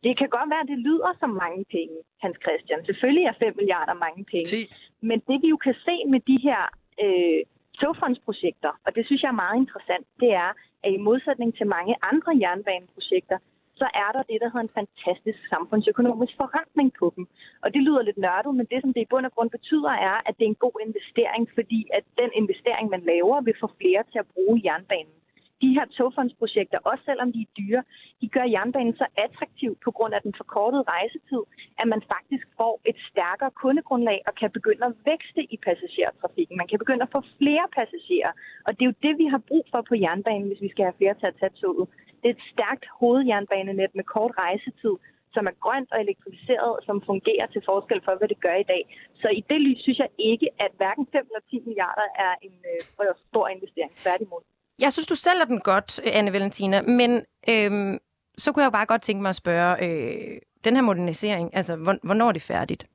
det 0.05 0.13
kan 0.21 0.29
godt 0.37 0.51
være, 0.53 0.65
at 0.65 0.73
det 0.73 0.81
lyder 0.89 1.13
som 1.21 1.31
mange 1.45 1.63
penge, 1.77 1.97
Hans 2.25 2.37
Christian. 2.45 2.81
Selvfølgelig 2.89 3.25
er 3.31 3.35
5 3.39 3.57
milliarder 3.61 3.95
mange 4.07 4.23
penge. 4.33 4.49
Si. 4.55 4.63
Men 5.11 5.19
det 5.29 5.37
vi 5.43 5.49
jo 5.55 5.59
kan 5.67 5.77
se 5.87 5.97
med 6.13 6.21
de 6.31 6.39
her 6.47 6.63
øh, 7.05 7.41
togfondsprojekter, 7.81 8.73
og 8.87 8.91
det 8.97 9.03
synes 9.07 9.23
jeg 9.23 9.33
er 9.35 9.43
meget 9.45 9.57
interessant, 9.63 10.07
det 10.23 10.31
er, 10.45 10.51
at 10.85 10.91
i 10.97 11.05
modsætning 11.09 11.51
til 11.59 11.67
mange 11.77 11.95
andre 12.11 12.33
jernbaneprojekter, 12.43 13.39
så 13.81 13.87
er 14.05 14.11
der 14.17 14.23
det, 14.31 14.39
der 14.43 14.49
hedder 14.51 14.69
en 14.69 14.79
fantastisk 14.81 15.41
samfundsøkonomisk 15.53 16.33
forrentning 16.43 16.89
på 17.01 17.07
dem. 17.17 17.25
Og 17.63 17.69
det 17.75 17.83
lyder 17.87 18.03
lidt 18.03 18.19
nørdet, 18.27 18.55
men 18.59 18.67
det, 18.73 18.79
som 18.81 18.93
det 18.95 19.03
i 19.03 19.11
bund 19.11 19.27
og 19.27 19.33
grund 19.37 19.51
betyder, 19.51 19.93
er, 20.11 20.17
at 20.27 20.35
det 20.37 20.45
er 20.45 20.53
en 20.55 20.65
god 20.67 20.77
investering, 20.87 21.43
fordi 21.59 21.81
at 21.99 22.05
den 22.21 22.31
investering, 22.41 22.87
man 22.95 23.03
laver, 23.13 23.41
vil 23.41 23.57
få 23.61 23.69
flere 23.81 24.03
til 24.13 24.19
at 24.19 24.31
bruge 24.35 24.61
jernbanen 24.65 25.19
de 25.63 25.69
her 25.77 25.87
togfondsprojekter, 25.97 26.79
også 26.91 27.05
selvom 27.05 27.33
de 27.33 27.41
er 27.47 27.55
dyre, 27.61 27.83
de 28.21 28.29
gør 28.29 28.47
jernbanen 28.55 28.97
så 28.97 29.07
attraktiv 29.27 29.71
på 29.85 29.91
grund 29.97 30.13
af 30.15 30.23
den 30.27 30.35
forkortede 30.41 30.85
rejsetid, 30.95 31.43
at 31.81 31.87
man 31.93 32.03
faktisk 32.15 32.47
får 32.61 32.75
et 32.91 32.99
stærkere 33.11 33.51
kundegrundlag 33.63 34.19
og 34.29 34.35
kan 34.41 34.51
begynde 34.51 34.85
at 34.87 34.95
vækste 35.11 35.43
i 35.55 35.57
passagertrafikken. 35.67 36.57
Man 36.57 36.69
kan 36.69 36.79
begynde 36.79 37.03
at 37.07 37.15
få 37.17 37.21
flere 37.41 37.67
passagerer, 37.79 38.33
og 38.67 38.71
det 38.75 38.83
er 38.83 38.91
jo 38.91 39.03
det, 39.07 39.15
vi 39.23 39.27
har 39.35 39.43
brug 39.51 39.65
for 39.73 39.81
på 39.89 39.95
jernbanen, 40.05 40.49
hvis 40.49 40.65
vi 40.67 40.71
skal 40.73 40.85
have 40.85 41.01
flere 41.01 41.15
til 41.15 41.27
at 41.27 41.39
tage 41.41 41.57
toget. 41.63 41.89
Det 42.21 42.27
er 42.29 42.35
et 42.39 42.49
stærkt 42.55 42.85
hovedjernbanenet 43.01 43.91
med 43.99 44.05
kort 44.15 44.33
rejsetid, 44.39 44.95
som 45.35 45.45
er 45.51 45.55
grønt 45.65 45.93
og 45.95 45.99
elektrificeret, 46.05 46.71
og 46.77 46.83
som 46.89 47.03
fungerer 47.11 47.47
til 47.47 47.63
forskel 47.71 48.01
for, 48.05 48.15
hvad 48.19 48.29
det 48.29 48.41
gør 48.47 48.57
i 48.65 48.69
dag. 48.73 48.83
Så 49.21 49.29
i 49.39 49.43
det 49.51 49.61
lys 49.67 49.81
synes 49.83 49.99
jeg 49.99 50.11
ikke, 50.19 50.49
at 50.65 50.73
hverken 50.81 51.07
5 51.13 51.27
eller 51.31 51.45
10 51.51 51.61
milliarder 51.67 52.09
er 52.27 52.35
en 52.47 52.57
øh, 52.73 53.15
stor 53.31 53.47
investering. 53.49 53.93
Tværtimod. 54.05 54.43
Jeg 54.81 54.93
synes, 54.93 55.07
du 55.07 55.15
sælger 55.15 55.45
den 55.45 55.61
godt, 55.61 56.01
Anne 56.01 56.33
Valentina, 56.33 56.83
men 56.83 57.11
øhm, 57.49 57.99
så 58.39 58.53
kunne 58.53 58.63
jeg 58.63 58.71
jo 58.71 58.79
bare 58.79 58.87
godt 58.87 59.03
tænke 59.03 59.23
mig 59.23 59.29
at 59.29 59.43
spørge, 59.45 59.73
øh, 59.85 60.39
den 60.65 60.77
her 60.77 60.83
modernisering, 60.83 61.57
altså, 61.57 61.77
hvornår 62.03 62.29
er 62.29 62.33
det 62.33 62.43
færdigt? 62.43 62.87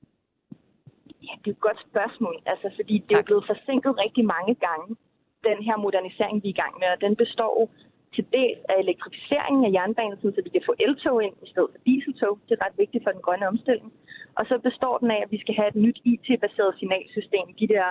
Ja, 1.27 1.33
det 1.41 1.47
er 1.51 1.55
et 1.57 1.59
godt 1.59 1.81
spørgsmål, 1.91 2.35
altså, 2.45 2.67
fordi 2.75 2.95
det 2.97 3.09
tak. 3.09 3.19
er 3.19 3.23
blevet 3.23 3.45
forsinket 3.51 3.97
rigtig 3.97 4.25
mange 4.25 4.55
gange, 4.55 4.95
den 5.49 5.59
her 5.67 5.77
modernisering, 5.77 6.43
vi 6.43 6.47
er 6.49 6.55
i 6.57 6.61
gang 6.63 6.73
med, 6.81 6.87
og 6.95 7.01
den 7.01 7.15
består 7.15 7.69
til 8.15 8.25
dels 8.33 8.59
af 8.69 8.77
elektrificeringen 8.83 9.65
af 9.67 9.71
jernbanen, 9.77 10.17
så 10.21 10.41
vi 10.45 10.49
kan 10.49 10.69
få 10.69 10.75
eltog 10.87 11.17
ind 11.25 11.35
i 11.45 11.49
stedet 11.51 11.69
for 11.73 11.79
dieseltog. 11.85 12.33
Det 12.47 12.53
er 12.57 12.65
ret 12.65 12.77
vigtigt 12.83 13.03
for 13.03 13.11
den 13.11 13.21
grønne 13.21 13.47
omstilling. 13.47 13.91
Og 14.37 14.43
så 14.49 14.55
består 14.69 14.97
den 14.97 15.11
af, 15.11 15.21
at 15.25 15.31
vi 15.31 15.39
skal 15.43 15.55
have 15.59 15.69
et 15.73 15.79
nyt 15.85 15.99
IT-baseret 16.11 16.75
signalsystem, 16.79 17.47
de 17.59 17.67
der 17.67 17.87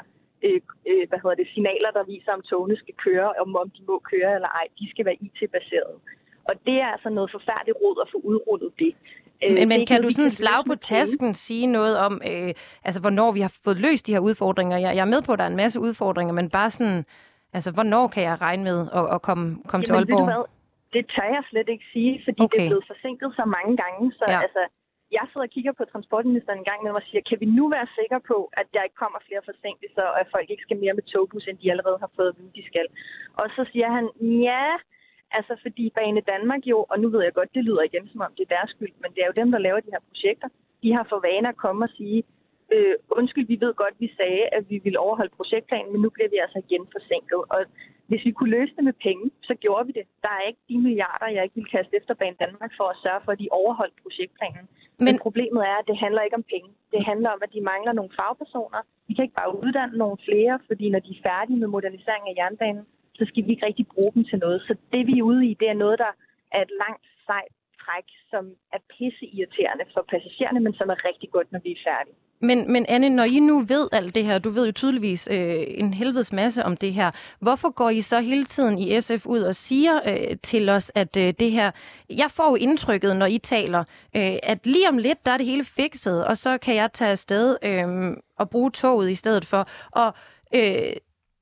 øh, 0.46 0.60
øh, 0.90 1.04
hvad 1.08 1.18
hedder 1.22 1.38
det, 1.40 1.48
signaler, 1.54 1.90
der 1.98 2.04
viser, 2.12 2.32
om 2.38 2.42
togene 2.50 2.76
skal 2.82 2.94
køre, 3.06 3.28
om, 3.42 3.56
om 3.56 3.70
de 3.76 3.82
må 3.90 3.96
køre 4.12 4.30
eller 4.36 4.50
ej, 4.60 4.66
de 4.78 4.90
skal 4.92 5.04
være 5.08 5.18
IT-baseret. 5.26 5.94
Og 6.48 6.54
det 6.66 6.76
er 6.84 6.88
altså 6.94 7.08
noget 7.08 7.30
forfærdeligt 7.36 7.78
råd 7.82 7.96
at 8.04 8.08
få 8.12 8.18
udrullet 8.30 8.70
det. 8.78 8.92
Øh, 9.42 9.54
men, 9.54 9.68
men 9.68 9.86
kan 9.86 10.02
du 10.02 10.10
sådan 10.10 10.30
slag 10.30 10.64
på 10.66 10.74
tasken 10.74 11.34
sige 11.34 11.66
noget 11.66 11.98
om, 11.98 12.20
øh, 12.30 12.54
altså 12.84 13.00
hvornår 13.00 13.32
vi 13.32 13.40
har 13.40 13.52
fået 13.64 13.78
løst 13.78 14.06
de 14.06 14.12
her 14.12 14.20
udfordringer? 14.20 14.76
Jeg, 14.78 14.96
jeg 14.96 15.04
er 15.08 15.12
med 15.14 15.22
på, 15.22 15.32
at 15.32 15.38
der 15.38 15.44
er 15.44 15.52
en 15.56 15.62
masse 15.64 15.80
udfordringer, 15.80 16.32
men 16.34 16.50
bare 16.50 16.70
sådan, 16.70 17.04
altså 17.52 17.70
hvornår 17.72 18.06
kan 18.08 18.22
jeg 18.22 18.40
regne 18.40 18.64
med 18.64 18.78
at, 18.98 19.14
at 19.14 19.22
komme, 19.22 19.46
komme 19.68 19.84
Jamen, 19.88 20.06
til 20.06 20.14
Aalborg? 20.14 20.48
Det 20.92 21.04
tør 21.14 21.28
jeg 21.36 21.42
slet 21.50 21.68
ikke 21.68 21.84
sige, 21.92 22.22
fordi 22.24 22.40
okay. 22.42 22.58
det 22.58 22.64
er 22.64 22.70
blevet 22.70 22.84
forsinket 22.92 23.32
så 23.36 23.44
mange 23.56 23.76
gange. 23.82 24.12
Så 24.12 24.24
ja. 24.28 24.40
altså, 24.42 24.62
jeg 25.16 25.24
sidder 25.26 25.46
og 25.48 25.54
kigger 25.56 25.72
på 25.78 25.84
transportministeren 25.92 26.58
en 26.58 26.68
gang 26.70 26.80
med 26.82 26.92
og 27.00 27.04
siger, 27.08 27.22
kan 27.28 27.40
vi 27.42 27.46
nu 27.58 27.64
være 27.76 27.94
sikre 27.98 28.20
på, 28.30 28.38
at 28.60 28.66
der 28.74 28.82
ikke 28.82 29.00
kommer 29.02 29.20
flere 29.28 29.42
forsinkelser, 29.50 30.04
og 30.12 30.20
at 30.20 30.30
folk 30.34 30.48
ikke 30.50 30.66
skal 30.66 30.80
mere 30.82 30.94
med 30.98 31.06
togbus, 31.12 31.46
end 31.46 31.58
de 31.58 31.70
allerede 31.72 31.98
har 32.04 32.10
fået 32.16 32.28
at 32.30 32.36
vide, 32.38 32.56
de 32.58 32.64
skal. 32.70 32.86
Og 33.40 33.46
så 33.56 33.62
siger 33.72 33.88
han, 33.96 34.04
ja, 34.50 34.66
altså 35.38 35.54
fordi 35.64 35.84
Bane 35.96 36.22
Danmark 36.32 36.62
jo, 36.72 36.78
og 36.90 36.96
nu 37.00 37.08
ved 37.08 37.22
jeg 37.22 37.34
godt, 37.38 37.54
det 37.54 37.64
lyder 37.64 37.82
igen 37.82 38.08
som 38.12 38.20
om 38.26 38.32
det 38.36 38.44
er 38.44 38.54
deres 38.56 38.70
skyld, 38.74 38.94
men 39.02 39.10
det 39.14 39.20
er 39.22 39.30
jo 39.30 39.40
dem, 39.40 39.50
der 39.54 39.58
laver 39.66 39.80
de 39.80 39.94
her 39.94 40.04
projekter. 40.08 40.48
De 40.82 40.92
har 40.96 41.04
for 41.08 41.20
vane 41.28 41.48
at 41.48 41.60
komme 41.64 41.84
og 41.84 41.90
sige, 41.98 42.18
øh, 42.74 42.94
undskyld, 43.10 43.46
vi 43.46 43.58
ved 43.64 43.74
godt, 43.74 43.94
vi 44.04 44.08
sagde, 44.20 44.44
at 44.56 44.64
vi 44.70 44.78
ville 44.84 44.98
overholde 45.06 45.36
projektplanen, 45.38 45.92
men 45.92 46.00
nu 46.02 46.10
bliver 46.10 46.30
vi 46.34 46.38
altså 46.44 46.58
igen 46.66 46.84
forsinket. 46.96 47.40
Og 47.54 47.60
hvis 48.08 48.24
vi 48.26 48.32
kunne 48.36 48.54
løse 48.58 48.72
det 48.76 48.84
med 48.84 48.96
penge, 49.06 49.24
så 49.48 49.54
gjorde 49.64 49.86
vi 49.88 49.92
det. 49.98 50.06
Der 50.24 50.32
er 50.38 50.44
ikke 50.50 50.62
de 50.68 50.78
milliarder, 50.86 51.28
jeg 51.34 51.42
ikke 51.44 51.56
ville 51.58 51.74
kaste 51.76 51.96
efter 52.00 52.14
Bane 52.20 52.36
Danmark 52.44 52.72
for 52.78 52.86
at 52.92 53.00
sørge 53.04 53.20
for, 53.24 53.32
at 53.32 53.38
de 53.42 53.48
overholdt 53.60 53.96
projektplanen. 54.02 54.64
Men, 54.98 55.04
Men 55.06 55.14
problemet 55.26 55.62
er, 55.70 55.76
at 55.82 55.88
det 55.90 55.96
handler 56.04 56.22
ikke 56.22 56.40
om 56.40 56.46
penge. 56.54 56.70
Det 56.94 57.00
handler 57.10 57.30
om, 57.34 57.40
at 57.46 57.52
de 57.54 57.60
mangler 57.72 57.92
nogle 57.92 58.12
fagpersoner. 58.18 58.80
Vi 59.08 59.12
kan 59.14 59.24
ikke 59.24 59.40
bare 59.42 59.54
uddanne 59.64 59.96
nogle 60.02 60.18
flere, 60.28 60.54
fordi 60.68 60.86
når 60.94 61.02
de 61.06 61.10
er 61.16 61.22
færdige 61.30 61.58
med 61.62 61.68
modernisering 61.74 62.24
af 62.28 62.34
jernbanen, 62.40 62.84
så 63.18 63.24
skal 63.28 63.44
vi 63.44 63.50
ikke 63.50 63.66
rigtig 63.66 63.86
bruge 63.94 64.12
dem 64.14 64.24
til 64.30 64.38
noget. 64.38 64.58
Så 64.68 64.72
det 64.92 65.02
vi 65.06 65.14
er 65.18 65.28
ude 65.30 65.42
i, 65.50 65.54
det 65.60 65.68
er 65.68 65.78
noget, 65.84 65.98
der 65.98 66.12
er 66.56 66.62
et 66.62 66.72
langt 66.82 67.04
sejt 67.26 67.52
træk, 67.88 68.08
som 68.30 68.44
er 68.72 68.80
pisse 68.94 69.24
irriterende 69.36 69.84
for 69.94 70.04
passagererne, 70.12 70.60
men 70.60 70.74
som 70.74 70.88
er 70.88 71.04
rigtig 71.08 71.30
godt, 71.30 71.52
når 71.52 71.60
vi 71.64 71.70
er 71.70 71.82
færdige. 71.88 72.16
Men, 72.40 72.72
men 72.72 72.86
Anne, 72.88 73.10
når 73.10 73.24
I 73.24 73.40
nu 73.40 73.60
ved 73.60 73.88
alt 73.92 74.14
det 74.14 74.24
her, 74.24 74.38
du 74.38 74.50
ved 74.50 74.66
jo 74.66 74.72
tydeligvis 74.72 75.28
øh, 75.32 75.64
en 75.68 75.94
helvedes 75.94 76.32
masse 76.32 76.64
om 76.64 76.76
det 76.76 76.92
her, 76.92 77.10
hvorfor 77.40 77.70
går 77.70 77.90
I 77.90 78.00
så 78.00 78.20
hele 78.20 78.44
tiden 78.44 78.78
i 78.78 79.00
SF 79.00 79.26
ud 79.26 79.40
og 79.40 79.54
siger 79.54 79.94
øh, 80.06 80.36
til 80.42 80.68
os, 80.68 80.92
at 80.94 81.16
øh, 81.16 81.34
det 81.40 81.50
her... 81.50 81.70
Jeg 82.10 82.30
får 82.30 82.48
jo 82.50 82.54
indtrykket, 82.54 83.16
når 83.16 83.26
I 83.26 83.38
taler, 83.38 83.84
øh, 84.16 84.36
at 84.42 84.66
lige 84.66 84.88
om 84.88 84.98
lidt, 84.98 85.26
der 85.26 85.32
er 85.32 85.36
det 85.36 85.46
hele 85.46 85.64
fikset, 85.64 86.26
og 86.26 86.36
så 86.36 86.58
kan 86.58 86.74
jeg 86.74 86.92
tage 86.92 87.10
afsted 87.10 87.56
øh, 87.62 88.16
og 88.38 88.50
bruge 88.50 88.70
toget 88.70 89.10
i 89.10 89.14
stedet 89.14 89.44
for. 89.44 89.68
Og 89.90 90.14
øh, 90.54 90.92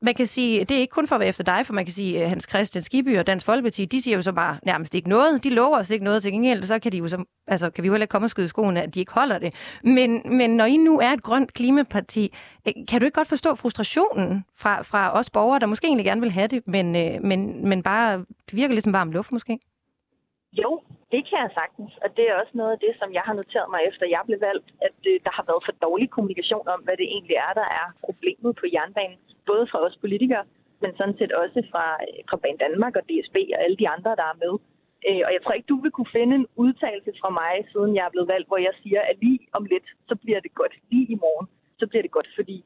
man 0.03 0.15
kan 0.15 0.27
sige, 0.27 0.65
det 0.65 0.77
er 0.77 0.81
ikke 0.81 0.93
kun 0.93 1.09
for 1.09 1.15
at 1.15 1.21
være 1.21 1.29
efter 1.29 1.45
dig, 1.45 1.67
for 1.67 1.73
man 1.73 1.85
kan 1.85 1.95
sige, 1.95 2.23
at 2.23 2.29
Hans 2.29 2.47
Christian 2.51 2.83
Skiby 2.83 3.19
og 3.19 3.27
Dansk 3.27 3.47
Folkeparti, 3.47 3.85
de 3.85 4.03
siger 4.03 4.17
jo 4.17 4.23
så 4.23 4.33
bare 4.33 4.59
nærmest 4.63 4.95
ikke 4.95 5.09
noget. 5.09 5.45
De 5.45 5.51
lover 5.51 5.79
os 5.79 5.91
ikke 5.91 6.05
noget 6.05 6.23
til 6.23 6.33
gengæld, 6.33 6.63
så 6.63 6.79
kan 6.79 6.93
de 6.93 6.97
jo 6.97 7.09
så, 7.09 7.25
altså 7.47 7.71
kan 7.71 7.83
vi 7.83 7.87
jo 7.87 7.93
heller 7.93 8.05
ikke 8.05 8.13
komme 8.13 8.27
og 8.27 8.31
skyde 8.31 8.49
skoene, 8.49 8.83
at 8.83 8.95
de 8.95 9.01
ikke 9.01 9.13
holder 9.13 9.39
det. 9.39 9.55
Men, 9.85 10.23
men 10.25 10.57
når 10.57 10.65
I 10.65 10.77
nu 10.77 10.99
er 10.99 11.13
et 11.13 11.23
grønt 11.23 11.55
klimaparti, 11.55 12.33
øh, 12.69 12.73
kan 12.89 13.01
du 13.01 13.05
ikke 13.07 13.15
godt 13.15 13.29
forstå 13.29 13.55
frustrationen 13.55 14.45
fra, 14.55 14.83
fra 14.83 15.19
os 15.19 15.31
borgere, 15.31 15.59
der 15.59 15.67
måske 15.67 15.87
egentlig 15.87 16.05
gerne 16.07 16.21
vil 16.21 16.31
have 16.31 16.49
det, 16.49 16.63
men, 16.67 16.97
øh, 16.97 17.23
men, 17.23 17.69
men 17.69 17.83
bare, 17.83 18.19
det 18.19 18.55
virker 18.55 18.75
lidt 18.75 18.85
som 18.85 18.93
varm 18.93 19.11
luft 19.11 19.33
måske? 19.33 19.59
Jo, 20.53 20.81
det 21.16 21.24
kan 21.29 21.38
jeg 21.44 21.52
sagtens, 21.61 21.92
og 22.05 22.09
det 22.16 22.24
er 22.26 22.35
også 22.40 22.55
noget 22.61 22.72
af 22.76 22.81
det, 22.85 22.92
som 23.00 23.09
jeg 23.16 23.24
har 23.29 23.35
noteret 23.40 23.68
mig 23.74 23.81
efter 23.88 24.14
jeg 24.14 24.22
blev 24.26 24.40
valgt, 24.48 24.68
at 24.88 24.98
øh, 25.11 25.16
der 25.26 25.33
har 25.37 25.44
været 25.50 25.62
for 25.66 25.74
dårlig 25.87 26.09
kommunikation 26.11 26.66
om, 26.74 26.81
hvad 26.85 26.96
det 27.00 27.09
egentlig 27.14 27.37
er, 27.46 27.52
der 27.61 27.68
er 27.81 27.87
problemet 28.07 28.52
på 28.61 28.66
jernbanen. 28.74 29.18
Både 29.50 29.64
fra 29.70 29.79
os 29.87 29.96
politikere, 30.05 30.44
men 30.83 30.90
sådan 30.98 31.18
set 31.18 31.33
også 31.42 31.61
fra, 31.72 31.85
øh, 32.07 32.20
fra 32.29 32.37
Ban 32.42 32.59
Danmark 32.64 32.94
og 32.98 33.05
DSB 33.09 33.37
og 33.55 33.61
alle 33.64 33.76
de 33.83 33.88
andre, 33.94 34.12
der 34.20 34.26
er 34.33 34.40
med. 34.44 34.55
Øh, 35.09 35.22
og 35.26 35.31
jeg 35.35 35.40
tror 35.42 35.57
ikke, 35.57 35.72
du 35.72 35.79
vil 35.83 35.94
kunne 35.96 36.14
finde 36.18 36.35
en 36.40 36.46
udtalelse 36.64 37.12
fra 37.20 37.31
mig, 37.40 37.55
siden 37.72 37.90
jeg 37.96 38.05
er 38.07 38.14
blevet 38.14 38.33
valgt, 38.35 38.48
hvor 38.48 38.61
jeg 38.68 38.74
siger, 38.83 39.00
at 39.11 39.16
lige 39.24 39.40
om 39.57 39.64
lidt, 39.72 39.88
så 40.09 40.14
bliver 40.22 40.40
det 40.44 40.52
godt. 40.61 40.74
Lige 40.90 41.09
i 41.14 41.18
morgen, 41.24 41.46
så 41.81 41.85
bliver 41.90 42.02
det 42.07 42.16
godt, 42.16 42.29
fordi 42.38 42.57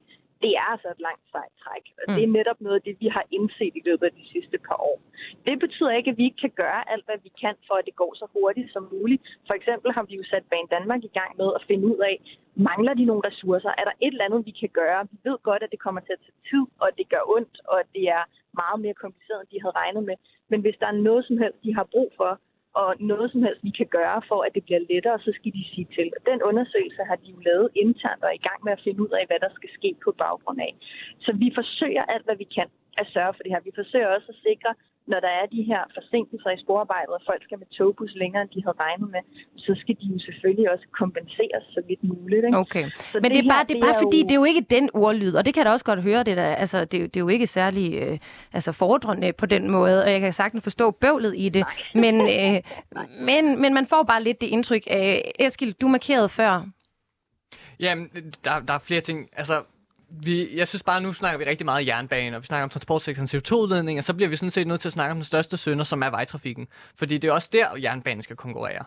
det 0.43 0.51
er 0.61 0.67
altså 0.75 0.80
et 0.97 1.01
langt 1.09 1.25
sejt 1.35 1.55
træk. 1.63 1.85
Og 2.01 2.05
mm. 2.09 2.15
det 2.15 2.23
er 2.25 2.33
netop 2.39 2.61
noget 2.61 2.77
af 2.81 2.85
det, 2.89 2.95
vi 3.05 3.09
har 3.17 3.25
indset 3.37 3.73
i 3.79 3.83
løbet 3.89 4.07
af 4.11 4.15
de 4.21 4.25
sidste 4.33 4.57
par 4.67 4.79
år. 4.91 4.99
Det 5.47 5.57
betyder 5.65 5.93
ikke, 5.99 6.11
at 6.11 6.19
vi 6.19 6.25
ikke 6.29 6.41
kan 6.47 6.55
gøre 6.63 6.81
alt, 6.93 7.05
hvad 7.09 7.19
vi 7.27 7.31
kan, 7.43 7.55
for 7.69 7.75
at 7.81 7.85
det 7.89 7.97
går 8.03 8.13
så 8.21 8.27
hurtigt 8.37 8.73
som 8.75 8.85
muligt. 8.93 9.23
For 9.49 9.55
eksempel 9.55 9.89
har 9.97 10.05
vi 10.09 10.15
jo 10.21 10.25
sat 10.33 10.45
Bane 10.51 10.73
Danmark 10.77 11.03
i 11.05 11.13
gang 11.19 11.31
med 11.41 11.49
at 11.57 11.63
finde 11.69 11.87
ud 11.93 11.99
af, 12.11 12.17
mangler 12.55 12.95
de 12.95 13.05
nogle 13.05 13.27
ressourcer? 13.29 13.71
Er 13.81 13.85
der 13.89 13.97
et 14.01 14.13
eller 14.15 14.25
andet, 14.25 14.47
vi 14.47 14.55
kan 14.61 14.71
gøre? 14.81 15.01
Vi 15.13 15.19
ved 15.29 15.39
godt, 15.49 15.63
at 15.63 15.71
det 15.71 15.81
kommer 15.87 16.01
til 16.01 16.13
at 16.17 16.23
tage 16.27 16.41
tid, 16.51 16.65
og 16.81 16.89
at 16.89 16.95
det 17.01 17.09
gør 17.09 17.23
ondt, 17.37 17.57
og 17.71 17.77
at 17.83 17.89
det 17.97 18.05
er 18.19 18.23
meget 18.63 18.79
mere 18.85 18.97
kompliceret, 19.05 19.41
end 19.41 19.51
de 19.53 19.61
havde 19.63 19.79
regnet 19.83 20.03
med. 20.05 20.17
Men 20.51 20.61
hvis 20.61 20.77
der 20.81 20.87
er 20.87 21.03
noget 21.09 21.23
som 21.29 21.39
helst, 21.43 21.59
de 21.65 21.75
har 21.75 21.85
brug 21.95 22.13
for, 22.17 22.33
og 22.75 22.89
noget 23.01 23.27
som 23.33 23.43
helst, 23.43 23.65
vi 23.69 23.73
kan 23.81 23.87
gøre 23.99 24.23
for, 24.29 24.41
at 24.47 24.55
det 24.55 24.65
bliver 24.65 24.83
lettere, 24.91 25.19
så 25.27 25.31
skal 25.39 25.53
de 25.53 25.65
sige 25.73 25.89
til. 25.97 26.09
Den 26.31 26.43
undersøgelse 26.43 27.03
har 27.09 27.17
de 27.17 27.31
jo 27.35 27.39
lavet 27.49 27.69
internt 27.85 28.23
og 28.23 28.29
er 28.29 28.39
i 28.41 28.47
gang 28.49 28.61
med 28.65 28.73
at 28.73 28.85
finde 28.85 29.01
ud 29.05 29.13
af, 29.21 29.25
hvad 29.27 29.41
der 29.45 29.51
skal 29.55 29.71
ske 29.79 29.91
på 30.05 30.11
baggrund 30.25 30.61
af. 30.61 30.73
Så 31.25 31.31
vi 31.43 31.49
forsøger 31.55 32.05
alt, 32.15 32.25
hvad 32.25 32.37
vi 32.37 32.49
kan 32.57 32.69
at 33.01 33.07
sørge 33.15 33.35
for 33.35 33.43
det 33.43 33.53
her. 33.53 33.61
Vi 33.69 33.73
forsøger 33.81 34.09
også 34.17 34.29
at 34.35 34.43
sikre, 34.49 34.71
når 35.13 35.21
der 35.27 35.33
er 35.41 35.47
de 35.57 35.63
her 35.71 35.83
forsinkelser 35.97 36.51
i 36.57 36.59
sporarbejdet, 36.65 37.13
og 37.19 37.23
folk 37.31 37.43
skal 37.47 37.59
med 37.63 37.69
togbus 37.79 38.13
længere, 38.23 38.43
end 38.43 38.51
de 38.55 38.61
havde 38.65 38.79
regnet 38.87 39.09
med, 39.15 39.23
så 39.67 39.73
skal 39.81 39.95
de 40.01 40.07
jo 40.15 40.19
selvfølgelig 40.29 40.67
også 40.75 40.87
kompenseres 41.01 41.65
så 41.75 41.81
vidt 41.89 42.03
muligt. 42.13 42.45
Ikke? 42.47 42.59
Okay. 42.65 42.85
Så 43.13 43.19
Men 43.23 43.31
det, 43.31 43.37
det 43.37 43.45
er 43.45 43.49
bare, 43.55 43.65
det 43.69 43.77
er 43.77 43.81
bare 43.81 43.93
det 43.93 43.99
er 43.99 44.03
fordi, 44.05 44.21
jo... 44.21 44.27
det 44.29 44.35
er 44.37 44.41
jo 44.43 44.49
ikke 44.53 44.65
den 44.77 44.91
ordlyd, 44.95 45.35
og 45.39 45.43
det 45.45 45.51
kan 45.55 45.61
jeg 45.61 45.67
da 45.67 45.73
også 45.73 45.85
godt 45.85 46.03
høre, 46.03 46.23
det, 46.29 46.37
der, 46.37 46.49
altså, 46.65 46.79
det, 46.85 46.93
det 47.13 47.17
er 47.21 47.25
jo 47.27 47.29
ikke 47.29 47.47
særlig 47.47 47.87
øh, 48.03 48.19
altså, 48.53 48.73
fordrende 48.73 49.33
på 49.33 49.47
den 49.47 49.71
måde, 49.71 50.05
og 50.05 50.11
jeg 50.11 50.21
kan 50.21 50.33
sagtens 50.33 50.63
forstå 50.63 50.91
bøvlet 50.91 51.35
i 51.37 51.49
det, 51.49 51.65
men, 51.95 52.15
øh, 52.21 52.57
men, 53.29 53.61
men 53.63 53.75
man 53.75 53.87
får 53.87 54.03
bare 54.03 54.23
lidt 54.23 54.41
det 54.41 54.47
indtryk. 54.47 54.83
Øh, 54.91 55.47
Eskil, 55.47 55.73
du 55.73 55.89
markerede 55.89 56.29
før. 56.29 56.67
Jamen, 57.81 58.11
der, 58.45 58.61
der 58.61 58.75
er 58.75 58.79
flere 58.79 59.01
ting. 59.01 59.29
Altså, 59.37 59.63
vi, 60.11 60.57
jeg 60.57 60.69
synes 60.69 60.83
bare, 60.83 61.01
nu 61.01 61.13
snakker 61.13 61.39
vi 61.39 61.45
rigtig 61.45 61.65
meget 61.65 61.87
jernbane, 61.87 62.37
og 62.37 62.43
vi 62.43 62.47
snakker 62.47 62.63
om 62.63 62.71
transportsektoren 62.71 63.29
CO2-udledning, 63.29 63.99
og 63.99 64.05
så 64.05 64.15
bliver 64.15 64.29
vi 64.29 64.37
sådan 64.37 64.51
set 64.51 64.67
nødt 64.67 64.81
til 64.81 64.89
at 64.89 64.93
snakke 64.93 65.11
om 65.11 65.17
den 65.17 65.25
største 65.25 65.57
sønder, 65.57 65.85
som 65.85 66.03
er 66.03 66.11
vejtrafikken. 66.11 66.69
Fordi 66.97 67.19
det 67.19 67.29
er 67.29 67.33
også 67.33 67.49
der, 67.53 67.77
jernbanen 67.83 68.23
skal 68.23 68.37
konkurrere. 68.37 68.85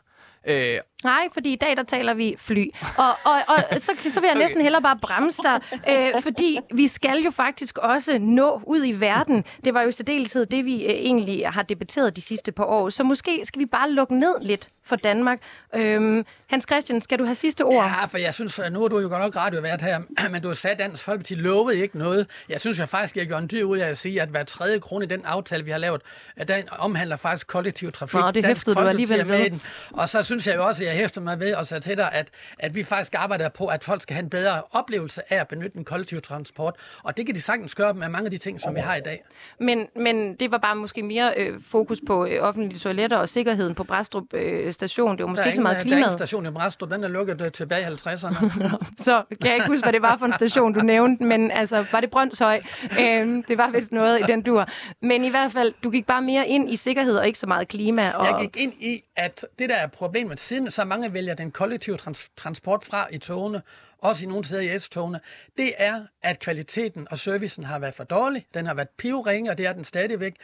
Øh, 0.47 0.79
Nej, 1.03 1.27
fordi 1.33 1.53
i 1.53 1.55
dag 1.55 1.77
der 1.77 1.83
taler 1.83 2.13
vi 2.13 2.35
fly. 2.37 2.65
Og, 2.97 3.09
og, 3.23 3.35
og 3.47 3.81
så, 3.81 3.91
så 4.07 4.19
vil 4.19 4.27
jeg 4.27 4.37
næsten 4.37 4.61
hellere 4.61 4.81
bare 4.81 4.97
bremse 5.01 5.41
dig, 5.43 5.61
øh, 5.89 6.21
fordi 6.21 6.59
vi 6.73 6.87
skal 6.87 7.17
jo 7.17 7.31
faktisk 7.31 7.77
også 7.77 8.17
nå 8.19 8.61
ud 8.67 8.85
i 8.85 8.91
verden. 8.91 9.43
Det 9.63 9.73
var 9.73 9.81
jo 9.81 9.89
i 9.89 9.91
særdeleshed 9.91 10.45
det, 10.45 10.65
vi 10.65 10.85
øh, 10.85 10.91
egentlig 10.91 11.47
har 11.47 11.61
debatteret 11.61 12.15
de 12.15 12.21
sidste 12.21 12.51
par 12.51 12.65
år. 12.65 12.89
Så 12.89 13.03
måske 13.03 13.41
skal 13.43 13.59
vi 13.59 13.65
bare 13.65 13.91
lukke 13.91 14.19
ned 14.19 14.35
lidt 14.41 14.69
for 14.85 14.95
Danmark. 14.95 15.39
Øhm, 15.75 16.25
Hans 16.47 16.65
Christian, 16.69 17.01
skal 17.01 17.19
du 17.19 17.25
have 17.25 17.35
sidste 17.35 17.61
ord? 17.65 17.85
Ja, 17.85 18.05
for 18.05 18.17
jeg 18.17 18.33
synes, 18.33 18.59
nu 18.71 18.83
er 18.83 18.87
du 18.87 18.99
jo 18.99 19.07
godt 19.07 19.21
nok 19.21 19.35
radiovært 19.35 19.81
her, 19.81 19.99
men 20.31 20.41
du 20.41 20.47
har 20.47 20.55
sagt, 20.55 20.71
at 20.71 20.79
Dansk 20.79 21.03
Folkeparti 21.03 21.35
lovede 21.35 21.77
ikke 21.77 21.97
noget. 21.97 22.27
Jeg 22.49 22.59
synes 22.59 22.79
jo 22.79 22.85
faktisk, 22.85 23.17
jeg 23.17 23.27
gør 23.27 23.37
en 23.37 23.49
dyr 23.51 23.63
ud 23.63 23.77
af 23.77 23.89
at 23.89 23.97
sige, 23.97 24.21
at 24.21 24.29
hver 24.29 24.43
tredje 24.43 24.79
krone 24.79 25.05
i 25.05 25.07
den 25.07 25.25
aftale, 25.25 25.65
vi 25.65 25.71
har 25.71 25.77
lavet, 25.77 26.01
den 26.47 26.63
omhandler 26.71 27.15
faktisk 27.15 27.47
kollektiv 27.47 27.91
trafik. 27.91 28.19
Nå, 28.19 28.31
det 28.31 28.45
hæftede 28.45 28.75
du 28.75 28.81
alligevel 28.81 29.27
med. 29.27 29.49
Den. 29.49 29.61
Og 29.91 30.09
så 30.09 30.23
synes 30.23 30.47
jeg 30.47 30.55
jo 30.55 30.65
også, 30.65 30.83
at 30.83 30.92
jeg 30.93 31.01
hæfter 31.01 31.21
mig 31.21 31.39
ved 31.39 31.55
og 31.55 31.67
sagde 31.67 31.83
til 31.83 31.97
dig, 31.97 32.09
at, 32.11 32.27
at 32.59 32.75
vi 32.75 32.83
faktisk 32.83 33.13
arbejder 33.17 33.49
på, 33.49 33.67
at 33.67 33.83
folk 33.83 34.01
skal 34.01 34.13
have 34.13 34.23
en 34.23 34.29
bedre 34.29 34.61
oplevelse 34.71 35.33
af 35.33 35.39
at 35.39 35.47
benytte 35.47 35.71
den 35.77 35.85
kollektive 35.85 36.19
transport. 36.21 36.75
Og 37.03 37.17
det 37.17 37.25
kan 37.25 37.35
de 37.35 37.41
sagtens 37.41 37.75
gøre 37.75 37.93
med 37.93 38.09
mange 38.09 38.25
af 38.25 38.31
de 38.31 38.37
ting, 38.37 38.61
som 38.61 38.75
vi 38.75 38.79
har 38.79 38.95
i 38.95 39.01
dag. 39.01 39.23
Men, 39.59 39.87
men 39.95 40.35
det 40.35 40.51
var 40.51 40.57
bare 40.57 40.75
måske 40.75 41.03
mere 41.03 41.33
øh, 41.37 41.61
fokus 41.67 42.01
på 42.07 42.25
øh, 42.25 42.43
offentlige 42.43 42.79
toiletter 42.79 43.17
og 43.17 43.29
sikkerheden 43.29 43.75
på 43.75 43.83
Bræstrup 43.83 44.33
øh, 44.33 44.73
station. 44.73 45.17
Det 45.17 45.23
var 45.23 45.29
måske 45.29 45.45
ikke 45.45 45.57
så 45.57 45.63
meget 45.63 45.77
klima. 45.77 45.95
Der 45.95 46.01
er 46.01 46.05
ingen 46.05 46.17
station 46.17 46.45
i 46.45 46.51
Bræstrup. 46.51 46.91
Den 46.91 47.03
er 47.03 47.07
lukket 47.07 47.41
øh, 47.41 47.51
tilbage 47.51 47.81
i 47.81 47.85
50'erne. 47.85 48.47
så 49.07 49.23
kan 49.29 49.47
jeg 49.47 49.55
ikke 49.55 49.67
huske, 49.67 49.85
hvad 49.85 49.93
det 49.93 50.01
var 50.01 50.17
for 50.17 50.25
en 50.25 50.33
station, 50.33 50.73
du 50.73 50.79
nævnte. 50.79 51.23
Men 51.23 51.51
altså, 51.51 51.85
var 51.91 51.99
det 51.99 52.11
Brøndshøj? 52.11 52.61
Øh, 52.99 53.43
det 53.47 53.57
var 53.57 53.69
vist 53.69 53.91
noget 53.91 54.19
i 54.19 54.23
den 54.23 54.41
dur. 54.41 54.67
Men 55.01 55.23
i 55.23 55.29
hvert 55.29 55.51
fald, 55.51 55.73
du 55.83 55.89
gik 55.89 56.05
bare 56.05 56.21
mere 56.21 56.47
ind 56.47 56.71
i 56.71 56.75
sikkerhed 56.75 57.15
og 57.15 57.27
ikke 57.27 57.39
så 57.39 57.47
meget 57.47 57.67
klima. 57.67 58.11
Og... 58.11 58.25
Jeg 58.25 58.35
gik 58.39 58.63
ind 58.63 58.73
i, 58.79 59.03
at 59.15 59.45
det 59.59 59.69
der 59.69 59.75
er 59.75 59.87
problemet, 59.87 60.39
siden 60.39 60.71
så 60.71 60.82
mange 60.83 61.13
vælger 61.13 61.33
den 61.33 61.51
kollektive 61.51 61.97
trans- 61.97 62.31
transport 62.35 62.85
fra 62.85 63.07
i 63.11 63.17
togene, 63.17 63.61
også 63.97 64.25
i 64.25 64.27
nogle 64.27 64.45
steder 64.45 64.75
i 64.75 64.79
S-togene, 64.79 65.19
det 65.57 65.73
er, 65.77 66.05
at 66.21 66.39
kvaliteten 66.39 67.07
og 67.11 67.17
servicen 67.17 67.63
har 67.63 67.79
været 67.79 67.93
for 67.93 68.03
dårlig. 68.03 68.45
Den 68.53 68.65
har 68.65 68.73
været 68.73 68.89
pivringe, 68.89 69.51
og 69.51 69.57
det 69.57 69.65
er 69.65 69.73
den 69.73 69.83
stadigvæk. 69.83 70.35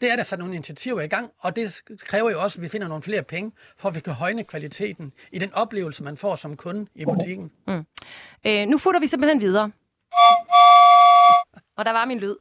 Det 0.00 0.12
er 0.12 0.16
der 0.16 0.22
sat 0.22 0.38
nogle 0.38 0.54
initiativer 0.54 1.00
i 1.00 1.06
gang, 1.08 1.30
og 1.38 1.56
det 1.56 1.82
kræver 1.98 2.30
jo 2.30 2.42
også, 2.42 2.58
at 2.58 2.62
vi 2.62 2.68
finder 2.68 2.88
nogle 2.88 3.02
flere 3.02 3.22
penge, 3.22 3.52
for 3.78 3.88
at 3.88 3.94
vi 3.94 4.00
kan 4.00 4.12
højne 4.12 4.44
kvaliteten 4.44 5.12
i 5.32 5.38
den 5.38 5.54
oplevelse, 5.54 6.02
man 6.02 6.16
får 6.16 6.36
som 6.36 6.56
kunde 6.56 6.86
i 6.94 7.04
butikken. 7.04 7.50
Mm. 7.66 7.74
mm. 7.74 7.84
Øh, 8.46 8.66
nu 8.66 8.78
futter 8.78 9.00
vi 9.00 9.06
simpelthen 9.06 9.40
videre. 9.40 9.70
Og 11.76 11.84
der 11.84 11.92
var 11.92 12.04
min 12.04 12.18
lyd. 12.18 12.34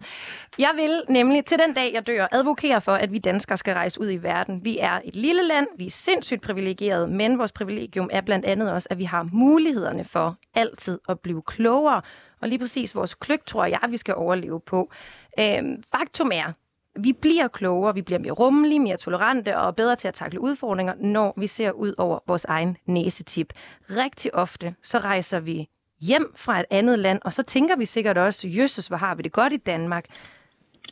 Jeg 0.60 0.72
vil 0.76 1.04
nemlig 1.10 1.46
til 1.46 1.60
den 1.60 1.74
dag, 1.74 1.94
jeg 1.94 2.08
dør, 2.08 2.28
advokere 2.32 2.82
for, 2.82 2.92
at 2.92 3.12
vi 3.12 3.20
danskere 3.20 3.58
skal 3.58 3.74
rejse 3.74 4.02
ud 4.02 4.12
i 4.12 4.18
verden. 4.18 4.66
Vi 4.66 4.78
er 4.80 5.00
et 5.06 5.16
lille 5.16 5.48
land, 5.48 5.68
vi 5.78 5.86
er 5.86 5.90
sindssygt 5.90 6.42
privilegerede, 6.42 7.08
men 7.08 7.38
vores 7.38 7.52
privilegium 7.52 8.10
er 8.14 8.22
blandt 8.22 8.46
andet 8.46 8.72
også, 8.72 8.88
at 8.92 8.98
vi 8.98 9.04
har 9.04 9.28
mulighederne 9.32 10.04
for 10.04 10.36
altid 10.54 11.00
at 11.10 11.20
blive 11.20 11.42
klogere. 11.42 12.02
Og 12.42 12.50
lige 12.50 12.60
præcis 12.60 12.96
vores 12.96 13.14
kløgt, 13.14 13.48
tror 13.48 13.66
jeg, 13.66 13.80
vi 13.90 13.98
skal 13.98 14.16
overleve 14.16 14.60
på. 14.60 14.92
Øhm, 15.40 15.84
faktum 15.92 16.32
er, 16.34 16.52
vi 17.00 17.14
bliver 17.14 17.48
klogere, 17.48 17.94
vi 17.94 18.02
bliver 18.02 18.20
mere 18.20 18.32
rummelige, 18.32 18.80
mere 18.80 18.98
tolerante 18.98 19.58
og 19.58 19.76
bedre 19.76 19.96
til 19.96 20.08
at 20.08 20.14
takle 20.14 20.42
udfordringer, 20.42 20.94
når 21.00 21.34
vi 21.38 21.48
ser 21.48 21.72
ud 21.72 21.94
over 21.98 22.20
vores 22.28 22.46
egen 22.46 22.78
næsetip. 22.86 23.54
Rigtig 23.90 24.36
ofte 24.36 24.76
så 24.84 25.00
rejser 25.00 25.40
vi 25.40 25.70
hjem 26.02 26.34
fra 26.36 26.60
et 26.60 26.66
andet 26.70 27.00
land, 27.00 27.20
og 27.26 27.34
så 27.34 27.44
tænker 27.44 27.76
vi 27.76 27.86
sikkert 27.86 28.18
også, 28.18 28.48
jøsses, 28.48 28.88
hvor 28.88 28.98
har 28.98 29.16
vi 29.16 29.22
det 29.22 29.32
godt 29.32 29.54
i 29.54 29.58
Danmark. 29.58 30.06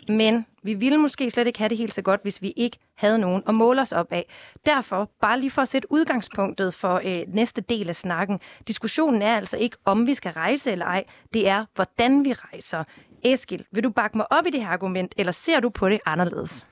Men 0.07 0.45
vi 0.63 0.73
ville 0.73 0.97
måske 0.97 1.31
slet 1.31 1.47
ikke 1.47 1.59
have 1.59 1.69
det 1.69 1.77
helt 1.77 1.93
så 1.93 2.01
godt, 2.01 2.23
hvis 2.23 2.41
vi 2.41 2.53
ikke 2.55 2.77
havde 2.95 3.19
nogen 3.19 3.43
at 3.47 3.55
måle 3.55 3.81
os 3.81 3.91
op 3.91 4.11
af. 4.11 4.25
Derfor, 4.65 5.11
bare 5.21 5.39
lige 5.39 5.51
for 5.51 5.61
at 5.61 5.67
sætte 5.67 5.91
udgangspunktet 5.91 6.73
for 6.73 7.01
øh, 7.05 7.23
næste 7.27 7.61
del 7.61 7.89
af 7.89 7.95
snakken. 7.95 8.39
Diskussionen 8.67 9.21
er 9.21 9.35
altså 9.35 9.57
ikke, 9.57 9.77
om 9.85 10.07
vi 10.07 10.13
skal 10.13 10.31
rejse 10.31 10.71
eller 10.71 10.85
ej. 10.85 11.03
Det 11.33 11.47
er, 11.47 11.65
hvordan 11.75 12.25
vi 12.25 12.33
rejser. 12.33 12.83
Eskil, 13.23 13.65
vil 13.71 13.83
du 13.83 13.89
bakke 13.89 14.17
mig 14.17 14.31
op 14.31 14.45
i 14.47 14.49
det 14.49 14.61
her 14.61 14.69
argument, 14.69 15.13
eller 15.17 15.31
ser 15.31 15.59
du 15.59 15.69
på 15.69 15.89
det 15.89 15.99
anderledes? 16.05 16.65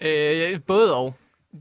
Øh, 0.00 0.60
både 0.66 0.94
og. 0.94 1.14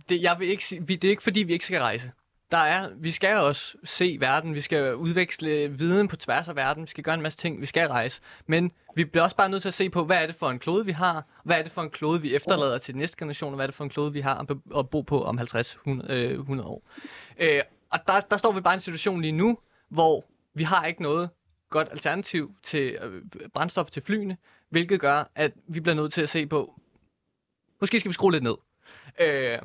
Det, 0.10 0.22
jeg 0.22 0.36
vil 0.40 0.50
ikke, 0.50 0.84
det 0.88 1.04
er 1.04 1.10
ikke, 1.10 1.24
fordi 1.24 1.44
vi 1.44 1.54
ikke 1.54 1.66
skal 1.66 1.80
rejse 1.80 2.12
der 2.52 2.58
er, 2.58 2.90
vi 2.96 3.12
skal 3.12 3.38
også 3.38 3.78
se 3.84 4.18
verden, 4.20 4.56
vi 4.56 4.62
skal 4.62 4.96
udveksle 4.96 5.68
viden 5.70 6.08
på 6.08 6.16
tværs 6.16 6.48
af 6.48 6.56
verden, 6.56 6.84
vi 6.84 6.88
skal 6.88 7.04
gøre 7.04 7.16
en 7.16 7.22
masse 7.22 7.40
ting, 7.40 7.62
vi 7.62 7.66
skal 7.66 7.88
rejse. 7.88 8.22
Men 8.48 8.72
vi 8.96 9.06
bliver 9.06 9.24
også 9.24 9.36
bare 9.36 9.50
nødt 9.50 9.62
til 9.62 9.68
at 9.68 9.74
se 9.74 9.90
på, 9.90 10.04
hvad 10.06 10.22
er 10.24 10.26
det 10.26 10.36
for 10.36 10.50
en 10.50 10.60
klode, 10.60 10.86
vi 10.86 10.92
har, 10.92 11.24
hvad 11.44 11.60
er 11.60 11.64
det 11.64 11.72
for 11.72 11.82
en 11.82 11.90
klode, 11.90 12.22
vi 12.22 12.36
efterlader 12.36 12.78
til 12.78 12.96
næste 12.96 13.18
generation, 13.18 13.54
og 13.54 13.56
hvad 13.56 13.66
er 13.66 13.68
det 13.68 13.76
for 13.76 13.84
en 13.84 13.90
klode, 13.90 14.14
vi 14.14 14.22
har 14.22 14.46
at 14.78 14.90
bo 14.90 15.02
på 15.02 15.24
om 15.24 15.40
50-100 15.40 16.12
øh, 16.12 16.50
år. 16.50 16.84
Øh, 17.38 17.62
og 17.90 18.00
der, 18.08 18.20
der 18.20 18.38
står 18.38 18.54
vi 18.54 18.62
bare 18.62 18.74
i 18.74 18.76
en 18.76 18.82
situation 18.82 19.22
lige 19.22 19.32
nu, 19.32 19.58
hvor 19.90 20.26
vi 20.54 20.64
har 20.64 20.86
ikke 20.86 21.02
noget 21.02 21.30
godt 21.70 21.88
alternativ 21.92 22.56
til 22.64 22.98
øh, 23.02 23.22
brændstof 23.54 23.90
til 23.90 24.02
flyene, 24.02 24.38
hvilket 24.70 25.00
gør, 25.00 25.24
at 25.36 25.52
vi 25.68 25.80
bliver 25.80 25.96
nødt 25.96 26.14
til 26.14 26.22
at 26.22 26.30
se 26.30 26.48
på, 26.48 26.80
måske 27.82 28.00
skal 28.00 28.10
vi 28.10 28.14
skrue 28.14 28.32
lidt 28.32 28.44
ned. 28.44 28.56
Øh, 29.20 29.60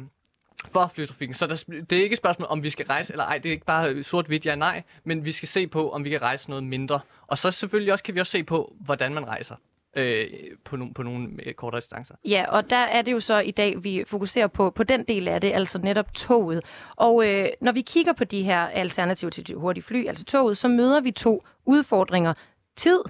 for 0.69 0.91
flytrafikken. 0.95 1.35
Så 1.35 1.47
der, 1.47 1.83
det 1.91 1.99
er 1.99 2.03
ikke 2.03 2.15
et 2.15 2.19
spørgsmål, 2.19 2.49
om 2.51 2.63
vi 2.63 2.71
skal 2.71 2.87
rejse 2.87 3.13
eller 3.13 3.25
ej. 3.25 3.39
Det 3.39 3.49
er 3.49 3.53
ikke 3.53 3.67
bare 3.67 3.91
øh, 3.91 4.05
sort-hvidt 4.05 4.47
ja 4.47 4.55
nej, 4.55 4.83
men 5.05 5.25
vi 5.25 5.33
skal 5.33 5.49
se 5.49 5.67
på, 5.67 5.91
om 5.91 6.05
vi 6.05 6.11
kan 6.11 6.23
rejse 6.23 6.51
noget 6.51 6.65
mindre. 6.65 7.01
Og 7.27 7.39
så 7.39 7.51
selvfølgelig 7.51 7.93
også 7.93 8.05
kan 8.05 8.15
vi 8.15 8.21
også 8.21 8.33
se 8.33 8.45
på, 8.45 8.77
hvordan 8.81 9.15
man 9.15 9.29
rejser. 9.29 9.55
Øh, 9.97 10.27
på, 10.65 10.77
no, 10.77 10.87
på 10.95 11.03
nogle 11.03 11.29
øh, 11.47 11.55
kortere 11.55 11.81
distancer. 11.81 12.15
Ja, 12.25 12.45
og 12.49 12.71
der 12.71 12.77
er 12.77 13.03
det 13.03 13.13
jo 13.13 13.21
så 13.21 13.39
i 13.39 13.51
dag, 13.51 13.85
vi 13.85 14.05
fokuserer 14.07 14.47
på, 14.47 14.71
på 14.71 14.83
den 14.83 15.05
del 15.05 15.29
af 15.29 15.41
det, 15.41 15.53
altså 15.53 15.79
netop 15.79 16.15
toget. 16.15 16.65
Og 16.97 17.27
øh, 17.29 17.49
når 17.61 17.73
vi 17.73 17.81
kigger 17.81 18.13
på 18.13 18.25
de 18.25 18.43
her 18.43 18.67
alternativer 18.67 19.31
til 19.31 19.55
hurtige 19.55 19.85
fly, 19.85 20.07
altså 20.09 20.25
toget, 20.25 20.59
så 20.59 20.69
møder 20.69 21.01
vi 21.01 21.11
to 21.11 21.45
udfordringer. 21.67 22.35
Tid 22.77 23.01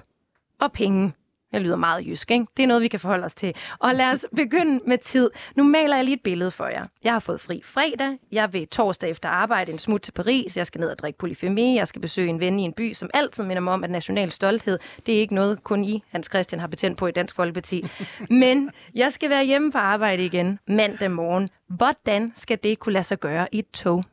og 0.59 0.71
penge. 0.71 1.13
Det 1.51 1.61
lyder 1.61 1.75
meget 1.75 2.07
jysk, 2.07 2.31
ikke? 2.31 2.45
Det 2.57 2.63
er 2.63 2.67
noget, 2.67 2.83
vi 2.83 2.87
kan 2.87 2.99
forholde 2.99 3.25
os 3.25 3.33
til. 3.33 3.55
Og 3.79 3.95
lad 3.95 4.09
os 4.11 4.25
begynde 4.35 4.81
med 4.87 4.97
tid. 4.97 5.29
Nu 5.55 5.63
maler 5.63 5.95
jeg 5.95 6.05
lige 6.05 6.15
et 6.15 6.23
billede 6.23 6.51
for 6.51 6.67
jer. 6.67 6.85
Jeg 7.03 7.13
har 7.13 7.19
fået 7.19 7.41
fri 7.41 7.61
fredag. 7.65 8.17
Jeg 8.31 8.53
vil 8.53 8.67
torsdag 8.67 9.09
efter 9.09 9.29
arbejde 9.29 9.71
en 9.71 9.79
smut 9.79 10.01
til 10.01 10.11
Paris. 10.11 10.57
Jeg 10.57 10.67
skal 10.67 10.81
ned 10.81 10.89
og 10.89 10.99
drikke 10.99 11.19
polyfemi. 11.19 11.75
Jeg 11.75 11.87
skal 11.87 12.01
besøge 12.01 12.29
en 12.29 12.39
ven 12.39 12.59
i 12.59 12.63
en 12.63 12.73
by, 12.73 12.93
som 12.93 13.09
altid 13.13 13.43
minder 13.43 13.61
mig 13.61 13.73
om, 13.73 13.83
at 13.83 13.89
national 13.89 14.31
stolthed, 14.31 14.79
det 15.05 15.15
er 15.15 15.19
ikke 15.19 15.35
noget, 15.35 15.63
kun 15.63 15.83
I, 15.83 16.03
Hans 16.09 16.27
Christian, 16.27 16.59
har 16.59 16.67
betændt 16.67 16.97
på 16.97 17.07
i 17.07 17.11
Dansk 17.11 17.35
Folkeparti. 17.35 17.85
Men 18.29 18.71
jeg 18.95 19.13
skal 19.13 19.29
være 19.29 19.45
hjemme 19.45 19.71
på 19.71 19.77
arbejde 19.77 20.25
igen 20.25 20.59
mandag 20.67 21.11
morgen. 21.11 21.49
Hvordan 21.67 22.33
skal 22.35 22.59
det 22.63 22.79
kunne 22.79 22.93
lade 22.93 23.03
sig 23.03 23.19
gøre 23.19 23.47
i 23.51 23.59
et 23.59 23.71
tog? 23.71 24.03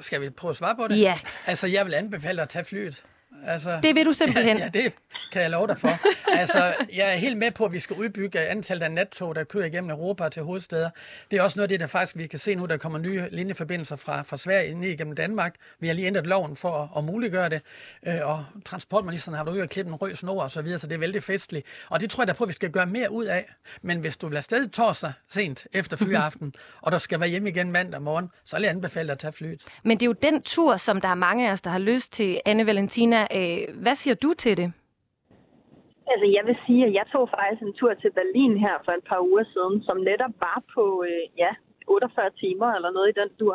Skal 0.00 0.20
vi 0.20 0.30
prøve 0.30 0.50
at 0.50 0.56
svare 0.56 0.76
på 0.76 0.88
det? 0.88 1.00
Ja. 1.00 1.18
Altså, 1.46 1.66
jeg 1.66 1.86
vil 1.86 1.94
anbefale 1.94 2.42
at 2.42 2.48
tage 2.48 2.64
flyet. 2.64 3.02
Altså, 3.46 3.78
det 3.82 3.94
vil 3.94 4.06
du 4.06 4.12
simpelthen? 4.12 4.56
Ja, 4.56 4.62
ja 4.64 4.68
det, 4.68 4.92
kan 5.32 5.42
jeg 5.42 5.50
love 5.50 5.66
dig 5.66 5.78
for. 5.78 5.88
Altså, 6.40 6.74
jeg 6.92 7.12
er 7.12 7.16
helt 7.16 7.36
med 7.36 7.50
på, 7.50 7.64
at 7.64 7.72
vi 7.72 7.80
skal 7.80 7.96
udbygge 7.96 8.40
antallet 8.40 8.84
af 8.84 8.92
nattog, 8.92 9.34
der 9.34 9.44
kører 9.44 9.64
igennem 9.64 9.90
Europa 9.90 10.28
til 10.28 10.42
hovedsteder. 10.42 10.90
Det 11.30 11.38
er 11.38 11.42
også 11.42 11.58
noget 11.58 11.64
af 11.64 11.68
det, 11.68 11.80
der 11.80 11.86
faktisk 11.86 12.16
vi 12.16 12.26
kan 12.26 12.38
se 12.38 12.54
nu, 12.54 12.66
der 12.66 12.76
kommer 12.76 12.98
nye 12.98 13.22
linjeforbindelser 13.30 13.96
fra, 13.96 14.22
fra 14.22 14.36
Sverige 14.36 14.74
ned 14.74 14.88
igennem 14.88 15.14
Danmark. 15.14 15.54
Vi 15.80 15.86
har 15.86 15.94
lige 15.94 16.06
ændret 16.06 16.26
loven 16.26 16.56
for 16.56 16.70
at, 16.70 16.88
at 16.98 17.04
muliggøre 17.04 17.48
det, 17.48 17.62
øh, 18.06 18.14
og 18.22 18.44
transportministeren 18.64 19.36
har 19.36 19.44
været 19.44 19.54
ude 19.54 19.62
og 19.62 19.68
klippe 19.68 19.88
en 19.88 19.94
rød 19.94 20.14
snor 20.14 20.42
og 20.42 20.50
så 20.50 20.62
videre, 20.62 20.78
så 20.78 20.86
det 20.86 20.94
er 20.94 20.98
vældig 20.98 21.22
festligt. 21.22 21.66
Og 21.88 22.00
det 22.00 22.10
tror 22.10 22.22
jeg 22.22 22.28
da 22.28 22.32
på, 22.32 22.44
at 22.44 22.48
vi 22.48 22.54
skal 22.54 22.70
gøre 22.70 22.86
mere 22.86 23.12
ud 23.12 23.24
af. 23.24 23.52
Men 23.82 24.00
hvis 24.00 24.16
du 24.16 24.28
vil 24.28 24.36
afsted 24.36 24.68
torsdag 24.68 25.12
sent 25.28 25.66
efter 25.72 25.96
flyaften, 25.96 26.54
og 26.82 26.92
der 26.92 26.98
skal 26.98 27.20
være 27.20 27.28
hjemme 27.28 27.48
igen 27.48 27.72
mandag 27.72 28.02
morgen, 28.02 28.30
så 28.44 28.56
vil 28.56 28.62
jeg 28.62 28.70
anbefale 28.70 29.06
dig 29.06 29.12
at 29.12 29.18
tage 29.18 29.32
flyet. 29.32 29.64
Men 29.82 29.96
det 30.00 30.02
er 30.02 30.06
jo 30.06 30.12
den 30.12 30.42
tur, 30.42 30.76
som 30.76 31.00
der 31.00 31.08
er 31.08 31.14
mange 31.14 31.48
af 31.48 31.52
os, 31.52 31.60
der 31.60 31.70
har 31.70 31.78
lyst 31.78 32.12
til. 32.12 32.40
Anne 32.44 32.66
Valentina, 32.66 33.26
øh, 33.38 33.60
hvad 33.82 33.94
siger 33.94 34.14
du 34.14 34.30
til 34.34 34.56
det? 34.56 34.68
Altså, 36.12 36.26
jeg 36.36 36.44
vil 36.48 36.56
sige, 36.66 36.82
at 36.88 36.92
jeg 36.98 37.06
tog 37.12 37.24
faktisk 37.36 37.62
en 37.62 37.74
tur 37.80 37.92
til 37.94 38.10
Berlin 38.18 38.54
her 38.64 38.76
for 38.84 38.92
et 38.92 39.04
par 39.10 39.20
uger 39.30 39.44
siden, 39.54 39.76
som 39.86 39.96
netop 40.10 40.34
var 40.46 40.58
på, 40.74 40.84
øh, 41.08 41.24
ja, 41.42 41.52
48 41.86 42.30
timer 42.42 42.68
eller 42.76 42.90
noget 42.90 43.08
i 43.08 43.18
den 43.20 43.30
tur. 43.38 43.54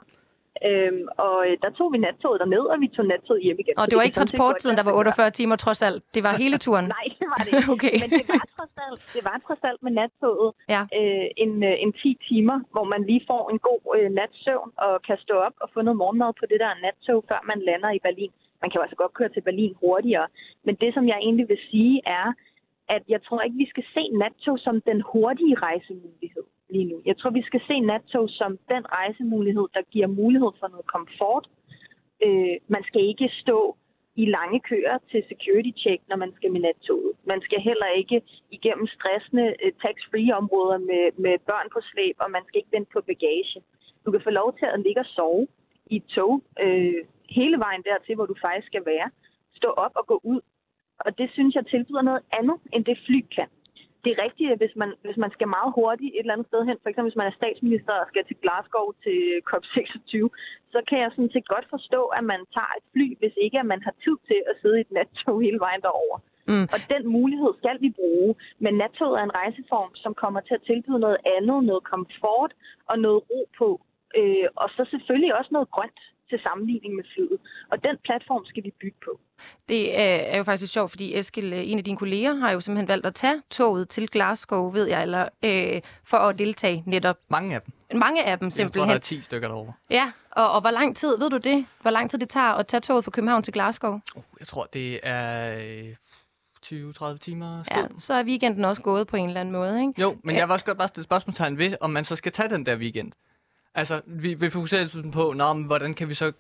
Øhm, 0.70 1.06
og 1.28 1.38
øh, 1.48 1.54
der 1.64 1.72
tog 1.78 1.88
vi 1.94 1.98
nattoget 1.98 2.40
derned, 2.44 2.64
og 2.74 2.78
vi 2.84 2.88
tog 2.96 3.06
nattoget 3.06 3.42
hjem 3.46 3.58
igen. 3.60 3.74
Og 3.80 3.86
det 3.90 3.96
var 3.98 4.06
ikke 4.08 4.20
transporttiden, 4.22 4.78
der 4.78 4.84
var 4.84 4.94
48 4.94 5.32
timer 5.32 5.56
trods 5.56 5.82
alt. 5.88 6.04
Det 6.16 6.24
var 6.24 6.34
hele 6.44 6.58
turen. 6.66 6.86
Nej, 6.98 7.08
det 7.20 7.28
var 7.34 7.42
det 7.46 7.52
ikke. 7.58 7.72
okay. 7.76 7.96
Men 8.02 8.10
det 8.20 8.26
var 8.34 8.46
trods 8.56 8.76
alt, 8.86 9.00
det 9.16 9.24
var 9.30 9.38
trods 9.46 9.64
alt 9.70 9.80
med 9.86 9.92
nattoget 10.00 10.52
ja. 10.76 10.82
øh, 11.00 11.28
en, 11.44 11.54
øh, 11.70 11.76
en 11.86 11.92
10 11.94 12.18
timer, 12.30 12.58
hvor 12.74 12.86
man 12.94 13.02
lige 13.10 13.24
får 13.32 13.44
en 13.54 13.60
god 13.70 13.82
øh, 13.98 14.08
natsøvn 14.20 14.70
og 14.86 14.94
kan 15.08 15.18
stå 15.26 15.36
op 15.48 15.56
og 15.64 15.68
få 15.74 15.80
noget 15.82 15.98
morgenmad 16.02 16.32
på 16.40 16.46
det 16.52 16.60
der 16.64 16.72
nattog, 16.86 17.20
før 17.30 17.40
man 17.50 17.60
lander 17.68 17.92
i 17.98 18.00
Berlin. 18.08 18.32
Man 18.62 18.70
kan 18.70 18.78
jo 18.78 18.82
altså 18.82 18.96
godt 18.96 19.14
køre 19.14 19.30
til 19.30 19.42
Berlin 19.42 19.74
hurtigere. 19.82 20.28
Men 20.66 20.76
det, 20.76 20.94
som 20.94 21.08
jeg 21.08 21.18
egentlig 21.18 21.50
vil 21.50 21.60
sige, 21.72 22.02
er, 22.06 22.34
at 22.90 23.04
jeg 23.08 23.24
tror 23.24 23.42
ikke, 23.42 23.58
vi 23.58 23.70
skal 23.70 23.86
se 23.94 24.10
nattog 24.10 24.60
som 24.60 24.82
den 24.82 25.02
hurtige 25.12 25.56
rejsemulighed 25.56 26.46
lige 26.70 26.86
nu. 26.86 27.02
Jeg 27.06 27.18
tror, 27.18 27.30
vi 27.30 27.44
skal 27.50 27.62
se 27.68 27.80
nattog 27.80 28.30
som 28.30 28.52
den 28.70 28.84
rejsemulighed, 28.92 29.66
der 29.74 29.82
giver 29.92 30.08
mulighed 30.08 30.52
for 30.60 30.68
noget 30.68 30.86
komfort. 30.86 31.46
Øh, 32.26 32.56
man 32.68 32.84
skal 32.84 33.02
ikke 33.02 33.30
stå 33.42 33.78
i 34.16 34.26
lange 34.26 34.60
køer 34.60 34.98
til 35.12 35.24
security 35.32 35.72
check, 35.84 36.02
når 36.10 36.16
man 36.16 36.32
skal 36.36 36.52
med 36.52 36.62
nattoget. 36.62 37.12
Man 37.26 37.42
skal 37.42 37.60
heller 37.62 37.90
ikke 38.00 38.22
igennem 38.52 38.88
stressende 38.88 39.48
øh, 39.64 39.72
tax-free 39.82 40.32
områder 40.42 40.78
med, 40.78 41.06
med 41.24 41.36
børn 41.50 41.68
på 41.74 41.80
slæb, 41.92 42.16
og 42.20 42.32
man 42.32 42.44
skal 42.48 42.58
ikke 42.58 42.76
vente 42.78 42.92
på 42.94 43.02
bagage. 43.02 43.62
Du 44.06 44.12
kan 44.12 44.22
få 44.24 44.30
lov 44.30 44.58
til 44.60 44.66
at 44.66 44.80
ligge 44.80 45.02
og 45.02 45.06
sove 45.06 45.48
i 45.86 45.96
et 45.96 46.06
tog 46.06 46.44
øh, 46.64 47.02
hele 47.30 47.58
vejen 47.66 47.84
dertil, 47.90 48.16
hvor 48.16 48.26
du 48.26 48.36
faktisk 48.42 48.68
skal 48.68 48.86
være. 48.86 49.10
Stå 49.56 49.68
op 49.68 49.92
og 49.96 50.08
gå 50.08 50.20
ud. 50.24 50.42
Og 51.00 51.18
det 51.18 51.30
synes 51.34 51.56
jeg 51.56 51.66
tilbyder 51.68 52.02
noget 52.02 52.24
andet, 52.40 52.58
end 52.74 52.86
det 52.86 52.98
fly 53.08 53.20
kan 53.36 53.48
det 54.06 54.12
er 54.14 54.24
rigtigt, 54.28 54.52
at 54.54 54.62
hvis 54.62 54.76
man, 54.82 54.92
hvis 55.06 55.20
man 55.24 55.32
skal 55.36 55.48
meget 55.58 55.72
hurtigt 55.80 56.14
et 56.14 56.20
eller 56.24 56.36
andet 56.36 56.50
sted 56.52 56.62
hen, 56.70 56.78
for 56.82 56.90
eksempel 56.90 57.10
hvis 57.12 57.22
man 57.22 57.32
er 57.32 57.40
statsminister 57.42 57.94
og 58.02 58.08
skal 58.12 58.24
til 58.26 58.42
Glasgow 58.44 58.88
til 59.04 59.20
COP26, 59.50 60.14
så 60.74 60.80
kan 60.90 60.98
jeg 61.04 61.10
sådan 61.12 61.34
set 61.34 61.48
godt 61.54 61.68
forstå, 61.76 62.02
at 62.18 62.24
man 62.32 62.42
tager 62.56 62.74
et 62.80 62.86
fly, 62.94 63.08
hvis 63.20 63.36
ikke 63.46 63.60
at 63.60 63.70
man 63.74 63.82
har 63.88 63.96
tid 64.06 64.18
til 64.30 64.40
at 64.50 64.56
sidde 64.62 64.78
i 64.78 64.86
et 64.86 64.92
nattog 64.98 65.38
hele 65.46 65.60
vejen 65.66 65.82
derover. 65.88 66.18
Mm. 66.52 66.68
Og 66.74 66.80
den 66.94 67.04
mulighed 67.18 67.52
skal 67.62 67.78
vi 67.84 67.90
bruge. 68.00 68.36
Men 68.64 68.74
nattoget 68.82 69.20
er 69.20 69.24
en 69.24 69.38
rejseform, 69.42 69.92
som 70.04 70.14
kommer 70.24 70.42
til 70.48 70.56
at 70.58 70.66
tilbyde 70.70 71.00
noget 71.06 71.20
andet, 71.38 71.58
noget 71.70 71.84
komfort 71.94 72.52
og 72.90 72.96
noget 73.06 73.20
ro 73.30 73.42
på. 73.60 73.70
Øh, 74.20 74.48
og 74.62 74.68
så 74.76 74.82
selvfølgelig 74.94 75.32
også 75.40 75.52
noget 75.54 75.72
grønt 75.76 76.00
til 76.30 76.40
sammenligning 76.44 76.96
med 76.96 77.04
flyet. 77.16 77.40
Og 77.72 77.84
den 77.84 77.98
platform 78.04 78.46
skal 78.46 78.64
vi 78.64 78.74
bygge 78.82 78.98
på. 79.06 79.20
Det 79.70 80.00
er 80.00 80.38
jo 80.38 80.44
faktisk 80.44 80.74
sjovt, 80.74 80.92
fordi 80.92 81.18
Eskil, 81.18 81.54
øh, 81.54 81.72
en 81.72 81.78
af 81.78 81.84
dine 81.84 81.98
kolleger, 81.98 82.34
har 82.34 82.52
jo 82.52 82.60
simpelthen 82.60 82.88
valgt 82.88 83.06
at 83.06 83.16
tage 83.16 83.42
toget 83.50 83.90
til 83.90 84.10
Glasgow, 84.10 84.72
ved 84.72 84.88
jeg, 84.88 85.02
eller 85.02 85.30
øh, 85.44 85.82
for 86.04 86.18
at 86.18 86.40
deltage 86.40 86.84
netop. 86.86 87.18
Mange 87.30 87.56
af 87.56 87.62
dem. 87.62 88.00
Mange 88.00 88.24
af 88.24 88.40
dem 88.40 88.50
simpelthen. 88.50 88.80
Jeg 88.80 88.88
tror, 88.88 88.94
der 88.94 88.96
er 88.96 89.00
10 89.00 89.22
stykker 89.22 89.48
derovre. 89.48 89.74
Ja, 89.90 90.12
og, 90.32 90.52
og 90.52 90.62
hvor 90.62 90.72
lang 90.72 90.96
tid, 90.96 91.18
ved 91.18 91.30
du 91.30 91.38
det? 91.38 91.66
Hvor 91.82 91.92
lang 91.92 92.10
tid 92.10 92.20
det 92.20 92.30
tager 92.30 92.52
at 92.52 92.68
tage 92.68 92.82
toget 92.82 93.04
fra 93.04 93.12
København 93.12 93.44
til 93.44 93.54
Glasgow? 93.54 94.00
Uh, 94.16 94.24
jeg 94.40 94.48
tror, 94.48 94.66
det 94.74 95.00
er 95.04 95.56
20-30 96.66 97.06
øh, 97.06 97.20
timer 97.20 97.64
sted. 97.64 97.78
Ja, 97.78 97.88
så 97.98 98.14
er 98.14 98.24
weekenden 98.24 98.66
også 98.66 98.82
gået 98.82 99.08
på 99.08 99.18
en 99.18 99.28
eller 99.28 99.42
anden 99.42 99.52
måde, 99.52 99.82
ikke? 99.82 100.02
Jo, 100.02 100.16
men 100.24 100.36
jeg 100.36 100.48
vil 100.48 100.54
også 100.54 100.66
godt 100.66 100.78
bare 100.78 100.88
stille 100.88 101.04
spørgsmålstegn 101.04 101.58
ved, 101.58 101.76
om 101.82 101.90
man 101.90 102.04
så 102.04 102.16
skal 102.16 102.32
tage 102.32 102.50
den 102.50 102.66
der 102.66 102.78
weekend. 102.78 103.12
Altså, 103.76 104.02
vi, 104.06 104.34
vi 104.34 104.50
fokuserer 104.50 105.12
på, 105.14 105.34
Nå, 105.34 105.54
men 105.54 105.64
hvordan 105.64 105.94
kan 105.94 106.10
vi 106.10 106.14
så 106.14 106.26
øh, 106.26 106.32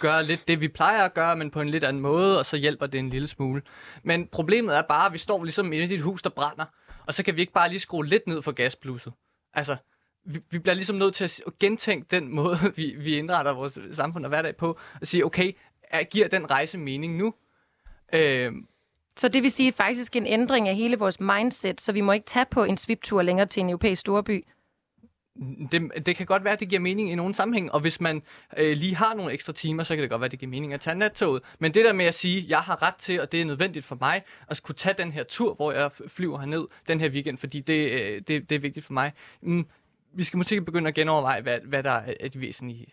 gøre 0.00 0.24
lidt 0.24 0.48
det, 0.48 0.60
vi 0.60 0.68
plejer 0.68 1.04
at 1.04 1.14
gøre, 1.14 1.36
men 1.36 1.50
på 1.50 1.60
en 1.60 1.68
lidt 1.68 1.84
anden 1.84 2.02
måde, 2.02 2.38
og 2.38 2.46
så 2.46 2.56
hjælper 2.56 2.86
det 2.86 2.98
en 2.98 3.10
lille 3.10 3.28
smule. 3.28 3.62
Men 4.02 4.26
problemet 4.26 4.76
er 4.76 4.82
bare, 4.82 5.06
at 5.06 5.12
vi 5.12 5.18
står 5.18 5.44
ligesom 5.44 5.72
inde 5.72 5.84
i 5.84 5.88
dit 5.88 6.00
hus, 6.00 6.22
der 6.22 6.30
brænder, 6.30 6.64
og 7.06 7.14
så 7.14 7.22
kan 7.22 7.36
vi 7.36 7.40
ikke 7.40 7.52
bare 7.52 7.68
lige 7.68 7.80
skrue 7.80 8.06
lidt 8.06 8.26
ned 8.26 8.42
for 8.42 8.52
gasblusset. 8.52 9.12
Altså, 9.54 9.76
vi, 10.24 10.40
vi 10.50 10.58
bliver 10.58 10.74
ligesom 10.74 10.96
nødt 10.96 11.14
til 11.14 11.24
at 11.24 11.58
gentænke 11.60 12.06
den 12.10 12.28
måde, 12.38 12.58
vi, 12.76 12.94
vi 12.98 13.18
indretter 13.18 13.52
vores 13.52 13.78
samfund 13.92 14.24
og 14.24 14.28
hverdag 14.28 14.56
på, 14.56 14.78
og 15.00 15.06
sige, 15.06 15.24
okay, 15.24 15.52
er, 15.82 16.02
giver 16.02 16.28
den 16.28 16.50
rejse 16.50 16.78
mening 16.78 17.16
nu? 17.16 17.34
Øh, 18.12 18.52
så 19.16 19.28
det 19.28 19.42
vil 19.42 19.50
sige 19.50 19.72
faktisk 19.72 20.16
en 20.16 20.26
ændring 20.26 20.68
af 20.68 20.76
hele 20.76 20.98
vores 20.98 21.20
mindset, 21.20 21.80
så 21.80 21.92
vi 21.92 22.00
må 22.00 22.12
ikke 22.12 22.26
tage 22.26 22.46
på 22.50 22.64
en 22.64 22.76
sviptur 22.76 23.22
længere 23.22 23.46
til 23.46 23.60
en 23.60 23.70
europæisk 23.70 24.00
storby? 24.00 24.44
Det, 25.72 26.06
det 26.06 26.16
kan 26.16 26.26
godt 26.26 26.44
være, 26.44 26.52
at 26.52 26.60
det 26.60 26.68
giver 26.68 26.80
mening 26.80 27.12
i 27.12 27.14
nogle 27.14 27.34
sammenhæng, 27.34 27.72
og 27.72 27.80
hvis 27.80 28.00
man 28.00 28.22
øh, 28.56 28.76
lige 28.76 28.94
har 28.94 29.14
nogle 29.14 29.32
ekstra 29.32 29.52
timer, 29.52 29.82
så 29.82 29.94
kan 29.94 30.02
det 30.02 30.10
godt 30.10 30.20
være, 30.20 30.26
at 30.26 30.30
det 30.30 30.38
giver 30.40 30.50
mening 30.50 30.72
at 30.72 30.80
tage 30.80 30.96
nattoget. 30.96 31.42
Men 31.58 31.74
det 31.74 31.84
der 31.84 31.92
med 31.92 32.04
at 32.04 32.14
sige, 32.14 32.42
at 32.42 32.48
jeg 32.48 32.58
har 32.60 32.82
ret 32.82 32.94
til, 32.94 33.20
og 33.20 33.32
det 33.32 33.40
er 33.40 33.44
nødvendigt 33.44 33.84
for 33.84 33.96
mig, 34.00 34.22
at 34.48 34.62
kunne 34.62 34.74
tage 34.74 34.94
den 34.98 35.12
her 35.12 35.24
tur, 35.24 35.54
hvor 35.54 35.72
jeg 35.72 35.90
flyver 36.08 36.38
herned 36.38 36.66
den 36.88 37.00
her 37.00 37.10
weekend, 37.10 37.38
fordi 37.38 37.60
det, 37.60 37.90
øh, 37.90 38.22
det, 38.28 38.50
det 38.50 38.52
er 38.52 38.58
vigtigt 38.58 38.86
for 38.86 38.92
mig. 38.92 39.12
Mm, 39.42 39.66
vi 40.12 40.24
skal 40.24 40.36
måske 40.36 40.62
begynde 40.62 40.88
at 40.88 40.94
genoverveje, 40.94 41.40
hvad, 41.40 41.58
hvad 41.60 41.82
der 41.82 42.00
er 42.20 42.28
de 42.28 42.40
væsentlige 42.40 42.86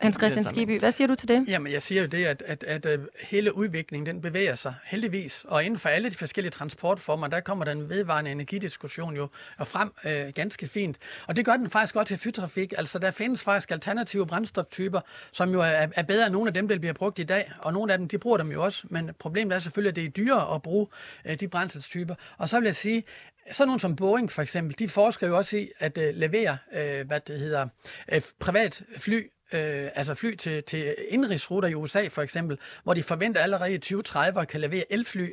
Hans 0.00 0.16
Christian 0.16 0.46
Skiby, 0.46 0.78
hvad 0.78 0.92
siger 0.92 1.08
du 1.08 1.14
til 1.14 1.28
det? 1.28 1.44
Jamen, 1.48 1.72
jeg 1.72 1.82
siger 1.82 2.00
jo 2.00 2.06
det, 2.06 2.24
at, 2.24 2.42
at, 2.46 2.64
at, 2.64 2.86
at 2.86 3.00
hele 3.20 3.56
udviklingen, 3.56 4.06
den 4.06 4.20
bevæger 4.22 4.54
sig 4.54 4.74
heldigvis. 4.84 5.44
Og 5.48 5.64
inden 5.64 5.78
for 5.78 5.88
alle 5.88 6.10
de 6.10 6.14
forskellige 6.14 6.50
transportformer, 6.50 7.26
der 7.26 7.40
kommer 7.40 7.64
den 7.64 7.88
vedvarende 7.88 8.30
energidiskussion 8.30 9.16
jo 9.16 9.28
frem 9.64 9.92
øh, 10.04 10.32
ganske 10.34 10.68
fint. 10.68 10.98
Og 11.26 11.36
det 11.36 11.44
gør 11.44 11.56
den 11.56 11.70
faktisk 11.70 11.94
godt 11.94 12.08
til 12.08 12.18
flytrafik. 12.18 12.72
Altså, 12.78 12.98
der 12.98 13.10
findes 13.10 13.42
faktisk 13.42 13.70
alternative 13.70 14.26
brændstoftyper, 14.26 15.00
som 15.32 15.52
jo 15.52 15.60
er, 15.60 15.86
er 15.94 16.02
bedre 16.02 16.26
end 16.26 16.32
nogle 16.32 16.48
af 16.48 16.54
dem, 16.54 16.68
der 16.68 16.78
bliver 16.78 16.92
brugt 16.92 17.18
i 17.18 17.24
dag. 17.24 17.52
Og 17.58 17.72
nogle 17.72 17.92
af 17.92 17.98
dem, 17.98 18.08
de 18.08 18.18
bruger 18.18 18.36
dem 18.36 18.52
jo 18.52 18.64
også. 18.64 18.86
Men 18.90 19.10
problemet 19.18 19.54
er 19.54 19.58
selvfølgelig, 19.58 19.90
at 19.90 19.96
det 19.96 20.04
er 20.04 20.08
dyrere 20.08 20.54
at 20.54 20.62
bruge 20.62 20.86
øh, 21.24 21.40
de 21.40 21.48
brændstoftyper. 21.48 22.14
Og 22.38 22.48
så 22.48 22.60
vil 22.60 22.64
jeg 22.66 22.76
sige, 22.76 23.04
sådan 23.50 23.68
nogle 23.68 23.80
som 23.80 23.96
Boeing 23.96 24.32
for 24.32 24.42
eksempel, 24.42 24.78
de 24.78 24.88
forsker 24.88 25.26
jo 25.26 25.36
også 25.36 25.56
i 25.56 25.70
at 25.78 25.98
uh, 25.98 26.04
levere, 26.12 26.56
hvad 27.04 27.20
det 27.20 27.40
hedder, 27.40 27.68
uh, 28.12 28.18
privat 28.38 28.82
fly 28.98 29.30
øh, 29.54 29.88
altså 29.94 30.14
fly 30.14 30.34
til, 30.34 30.62
til 30.62 30.94
indrigsruter 31.08 31.68
i 31.68 31.74
USA 31.74 32.08
for 32.08 32.22
eksempel, 32.22 32.58
hvor 32.84 32.94
de 32.94 33.02
forventer 33.02 33.40
allerede 33.40 33.74
i 33.74 33.78
2030 33.78 34.40
at 34.40 34.48
kan 34.48 34.60
levere 34.60 34.84
elfly 34.90 35.28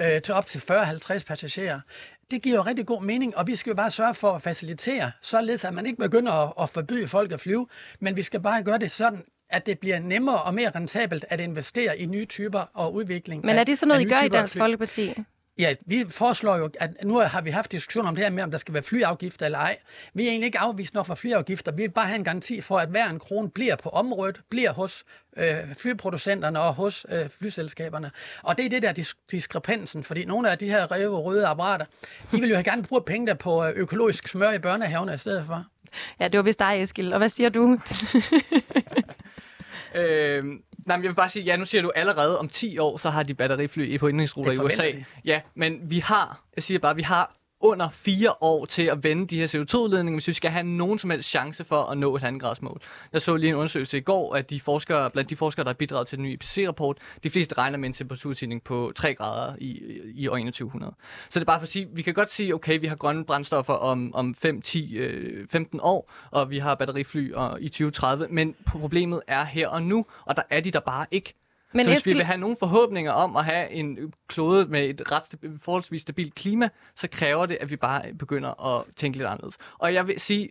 øh, 0.00 0.22
til 0.22 0.34
op 0.34 0.46
til 0.46 0.58
40-50 0.58 1.24
passagerer. 1.24 1.80
Det 2.30 2.42
giver 2.42 2.56
jo 2.56 2.62
rigtig 2.62 2.86
god 2.86 3.02
mening, 3.02 3.36
og 3.36 3.46
vi 3.46 3.56
skal 3.56 3.70
jo 3.70 3.76
bare 3.76 3.90
sørge 3.90 4.14
for 4.14 4.32
at 4.32 4.42
facilitere, 4.42 5.12
således 5.22 5.64
at 5.64 5.74
man 5.74 5.86
ikke 5.86 5.98
begynder 5.98 6.32
at, 6.32 6.52
at 6.62 6.70
forbyde 6.70 7.08
folk 7.08 7.32
at 7.32 7.40
flyve, 7.40 7.66
men 8.00 8.16
vi 8.16 8.22
skal 8.22 8.40
bare 8.40 8.62
gøre 8.62 8.78
det 8.78 8.90
sådan, 8.90 9.24
at 9.50 9.66
det 9.66 9.78
bliver 9.78 9.98
nemmere 9.98 10.42
og 10.42 10.54
mere 10.54 10.70
rentabelt 10.74 11.24
at 11.28 11.40
investere 11.40 11.98
i 11.98 12.06
nye 12.06 12.24
typer 12.24 12.70
og 12.74 12.94
udvikling. 12.94 13.46
Men 13.46 13.56
er 13.56 13.64
det 13.64 13.78
sådan 13.78 13.88
noget, 13.88 14.00
I 14.00 14.04
gør 14.04 14.22
i 14.22 14.28
Dansk 14.28 14.58
Folkeparti? 14.58 15.14
Ja, 15.58 15.74
vi 15.86 16.04
foreslår 16.08 16.56
jo, 16.56 16.70
at 16.80 16.90
nu 17.04 17.18
har 17.18 17.40
vi 17.40 17.50
haft 17.50 17.72
diskussion 17.72 18.06
om 18.06 18.14
det 18.14 18.24
her 18.24 18.30
med, 18.30 18.42
om 18.42 18.50
der 18.50 18.58
skal 18.58 18.74
være 18.74 18.82
flyafgifter 18.82 19.46
eller 19.46 19.58
ej. 19.58 19.76
Vi 20.14 20.24
er 20.26 20.28
egentlig 20.30 20.46
ikke 20.46 20.58
afvist 20.58 20.94
nok 20.94 21.06
for 21.06 21.14
flyafgifter. 21.14 21.72
Vi 21.72 21.82
vil 21.82 21.90
bare 21.90 22.06
have 22.06 22.16
en 22.16 22.24
garanti 22.24 22.60
for, 22.60 22.78
at 22.78 22.88
hver 22.88 23.10
en 23.10 23.18
krone 23.18 23.50
bliver 23.50 23.76
på 23.76 23.88
området, 23.88 24.40
bliver 24.50 24.72
hos 24.72 25.04
øh, 25.36 25.54
flyproducenterne 25.78 26.60
og 26.60 26.74
hos 26.74 27.06
øh, 27.08 27.28
flyselskaberne. 27.28 28.10
Og 28.42 28.56
det 28.56 28.66
er 28.66 28.70
det 28.70 28.82
der 28.82 28.92
dis- 28.92 29.26
diskrepansen, 29.30 30.04
fordi 30.04 30.24
nogle 30.24 30.50
af 30.50 30.58
de 30.58 30.66
her 30.70 30.86
røde 30.92 31.08
røde 31.08 31.46
apparater, 31.46 31.84
de 32.32 32.40
vil 32.40 32.50
jo 32.50 32.62
gerne 32.64 32.82
bruge 32.82 33.02
penge 33.02 33.26
der 33.26 33.34
på 33.34 33.64
øh, 33.64 33.72
økologisk 33.76 34.28
smør 34.28 34.52
i 34.52 34.58
børnehavene 34.58 35.14
i 35.14 35.18
stedet 35.18 35.46
for. 35.46 35.64
Ja, 36.20 36.28
det 36.28 36.38
var 36.38 36.42
vist 36.44 36.58
dig, 36.58 36.82
Eskild. 36.82 37.12
Og 37.12 37.18
hvad 37.18 37.28
siger 37.28 37.48
du? 37.48 37.78
øh, 39.94 40.44
Nej, 40.86 40.96
men 40.96 41.04
jeg 41.04 41.08
vil 41.10 41.14
bare 41.14 41.28
sige, 41.30 41.44
ja, 41.44 41.56
nu 41.56 41.64
siger 41.64 41.82
du 41.82 41.92
allerede 41.94 42.38
om 42.38 42.48
10 42.48 42.78
år, 42.78 42.96
så 42.96 43.10
har 43.10 43.22
de 43.22 43.34
batterifly 43.34 43.98
på 43.98 44.08
indrigsruter 44.08 44.52
i 44.52 44.58
USA. 44.58 44.92
Ja, 45.24 45.40
men 45.54 45.80
vi 45.82 45.98
har, 45.98 46.42
jeg 46.56 46.64
siger 46.64 46.78
bare, 46.78 46.96
vi 46.96 47.02
har 47.02 47.37
under 47.60 47.88
fire 47.90 48.34
år 48.40 48.64
til 48.64 48.82
at 48.82 49.04
vende 49.04 49.26
de 49.26 49.38
her 49.38 49.46
CO2-udledninger, 49.46 50.16
hvis 50.16 50.28
vi 50.28 50.32
skal 50.32 50.50
have 50.50 50.66
nogen 50.66 50.98
som 50.98 51.10
helst 51.10 51.28
chance 51.28 51.64
for 51.64 51.82
at 51.82 51.98
nå 51.98 52.16
et 52.16 52.22
handgradsmål. 52.22 52.82
Jeg 53.12 53.22
så 53.22 53.36
lige 53.36 53.50
en 53.50 53.56
undersøgelse 53.56 53.98
i 53.98 54.00
går, 54.00 54.34
at 54.34 54.50
de 54.50 54.60
forskere, 54.60 55.10
blandt 55.10 55.30
de 55.30 55.36
forskere, 55.36 55.64
der 55.64 55.70
har 55.70 55.74
bidraget 55.74 56.08
til 56.08 56.18
den 56.18 56.24
nye 56.24 56.32
IPCC-rapport, 56.32 56.98
de 57.22 57.30
fleste 57.30 57.58
regner 57.58 57.78
med 57.78 57.88
en 57.88 57.92
temperaturstigning 57.92 58.64
på 58.64 58.92
3 58.96 59.14
grader 59.14 59.54
i, 59.58 59.82
i 60.14 60.28
år 60.28 60.36
2100. 60.36 60.94
Så 61.30 61.40
det 61.40 61.44
er 61.44 61.46
bare 61.46 61.58
for 61.58 61.62
at 61.62 61.68
sige, 61.68 61.88
vi 61.92 62.02
kan 62.02 62.14
godt 62.14 62.32
sige, 62.32 62.54
okay, 62.54 62.80
vi 62.80 62.86
har 62.86 62.96
grønne 62.96 63.24
brændstoffer 63.24 63.74
om, 63.74 64.14
om 64.14 64.34
5, 64.34 64.62
10, 64.62 64.96
øh, 64.96 65.48
15 65.48 65.80
år, 65.82 66.12
og 66.30 66.50
vi 66.50 66.58
har 66.58 66.74
batterifly 66.74 67.32
og, 67.32 67.62
i 67.62 67.68
2030, 67.68 68.26
men 68.30 68.54
problemet 68.66 69.22
er 69.26 69.44
her 69.44 69.68
og 69.68 69.82
nu, 69.82 70.06
og 70.24 70.36
der 70.36 70.42
er 70.50 70.60
de 70.60 70.70
der 70.70 70.80
bare 70.80 71.06
ikke. 71.10 71.34
Men 71.72 71.84
så 71.84 71.90
hvis 71.90 71.98
Eskild... 71.98 72.14
vi 72.14 72.18
vil 72.18 72.26
have 72.26 72.38
nogle 72.38 72.56
forhåbninger 72.58 73.12
om 73.12 73.36
at 73.36 73.44
have 73.44 73.70
en 73.70 74.12
klode 74.28 74.66
med 74.66 74.88
et 74.88 75.12
ret 75.12 75.26
stabil, 75.26 75.58
forholdsvis 75.62 76.02
stabilt 76.02 76.34
klima, 76.34 76.68
så 76.94 77.08
kræver 77.08 77.46
det, 77.46 77.58
at 77.60 77.70
vi 77.70 77.76
bare 77.76 78.14
begynder 78.14 78.76
at 78.76 78.84
tænke 78.96 79.18
lidt 79.18 79.28
anderledes. 79.28 79.56
Og 79.78 79.94
jeg 79.94 80.06
vil 80.06 80.20
sige, 80.20 80.50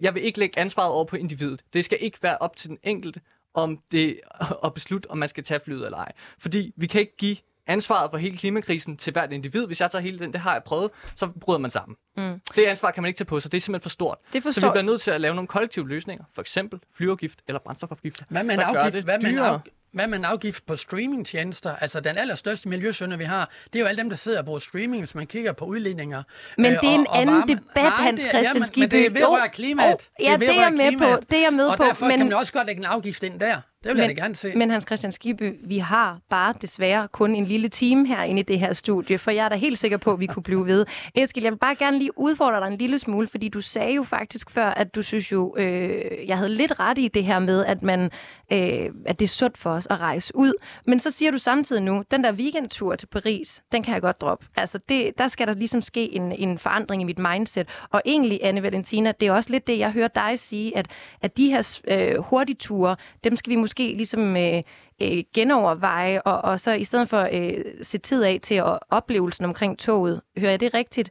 jeg 0.00 0.14
vil 0.14 0.24
ikke 0.24 0.38
lægge 0.38 0.58
ansvaret 0.58 0.92
over 0.92 1.04
på 1.04 1.16
individet. 1.16 1.64
Det 1.72 1.84
skal 1.84 1.98
ikke 2.00 2.18
være 2.22 2.38
op 2.38 2.56
til 2.56 2.68
den 2.68 2.78
enkelte 2.82 3.20
om 3.54 3.78
det 3.92 4.20
at 4.64 4.74
beslutte, 4.74 5.10
om 5.10 5.18
man 5.18 5.28
skal 5.28 5.44
tage 5.44 5.60
flyet 5.64 5.84
eller 5.84 5.98
ej. 5.98 6.12
Fordi 6.38 6.72
vi 6.76 6.86
kan 6.86 7.00
ikke 7.00 7.16
give 7.16 7.36
ansvaret 7.66 8.10
for 8.10 8.18
hele 8.18 8.36
klimakrisen 8.36 8.96
til 8.96 9.12
hvert 9.12 9.32
individ. 9.32 9.66
Hvis 9.66 9.80
jeg 9.80 9.90
tager 9.90 10.02
hele 10.02 10.18
den, 10.18 10.32
det 10.32 10.40
har 10.40 10.52
jeg 10.52 10.62
prøvet, 10.62 10.90
så 11.14 11.26
bryder 11.26 11.58
man 11.58 11.70
sammen. 11.70 11.96
Mm. 12.16 12.40
Det 12.56 12.64
ansvar 12.64 12.90
kan 12.90 13.02
man 13.02 13.08
ikke 13.08 13.18
tage 13.18 13.26
på 13.26 13.40
sig. 13.40 13.52
Det 13.52 13.56
er 13.56 13.60
simpelthen 13.60 13.82
for 13.82 13.88
stort. 13.88 14.18
Det 14.32 14.42
forstår... 14.42 14.60
Så 14.60 14.66
vi 14.66 14.70
bliver 14.70 14.82
nødt 14.82 15.00
til 15.00 15.10
at 15.10 15.20
lave 15.20 15.34
nogle 15.34 15.48
kollektive 15.48 15.88
løsninger. 15.88 16.24
For 16.34 16.40
eksempel 16.40 16.80
flyafgift 16.94 17.42
eller 17.48 17.58
brændstofafgift. 17.58 18.22
Hvad 18.28 18.44
med 18.44 18.54
en 18.54 18.60
afgift? 18.60 19.04
Hvad 19.04 19.18
med 19.18 19.30
en, 19.30 19.38
af, 19.38 19.60
hvad 19.92 20.06
med 20.06 20.18
en 20.18 20.24
afgift 20.24 20.66
på 20.66 20.76
streamingtjenester? 20.76 21.76
Altså 21.76 22.00
den 22.00 22.18
allerstørste 22.18 22.68
miljøsønde, 22.68 23.18
vi 23.18 23.24
har, 23.24 23.50
det 23.72 23.78
er 23.78 23.80
jo 23.80 23.86
alle 23.86 23.98
dem, 23.98 24.08
der 24.08 24.16
sidder 24.16 24.38
og 24.38 24.44
bruger 24.44 24.58
streaming, 24.58 25.00
hvis 25.00 25.14
man 25.14 25.26
kigger 25.26 25.52
på 25.52 25.64
udledninger. 25.64 26.22
Men 26.58 26.72
det 26.72 26.84
er 26.84 26.94
en 26.94 27.06
og, 27.06 27.18
anden 27.18 27.36
varme. 27.36 27.54
debat, 27.54 27.82
Nej, 27.82 27.90
Hans 27.90 28.20
Christian 28.20 28.66
Skibby. 28.66 28.80
Men 28.80 28.90
det 28.90 29.06
er 29.06 29.10
vedrører 29.10 29.46
klimaet. 29.46 30.08
Oh, 30.20 30.24
ja, 30.26 30.36
det 30.36 30.48
er, 30.48 30.62
jeg 30.62 30.72
med 30.72 30.98
på. 30.98 31.20
Det 31.30 31.38
er 31.38 31.42
jeg 31.42 31.52
med 31.52 31.64
og 31.64 31.76
på. 31.76 31.82
Og 31.82 31.88
derfor 31.88 32.06
men... 32.06 32.18
kan 32.18 32.26
man 32.26 32.36
også 32.36 32.52
godt 32.52 32.66
lægge 32.66 32.80
en 32.80 32.86
afgift 32.86 33.22
ind 33.22 33.40
der. 33.40 33.60
Det 33.88 33.96
vil 33.96 34.02
men, 34.02 34.10
jeg 34.10 34.16
da 34.16 34.22
gerne 34.22 34.34
se. 34.34 34.52
Men 34.56 34.70
Hans 34.70 34.84
Christian 34.84 35.12
Skibby, 35.12 35.52
vi 35.64 35.78
har 35.78 36.18
bare 36.28 36.54
desværre 36.62 37.08
kun 37.12 37.34
en 37.34 37.44
lille 37.44 37.68
time 37.68 38.06
herinde 38.06 38.40
i 38.40 38.42
det 38.42 38.60
her 38.60 38.72
studie, 38.72 39.18
for 39.18 39.30
jeg 39.30 39.44
er 39.44 39.48
da 39.48 39.54
helt 39.54 39.78
sikker 39.78 39.96
på, 39.96 40.12
at 40.12 40.20
vi 40.20 40.26
kunne 40.26 40.42
blive 40.42 40.66
ved. 40.66 40.86
Eskild, 41.14 41.44
jeg 41.44 41.52
vil 41.52 41.58
bare 41.58 41.74
gerne 41.74 41.98
lige 41.98 42.18
udfordre 42.18 42.60
dig 42.60 42.66
en 42.66 42.78
lille 42.78 42.98
smule, 42.98 43.26
fordi 43.26 43.48
du 43.48 43.60
sagde 43.60 43.94
jo 43.94 44.02
faktisk 44.02 44.50
før, 44.50 44.66
at 44.66 44.94
du 44.94 45.02
synes 45.02 45.32
jo, 45.32 45.54
øh, 45.56 46.28
jeg 46.28 46.36
havde 46.36 46.54
lidt 46.54 46.80
ret 46.80 46.98
i 46.98 47.08
det 47.08 47.24
her 47.24 47.38
med, 47.38 47.64
at, 47.64 47.82
man, 47.82 48.10
øh, 48.52 48.90
at 49.06 49.18
det 49.18 49.22
er 49.22 49.28
sundt 49.28 49.58
for 49.58 49.70
os 49.70 49.86
at 49.90 50.00
rejse 50.00 50.36
ud. 50.36 50.52
Men 50.86 51.00
så 51.00 51.10
siger 51.10 51.30
du 51.30 51.38
samtidig 51.38 51.82
nu, 51.82 52.02
den 52.10 52.24
der 52.24 52.32
weekendtur 52.32 52.94
til 52.94 53.06
Paris, 53.06 53.62
den 53.72 53.82
kan 53.82 53.94
jeg 53.94 54.02
godt 54.02 54.20
droppe. 54.20 54.46
Altså, 54.56 54.78
det, 54.88 55.18
der 55.18 55.28
skal 55.28 55.46
der 55.46 55.52
ligesom 55.52 55.82
ske 55.82 56.14
en, 56.14 56.32
en 56.32 56.58
forandring 56.58 57.02
i 57.02 57.04
mit 57.04 57.18
mindset. 57.18 57.68
Og 57.90 58.02
egentlig, 58.04 58.40
Anne 58.42 58.62
Valentina, 58.62 59.12
det 59.20 59.28
er 59.28 59.32
også 59.32 59.50
lidt 59.50 59.66
det, 59.66 59.78
jeg 59.78 59.90
hører 59.90 60.08
dig 60.08 60.38
sige, 60.38 60.76
at, 60.76 60.86
at 61.22 61.36
de 61.36 61.50
her 61.50 61.78
øh, 61.88 62.18
hurtigture, 62.18 62.96
dem 63.24 63.36
skal 63.36 63.50
vi 63.50 63.56
måske 63.56 63.77
ligesom 63.82 64.36
øh, 64.36 64.62
øh, 65.02 65.20
genoverveje, 65.34 66.22
og, 66.22 66.38
og 66.50 66.60
så 66.60 66.72
i 66.72 66.84
stedet 66.84 67.08
for 67.08 67.22
øh, 67.36 67.64
se 67.82 67.98
tid 67.98 68.24
af 68.24 68.38
til 68.42 68.54
at 68.54 68.78
oplevelsen 68.90 69.44
omkring 69.44 69.78
toget. 69.78 70.22
Hører 70.38 70.50
jeg 70.50 70.60
det 70.60 70.74
rigtigt? 70.74 71.10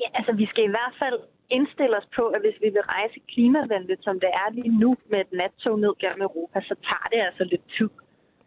Ja, 0.00 0.08
altså 0.14 0.32
vi 0.32 0.46
skal 0.46 0.64
i 0.64 0.74
hvert 0.76 0.94
fald 0.98 1.18
indstille 1.50 1.96
os 2.00 2.08
på, 2.16 2.24
at 2.34 2.40
hvis 2.44 2.58
vi 2.64 2.68
vil 2.76 2.84
rejse 2.96 3.18
klimavenligt, 3.32 4.04
som 4.04 4.20
det 4.20 4.30
er 4.42 4.48
lige 4.58 4.78
nu 4.82 4.90
med 5.10 5.20
et 5.20 5.32
nattog 5.32 5.78
ned 5.84 5.92
gennem 6.02 6.22
Europa, 6.22 6.60
så 6.60 6.74
tager 6.88 7.08
det 7.12 7.20
altså 7.28 7.44
lidt 7.44 7.66
tid. 7.78 7.90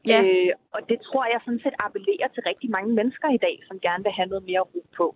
Ja. 0.07 0.19
Øh, 0.23 0.51
og 0.75 0.81
det 0.89 0.97
tror 1.07 1.25
jeg 1.31 1.39
sådan 1.41 1.63
set 1.63 1.75
appellerer 1.85 2.27
til 2.33 2.43
rigtig 2.49 2.69
mange 2.69 2.91
mennesker 2.99 3.29
i 3.37 3.43
dag, 3.45 3.55
som 3.67 3.79
gerne 3.79 4.03
vil 4.03 4.17
have 4.19 4.29
noget 4.31 4.45
mere 4.49 4.63
ro 4.73 4.81
på. 4.97 5.15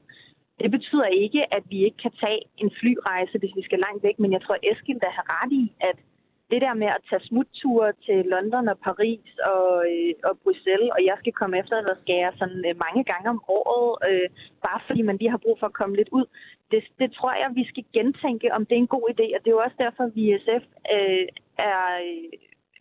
Det 0.62 0.72
betyder 0.72 1.08
ikke, 1.24 1.42
at 1.56 1.64
vi 1.72 1.78
ikke 1.86 2.00
kan 2.06 2.14
tage 2.24 2.42
en 2.58 2.72
flyrejse, 2.80 3.38
hvis 3.40 3.56
vi 3.56 3.64
skal 3.68 3.80
langt 3.80 4.04
væk, 4.04 4.20
men 4.20 4.32
jeg 4.36 4.42
tror, 4.42 4.58
Eskild 4.72 5.00
der 5.00 5.12
har 5.18 5.26
ret 5.38 5.52
i, 5.52 5.64
at 5.90 5.98
det 6.52 6.60
der 6.66 6.74
med 6.74 6.88
at 6.88 7.06
tage 7.10 7.28
smutture 7.30 7.94
til 8.06 8.20
London 8.34 8.68
og 8.74 8.78
Paris 8.88 9.28
og, 9.54 9.70
øh, 9.92 10.14
og 10.30 10.34
Bruxelles, 10.44 10.90
og 10.96 11.02
jeg 11.10 11.16
skal 11.20 11.34
komme 11.40 11.60
efter, 11.60 11.76
skal 12.04 12.18
jeg 12.26 12.34
sådan 12.40 12.62
øh, 12.70 12.76
mange 12.86 13.04
gange 13.12 13.28
om 13.30 13.44
året, 13.48 13.90
øh, 14.10 14.28
bare 14.68 14.80
fordi 14.88 15.02
man 15.02 15.18
lige 15.18 15.34
har 15.36 15.44
brug 15.46 15.58
for 15.60 15.68
at 15.68 15.80
komme 15.80 15.96
lidt 15.96 16.10
ud, 16.20 16.26
det, 16.72 16.84
det 17.00 17.10
tror 17.18 17.34
jeg, 17.42 17.50
vi 17.60 17.66
skal 17.72 17.86
gentænke, 17.94 18.54
om 18.54 18.66
det 18.66 18.76
er 18.76 18.84
en 18.86 18.96
god 18.96 19.06
idé, 19.14 19.26
og 19.36 19.40
det 19.42 19.48
er 19.50 19.58
jo 19.58 19.66
også 19.68 19.80
derfor, 19.86 20.04
vi 20.16 20.24
i 20.32 20.38
SF 20.46 20.66
øh, 20.96 21.28
er, 21.70 21.82
øh, 22.06 22.32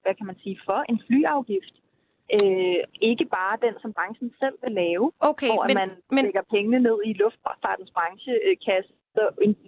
hvad 0.02 0.14
kan 0.18 0.26
man 0.26 0.38
sige, 0.42 0.58
for 0.64 0.78
en 0.88 0.98
flyafgift. 1.06 1.76
Øh, 2.36 2.80
ikke 3.10 3.26
bare 3.38 3.56
den, 3.66 3.74
som 3.82 3.92
branchen 3.92 4.30
selv 4.40 4.56
vil 4.62 4.72
lave, 4.72 5.12
okay, 5.30 5.50
hvor 5.52 5.66
men, 5.68 5.76
man 5.80 5.90
men... 6.10 6.24
lægger 6.24 6.42
pengene 6.54 6.78
ned 6.86 6.98
i 7.04 7.12
luftfartens 7.12 7.90
branchekasse, 7.96 8.92
så 9.16 9.24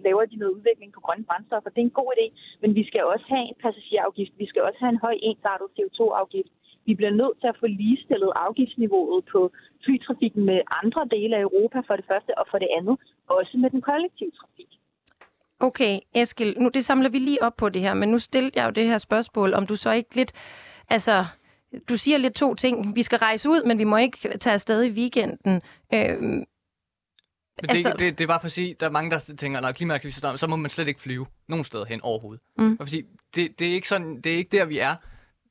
laver 0.07 0.23
de 0.31 0.35
noget 0.41 0.55
udvikling 0.57 0.89
på 0.93 1.01
grønne 1.05 1.25
brændstoffer. 1.29 1.69
Det 1.69 1.81
er 1.81 1.89
en 1.89 1.99
god 2.01 2.09
idé, 2.15 2.25
men 2.61 2.69
vi 2.79 2.83
skal 2.89 3.03
også 3.13 3.25
have 3.33 3.45
en 3.51 3.57
passagerafgift. 3.63 4.33
Vi 4.41 4.47
skal 4.51 4.61
også 4.67 4.79
have 4.83 4.93
en 4.95 5.03
høj 5.05 5.15
ensartet 5.29 5.67
CO2-afgift. 5.77 6.51
Vi 6.87 6.93
bliver 6.99 7.15
nødt 7.21 7.37
til 7.41 7.47
at 7.53 7.59
få 7.61 7.67
ligestillet 7.67 8.31
afgiftsniveauet 8.45 9.21
på 9.33 9.41
flytrafikken 9.85 10.41
med 10.51 10.59
andre 10.81 11.01
dele 11.15 11.33
af 11.37 11.41
Europa 11.41 11.79
for 11.87 11.95
det 11.99 12.05
første, 12.11 12.31
og 12.39 12.45
for 12.51 12.57
det 12.63 12.69
andet 12.77 12.95
også 13.37 13.53
med 13.57 13.69
den 13.69 13.81
kollektive 13.81 14.31
trafik. 14.39 14.71
Okay, 15.59 15.99
Eskil, 16.15 16.55
nu 16.61 16.69
det 16.73 16.85
samler 16.85 17.09
vi 17.09 17.19
lige 17.19 17.43
op 17.43 17.55
på 17.57 17.69
det 17.69 17.81
her, 17.81 17.93
men 17.93 18.09
nu 18.09 18.19
stiller 18.19 18.51
jeg 18.55 18.65
jo 18.65 18.71
det 18.71 18.85
her 18.87 18.97
spørgsmål, 18.97 19.53
om 19.53 19.67
du 19.67 19.75
så 19.75 19.91
ikke 19.91 20.15
lidt, 20.15 20.31
altså, 20.89 21.25
du 21.89 21.97
siger 21.97 22.17
lidt 22.17 22.35
to 22.35 22.55
ting. 22.55 22.95
Vi 22.95 23.03
skal 23.03 23.17
rejse 23.17 23.49
ud, 23.49 23.63
men 23.63 23.77
vi 23.77 23.83
må 23.83 23.97
ikke 23.97 24.17
tage 24.17 24.53
afsted 24.53 24.83
i 24.83 24.91
weekenden. 24.91 25.61
Øh, 25.93 26.45
men 27.61 27.69
altså... 27.69 27.89
det, 27.89 27.99
det, 27.99 28.17
det 28.17 28.23
er 28.23 28.27
bare 28.27 28.39
for 28.39 28.45
at 28.45 28.51
sige, 28.51 28.75
der 28.79 28.85
er 28.85 28.91
mange, 28.91 29.11
der 29.11 29.19
tænker, 29.37 29.59
når 29.59 29.71
klimaaktivister 29.71 30.35
så 30.35 30.47
må 30.47 30.55
man 30.55 30.71
slet 30.71 30.87
ikke 30.87 31.01
flyve 31.01 31.25
nogen 31.47 31.65
steder 31.65 31.85
hen 31.85 32.01
overhovedet. 32.01 32.41
Mm. 32.57 32.77
For 32.77 32.83
at 32.83 32.89
sige, 32.89 33.05
det, 33.35 33.59
det, 33.59 33.69
er 33.69 33.73
ikke 33.73 33.87
sådan, 33.87 34.21
det 34.21 34.33
er 34.33 34.37
ikke 34.37 34.57
der, 34.57 34.65
vi 34.65 34.77
er. 34.77 34.95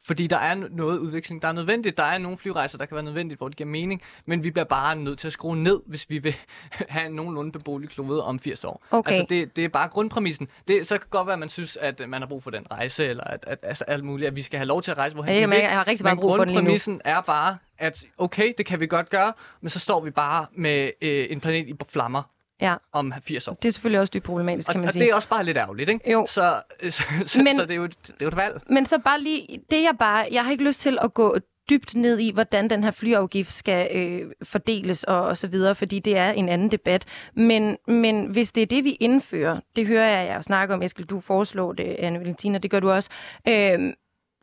Fordi 0.05 0.27
der 0.27 0.37
er 0.37 0.55
noget 0.55 0.99
udvikling, 0.99 1.43
der 1.43 1.49
er 1.49 1.53
nødvendigt. 1.53 1.97
Der 1.97 2.03
er 2.03 2.19
nogle 2.19 2.39
flyrejser, 2.39 2.79
der 2.79 2.87
kan 2.87 2.95
være 2.95 3.05
nødvendigt, 3.05 3.41
hvor 3.41 3.49
det 3.49 3.57
giver 3.57 3.69
mening. 3.69 4.03
Men 4.27 4.45
vi 4.45 4.51
bliver 4.51 4.65
bare 4.65 4.97
nødt 4.97 5.19
til 5.19 5.27
at 5.27 5.33
skrue 5.33 5.57
ned, 5.57 5.81
hvis 5.87 6.11
vi 6.11 6.19
vil 6.19 6.35
have 6.71 7.07
en 7.07 7.13
nogenlunde 7.13 7.53
beboelig 7.53 7.89
klode 7.91 8.25
om 8.25 8.39
80 8.39 8.65
år. 8.65 8.85
Okay. 8.91 9.13
Altså, 9.13 9.27
det, 9.29 9.57
det 9.57 9.65
er 9.65 9.69
bare 9.69 9.89
grundpræmissen. 9.89 10.49
Det, 10.69 10.87
så 10.87 10.99
kan 10.99 11.07
godt 11.11 11.27
være, 11.27 11.33
at 11.33 11.39
man 11.39 11.49
synes, 11.49 11.77
at 11.77 12.09
man 12.09 12.23
har 12.23 12.29
brug 12.29 12.43
for 12.43 12.51
den 12.51 12.67
rejse, 12.71 13.07
eller 13.07 13.25
at, 13.25 13.45
at 13.47 13.59
altså, 13.63 13.85
alt 13.85 14.05
muligt, 14.05 14.29
at 14.29 14.37
vi 14.37 14.43
skal 14.43 14.59
have 14.59 14.67
lov 14.67 14.83
til 14.83 14.91
at 14.91 14.99
rejse, 14.99 15.15
hvorhen 15.15 15.35
jeg, 15.35 15.49
vi 15.49 15.55
vil. 15.55 15.63
Jeg 15.63 15.71
har 15.71 15.87
rigtig 15.87 16.05
meget 16.05 16.19
brug 16.19 16.37
for 16.37 16.45
den 16.45 16.49
lige 16.49 16.55
nu. 16.55 16.61
grundpræmissen 16.61 17.01
er 17.05 17.21
bare, 17.21 17.59
at 17.79 18.05
okay, 18.19 18.53
det 18.59 18.67
kan 18.67 18.81
vi 18.81 18.87
godt 18.87 19.11
gøre, 19.11 19.33
men 19.61 19.71
så 19.71 19.79
står 19.79 20.01
vi 20.01 20.11
bare 20.11 20.47
med 20.53 20.91
øh, 21.03 21.27
en 21.31 21.41
planet 21.41 21.69
i 21.69 21.75
flammer 21.89 22.23
ja. 22.61 22.75
om 22.93 23.13
80 23.23 23.49
år. 23.49 23.55
Det 23.55 23.69
er 23.69 23.73
selvfølgelig 23.73 24.01
også 24.01 24.11
dybt 24.15 24.25
problematisk, 24.25 24.71
kan 24.71 24.81
man 24.81 24.87
og, 24.87 24.93
sige. 24.93 25.03
Og 25.03 25.05
det 25.05 25.11
er 25.11 25.15
også 25.15 25.29
bare 25.29 25.45
lidt 25.45 25.57
ærgerligt, 25.57 25.91
ikke? 25.91 26.11
Jo. 26.11 26.27
Så, 26.29 26.63
så, 26.91 27.03
så, 27.27 27.43
men, 27.43 27.57
så 27.57 27.63
det, 27.63 27.71
er 27.71 27.75
jo 27.75 27.85
et, 27.85 27.97
det 28.07 28.13
er 28.21 28.25
jo 28.25 28.29
et 28.29 28.37
valg. 28.37 28.61
Men 28.71 28.87
så 28.87 28.99
bare 28.99 29.21
lige, 29.21 29.61
det 29.71 29.83
jeg 29.83 29.95
bare, 29.99 30.29
jeg 30.33 30.45
har 30.45 30.53
ikke 30.53 30.65
lyst 30.65 30.81
til 30.81 30.99
at 31.03 31.15
gå 31.15 31.37
dybt 31.71 31.95
ned 31.95 32.19
i, 32.19 32.33
hvordan 32.33 32.71
den 32.71 32.85
her 32.85 32.91
flyafgift 32.91 33.53
skal 33.53 33.97
øh, 33.97 34.33
fordeles 34.43 35.05
og, 35.05 35.23
og 35.23 35.37
så 35.37 35.49
videre, 35.49 35.75
fordi 35.75 35.99
det 35.99 36.17
er 36.17 36.31
en 36.31 36.49
anden 36.49 36.71
debat. 36.71 37.05
Men, 37.35 37.77
men 37.87 38.27
hvis 38.27 38.53
det 38.53 38.63
er 38.63 38.67
det, 38.67 38.85
vi 38.85 38.91
indfører, 38.91 39.61
det 39.77 39.87
hører 39.87 40.19
jeg 40.19 40.27
jer 40.27 40.41
snakke 40.41 40.75
om, 40.75 40.83
Eskild, 40.83 41.07
du 41.07 41.21
foreslår 41.21 41.73
det, 41.73 41.97
Anne 41.99 42.19
Valentina, 42.19 42.59
det 42.59 42.71
gør 42.71 42.81
du 42.81 42.91
også. 42.91 43.11
Øh, 43.49 43.93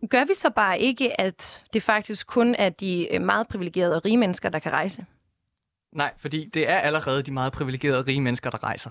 gør 0.09 0.25
vi 0.25 0.33
så 0.33 0.49
bare 0.49 0.79
ikke, 0.79 1.21
at 1.21 1.63
det 1.73 1.83
faktisk 1.83 2.27
kun 2.27 2.55
er 2.55 2.69
de 2.69 3.13
øh, 3.13 3.21
meget 3.21 3.47
privilegerede 3.47 3.95
og 3.95 4.05
rige 4.05 4.17
mennesker, 4.17 4.49
der 4.49 4.59
kan 4.59 4.71
rejse? 4.71 5.05
Nej, 5.95 6.13
fordi 6.17 6.49
det 6.53 6.69
er 6.69 6.77
allerede 6.77 7.23
de 7.23 7.31
meget 7.31 7.53
privilegerede 7.53 8.01
rige 8.01 8.21
mennesker, 8.21 8.49
der 8.49 8.63
rejser. 8.63 8.89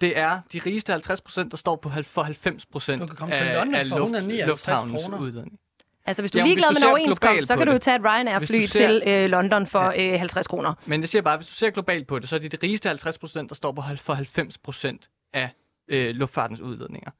Det 0.00 0.18
er 0.18 0.40
de 0.52 0.60
rigeste 0.66 0.92
50 0.92 1.20
procent, 1.20 1.50
der 1.50 1.56
står 1.56 1.76
på 1.76 1.90
for 2.04 2.22
90 2.22 2.66
procent 2.66 3.02
af, 3.20 3.64
af 3.74 3.90
luft, 3.90 4.46
lufthavnens 4.46 5.08
udledning. 5.20 5.58
Altså, 6.06 6.22
hvis 6.22 6.32
du 6.32 6.38
er 6.38 6.42
ligeglad 6.42 6.68
med 6.72 6.82
en 6.82 6.88
overenskomst, 6.88 7.48
så 7.48 7.56
kan 7.56 7.66
du 7.66 7.72
jo 7.72 7.78
tage 7.78 7.96
et 7.96 8.02
Ryanair-fly 8.04 8.64
ser... 8.64 8.86
til 8.86 9.02
øh, 9.06 9.30
London 9.30 9.66
for 9.66 9.90
ja. 9.90 10.12
øh, 10.12 10.18
50 10.18 10.46
kroner. 10.46 10.74
Men 10.86 11.00
jeg 11.00 11.08
siger 11.08 11.22
bare, 11.22 11.36
hvis 11.36 11.46
du 11.46 11.52
ser 11.52 11.70
globalt 11.70 12.06
på 12.06 12.18
det, 12.18 12.28
så 12.28 12.34
er 12.34 12.38
det 12.38 12.52
de 12.52 12.58
rigeste 12.62 12.88
50 12.88 13.18
procent, 13.18 13.48
der 13.48 13.54
står 13.54 13.72
på 13.72 13.82
for 13.96 14.14
90 14.14 14.58
procent 14.58 15.08
af 15.32 15.50
øh, 15.88 16.14
luftfartens 16.14 16.60
udledninger. 16.60 17.10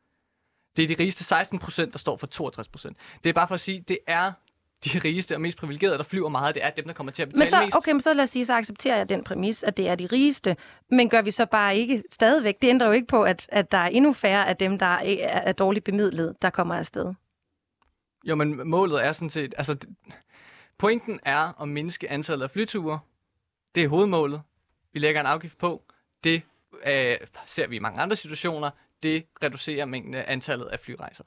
Det 0.76 0.82
er 0.82 0.88
de 0.88 0.96
rigeste 1.02 1.24
16 1.24 1.58
procent, 1.58 1.92
der 1.92 1.98
står 1.98 2.16
for 2.16 2.26
62 2.26 2.68
procent. 2.68 2.96
Det 3.24 3.28
er 3.28 3.34
bare 3.34 3.48
for 3.48 3.54
at 3.54 3.60
sige, 3.60 3.84
det 3.88 3.98
er 4.06 4.32
de 4.84 4.98
rigeste 4.98 5.34
og 5.34 5.40
mest 5.40 5.58
privilegerede, 5.58 5.98
der 5.98 6.04
flyver 6.04 6.28
meget, 6.28 6.54
det 6.54 6.64
er 6.64 6.70
dem, 6.70 6.84
der 6.84 6.92
kommer 6.92 7.12
til 7.12 7.22
at 7.22 7.28
betale 7.28 7.40
men 7.40 7.48
så, 7.48 7.60
mest. 7.64 7.76
Okay, 7.76 7.92
men 7.92 8.00
så 8.00 8.14
lad 8.14 8.22
os 8.22 8.30
sige, 8.30 8.46
så 8.46 8.54
accepterer 8.54 8.96
jeg 8.96 9.08
den 9.08 9.24
præmis, 9.24 9.62
at 9.62 9.76
det 9.76 9.88
er 9.88 9.94
de 9.94 10.06
rigeste, 10.06 10.56
men 10.90 11.08
gør 11.08 11.22
vi 11.22 11.30
så 11.30 11.46
bare 11.46 11.76
ikke 11.76 12.02
stadigvæk? 12.10 12.62
Det 12.62 12.68
ændrer 12.68 12.86
jo 12.86 12.92
ikke 12.92 13.06
på, 13.06 13.22
at, 13.22 13.46
at 13.48 13.72
der 13.72 13.78
er 13.78 13.88
endnu 13.88 14.12
færre 14.12 14.48
af 14.48 14.56
dem, 14.56 14.78
der 14.78 14.86
er, 14.86 15.28
er 15.28 15.52
dårligt 15.52 15.84
bemidlet, 15.84 16.34
der 16.42 16.50
kommer 16.50 16.74
afsted. 16.74 17.14
Jo, 18.24 18.34
men 18.34 18.68
målet 18.68 19.04
er 19.04 19.12
sådan 19.12 19.30
set, 19.30 19.54
altså 19.58 19.76
pointen 20.78 21.20
er 21.22 21.62
at 21.62 21.68
mindske 21.68 22.10
antallet 22.10 22.44
af 22.44 22.50
flyture. 22.50 22.98
Det 23.74 23.84
er 23.84 23.88
hovedmålet. 23.88 24.42
Vi 24.92 24.98
lægger 24.98 25.20
en 25.20 25.26
afgift 25.26 25.58
på. 25.58 25.82
Det 26.24 26.42
øh, 26.86 27.16
ser 27.46 27.66
vi 27.66 27.76
i 27.76 27.78
mange 27.78 28.00
andre 28.00 28.16
situationer. 28.16 28.70
Det 29.02 29.26
reducerer 29.42 29.84
mængden 29.84 30.14
af 30.14 30.24
antallet 30.28 30.66
af 30.66 30.80
flyrejser. 30.80 31.24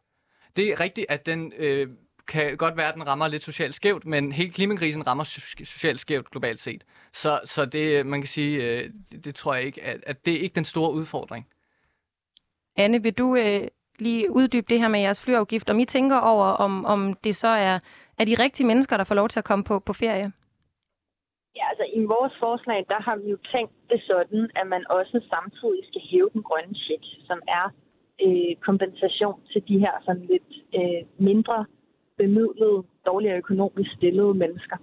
Det 0.56 0.72
er 0.72 0.80
rigtigt, 0.80 1.06
at 1.10 1.26
den 1.26 1.54
øh, 1.58 1.88
kan 2.30 2.58
godt 2.58 2.78
være, 2.78 2.88
at 2.88 2.96
den 2.96 3.08
rammer 3.08 3.28
lidt 3.28 3.44
socialt 3.44 3.76
skævt, 3.76 4.06
men 4.06 4.32
hele 4.32 4.52
klimakrisen 4.52 5.08
rammer 5.08 5.24
socialt 5.64 6.00
skævt 6.00 6.32
globalt 6.32 6.60
set. 6.60 6.84
Så, 7.14 7.40
så 7.46 7.66
det, 7.66 8.06
man 8.06 8.22
kan 8.22 8.28
sige, 8.28 8.64
øh, 8.64 8.90
det, 9.12 9.26
det 9.26 9.36
tror 9.36 9.54
jeg 9.56 9.64
ikke, 9.64 9.84
at, 9.84 10.04
at 10.08 10.26
det 10.26 10.34
er 10.34 10.40
ikke 10.40 10.56
den 10.56 10.66
store 10.66 10.92
udfordring. 10.94 11.48
Anne, 12.78 13.04
vil 13.04 13.14
du 13.14 13.36
øh, 13.36 13.68
lige 14.00 14.32
uddybe 14.32 14.66
det 14.70 14.80
her 14.80 14.88
med 14.88 15.00
jeres 15.00 15.24
flyafgift, 15.24 15.70
om 15.70 15.80
I 15.80 15.86
tænker 15.86 16.18
over, 16.18 16.46
om, 16.46 16.86
om 16.86 17.14
det 17.24 17.36
så 17.36 17.48
er, 17.48 17.80
er 18.20 18.26
de 18.26 18.36
rigtige 18.44 18.68
mennesker, 18.68 18.98
der 18.98 19.04
får 19.04 19.16
lov 19.16 19.30
til 19.30 19.40
at 19.40 19.46
komme 19.46 19.64
på, 19.64 19.80
på 19.80 19.94
ferie? 19.94 20.32
Ja, 21.56 21.70
altså 21.70 21.86
i 21.94 22.04
vores 22.04 22.34
forslag, 22.40 22.86
der 22.90 23.02
har 23.02 23.16
vi 23.16 23.30
jo 23.30 23.38
tænkt 23.54 23.74
det 23.90 24.02
sådan, 24.12 24.52
at 24.56 24.68
man 24.68 24.84
også 24.90 25.22
samtidig 25.30 25.82
skal 25.90 26.02
hæve 26.12 26.30
den 26.34 26.44
grønne 26.44 26.76
check, 26.76 27.04
som 27.28 27.40
er 27.48 27.66
øh, 28.26 28.56
kompensation 28.68 29.42
til 29.52 29.62
de 29.68 29.80
her 29.80 29.94
sådan 30.06 30.26
lidt 30.34 30.52
øh, 30.80 31.02
mindre 31.30 31.66
bemidlede 32.22 32.80
dårligere 33.10 33.38
økonomisk 33.44 33.92
stillede 33.98 34.34
mennesker. 34.44 34.78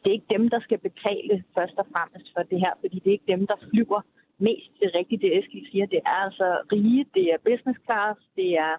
Det 0.00 0.08
er 0.10 0.18
ikke 0.18 0.34
dem, 0.36 0.44
der 0.54 0.60
skal 0.66 0.78
betale 0.88 1.34
først 1.56 1.76
og 1.82 1.86
fremmest 1.92 2.26
for 2.34 2.42
det 2.50 2.58
her, 2.64 2.72
fordi 2.80 2.96
det 2.98 3.08
er 3.10 3.18
ikke 3.18 3.32
dem, 3.34 3.46
der 3.46 3.56
flyver 3.70 4.00
mest. 4.38 4.70
Det 4.78 4.84
er 4.86 4.98
rigtigt, 4.98 5.22
det 5.22 5.38
Eskild 5.38 5.70
siger. 5.70 5.86
Det 5.86 6.00
er 6.06 6.16
altså 6.26 6.48
rige, 6.72 7.06
det 7.14 7.24
er 7.32 7.38
business 7.50 7.78
class, 7.86 8.18
det 8.36 8.50
er 8.66 8.74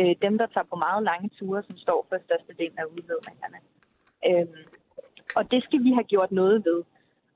øh, 0.00 0.14
dem, 0.24 0.34
der 0.40 0.46
tager 0.46 0.70
på 0.72 0.76
meget 0.86 1.02
lange 1.10 1.28
ture, 1.38 1.62
som 1.68 1.76
står 1.76 2.06
for 2.08 2.16
størstedelen 2.26 2.78
af 2.82 2.86
udledningerne. 2.94 3.58
Øhm, 4.28 4.64
og 5.38 5.42
det 5.52 5.60
skal 5.64 5.80
vi 5.86 5.90
have 5.98 6.10
gjort 6.12 6.32
noget 6.32 6.64
ved. 6.68 6.80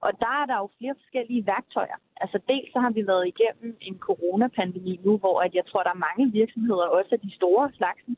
Og 0.06 0.12
der 0.22 0.32
er 0.40 0.46
der 0.46 0.56
jo 0.62 0.68
flere 0.78 0.94
forskellige 1.02 1.46
værktøjer. 1.46 1.98
Altså 2.22 2.38
dels 2.48 2.72
så 2.72 2.78
har 2.84 2.90
vi 2.90 3.06
været 3.06 3.26
igennem 3.32 3.76
en 3.80 3.98
coronapandemi 3.98 5.00
nu, 5.04 5.12
hvor 5.22 5.40
at 5.40 5.54
jeg 5.54 5.66
tror, 5.66 5.82
der 5.82 5.90
er 5.90 6.06
mange 6.08 6.32
virksomheder, 6.32 6.94
også 6.98 7.18
de 7.22 7.34
store 7.34 7.70
slagsen, 7.76 8.16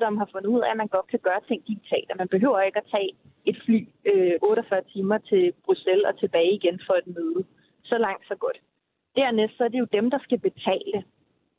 som 0.00 0.16
har 0.20 0.28
fundet 0.32 0.50
ud 0.54 0.60
af, 0.64 0.70
at 0.70 0.80
man 0.82 0.94
godt 0.96 1.08
kan 1.12 1.22
gøre 1.28 1.40
ting 1.48 1.60
digitalt. 1.70 2.08
Og 2.12 2.16
man 2.22 2.32
behøver 2.34 2.60
ikke 2.60 2.80
at 2.82 2.90
tage 2.94 3.10
et 3.50 3.56
fly 3.64 3.78
øh, 4.10 4.34
48 4.42 4.82
timer 4.92 5.18
til 5.30 5.52
Bruxelles 5.64 6.08
og 6.10 6.14
tilbage 6.22 6.52
igen 6.58 6.80
for 6.86 6.94
et 7.00 7.08
møde. 7.16 7.42
Så 7.90 7.96
langt, 8.06 8.24
så 8.30 8.36
godt. 8.44 8.58
Dernæst 9.16 9.56
så 9.56 9.64
er 9.64 9.72
det 9.72 9.78
jo 9.84 9.88
dem, 9.98 10.06
der 10.14 10.20
skal 10.26 10.40
betale, 10.48 10.98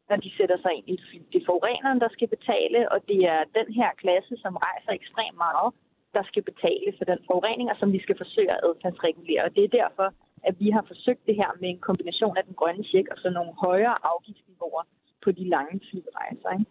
når 0.09 0.17
de 0.23 0.31
sætter 0.37 0.57
sig 0.63 0.71
ind 0.77 0.87
i 0.89 0.93
et 0.93 1.03
fly. 1.07 1.17
Det 1.31 1.37
er 1.41 1.49
forureneren, 1.51 1.99
der 2.03 2.09
skal 2.15 2.27
betale, 2.35 2.91
og 2.93 2.99
det 3.09 3.19
er 3.33 3.41
den 3.59 3.67
her 3.79 3.89
klasse, 4.03 4.33
som 4.43 4.53
rejser 4.55 4.91
ekstremt 4.91 5.37
meget, 5.45 5.69
der 6.17 6.23
skal 6.29 6.43
betale 6.51 6.89
for 6.97 7.05
den 7.11 7.19
forurening, 7.29 7.67
og 7.71 7.77
som 7.79 7.89
vi 7.95 7.99
skal 8.05 8.17
forsøge 8.23 8.51
at 8.51 8.63
adfærdsregulere. 8.67 9.43
Og 9.45 9.55
det 9.55 9.63
er 9.63 9.77
derfor, 9.81 10.07
at 10.43 10.55
vi 10.59 10.69
har 10.69 10.83
forsøgt 10.91 11.25
det 11.27 11.35
her 11.35 11.51
med 11.61 11.69
en 11.69 11.79
kombination 11.87 12.37
af 12.37 12.43
den 12.43 12.53
grønne 12.53 12.83
tjek 12.83 13.07
og 13.13 13.17
så 13.17 13.29
nogle 13.29 13.53
højere 13.65 13.97
afgiftsniveauer 14.11 14.83
på 15.23 15.31
de 15.31 15.49
lange 15.55 15.75
flyrejser. 15.89 16.49
Ikke? 16.57 16.65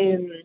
Øhm, 0.00 0.40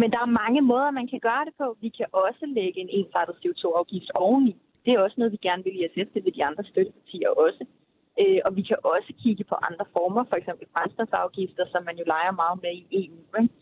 men 0.00 0.08
der 0.14 0.20
er 0.22 0.36
mange 0.42 0.62
måder, 0.72 0.90
man 0.90 1.08
kan 1.12 1.20
gøre 1.28 1.44
det 1.48 1.54
på. 1.60 1.66
Vi 1.84 1.88
kan 1.98 2.08
også 2.12 2.44
lægge 2.58 2.78
en 2.80 2.90
ensartet 2.98 3.34
CO2-afgift 3.42 4.10
oveni. 4.14 4.52
Det 4.84 4.90
er 4.92 5.00
også 5.00 5.16
noget, 5.18 5.32
vi 5.36 5.46
gerne 5.48 5.64
vil 5.64 5.78
i 5.80 5.86
SF, 5.92 6.08
det 6.14 6.24
vil 6.24 6.34
de 6.38 6.44
andre 6.44 6.64
støttepartier 6.70 7.30
også. 7.44 7.62
Øh, 8.20 8.40
og 8.46 8.50
vi 8.58 8.62
kan 8.70 8.78
også 8.94 9.10
kigge 9.22 9.44
på 9.50 9.56
andre 9.68 9.86
former, 9.96 10.24
for 10.30 10.36
eksempel 10.40 10.66
brændstofafgifter, 10.74 11.64
som 11.72 11.82
man 11.88 11.96
jo 12.00 12.04
leger 12.14 12.34
meget 12.42 12.58
med 12.64 12.74
i 12.80 12.84
EU. 13.00 13.20
Ikke? 13.42 13.54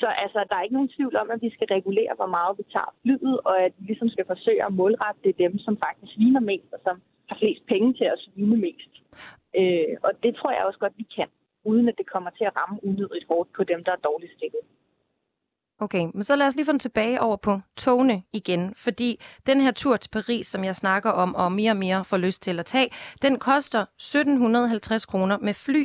Så 0.00 0.06
altså, 0.24 0.38
der 0.48 0.56
er 0.56 0.62
ikke 0.62 0.78
nogen 0.78 0.94
tvivl 0.96 1.16
om, 1.22 1.30
at 1.34 1.42
vi 1.42 1.50
skal 1.54 1.68
regulere, 1.76 2.14
hvor 2.16 2.30
meget 2.36 2.58
vi 2.58 2.64
tager 2.74 2.90
flyet, 3.02 3.36
og 3.48 3.56
at 3.66 3.72
vi 3.78 3.84
ligesom 3.86 4.08
skal 4.14 4.26
forsøge 4.32 4.64
at 4.66 4.72
målrette 4.80 5.20
det 5.24 5.38
dem, 5.44 5.58
som 5.58 5.74
faktisk 5.84 6.12
sviner 6.14 6.40
mest, 6.50 6.70
og 6.76 6.80
som 6.86 6.96
har 7.28 7.36
flest 7.42 7.62
penge 7.72 7.94
til 7.98 8.06
at 8.14 8.18
svine 8.24 8.56
mest. 8.66 8.92
Øh, 9.60 9.94
og 10.06 10.12
det 10.22 10.32
tror 10.36 10.50
jeg 10.52 10.64
også 10.64 10.78
godt, 10.78 11.00
vi 11.02 11.06
kan, 11.16 11.28
uden 11.70 11.88
at 11.88 11.98
det 11.98 12.06
kommer 12.14 12.30
til 12.30 12.44
at 12.44 12.56
ramme 12.56 12.76
unødigt 12.88 13.28
hårdt 13.30 13.48
på 13.56 13.62
dem, 13.64 13.84
der 13.84 13.92
er 13.92 14.06
dårligt 14.08 14.36
stillet. 14.38 14.64
Okay, 15.80 16.06
men 16.14 16.24
så 16.24 16.36
lad 16.36 16.46
os 16.46 16.54
lige 16.54 16.66
få 16.66 16.72
den 16.72 16.78
tilbage 16.78 17.20
over 17.20 17.36
på 17.36 17.60
togene 17.76 18.22
igen, 18.32 18.74
fordi 18.76 19.20
den 19.46 19.60
her 19.60 19.70
tur 19.70 19.96
til 19.96 20.10
Paris, 20.10 20.46
som 20.46 20.64
jeg 20.64 20.76
snakker 20.76 21.10
om, 21.10 21.34
og 21.34 21.52
mere 21.52 21.72
og 21.72 21.76
mere 21.76 22.04
får 22.04 22.16
lyst 22.16 22.42
til 22.42 22.58
at 22.58 22.66
tage, 22.66 22.90
den 23.22 23.38
koster 23.38 23.80
1750 23.80 25.06
kroner 25.06 25.38
med 25.38 25.54
fly, 25.54 25.84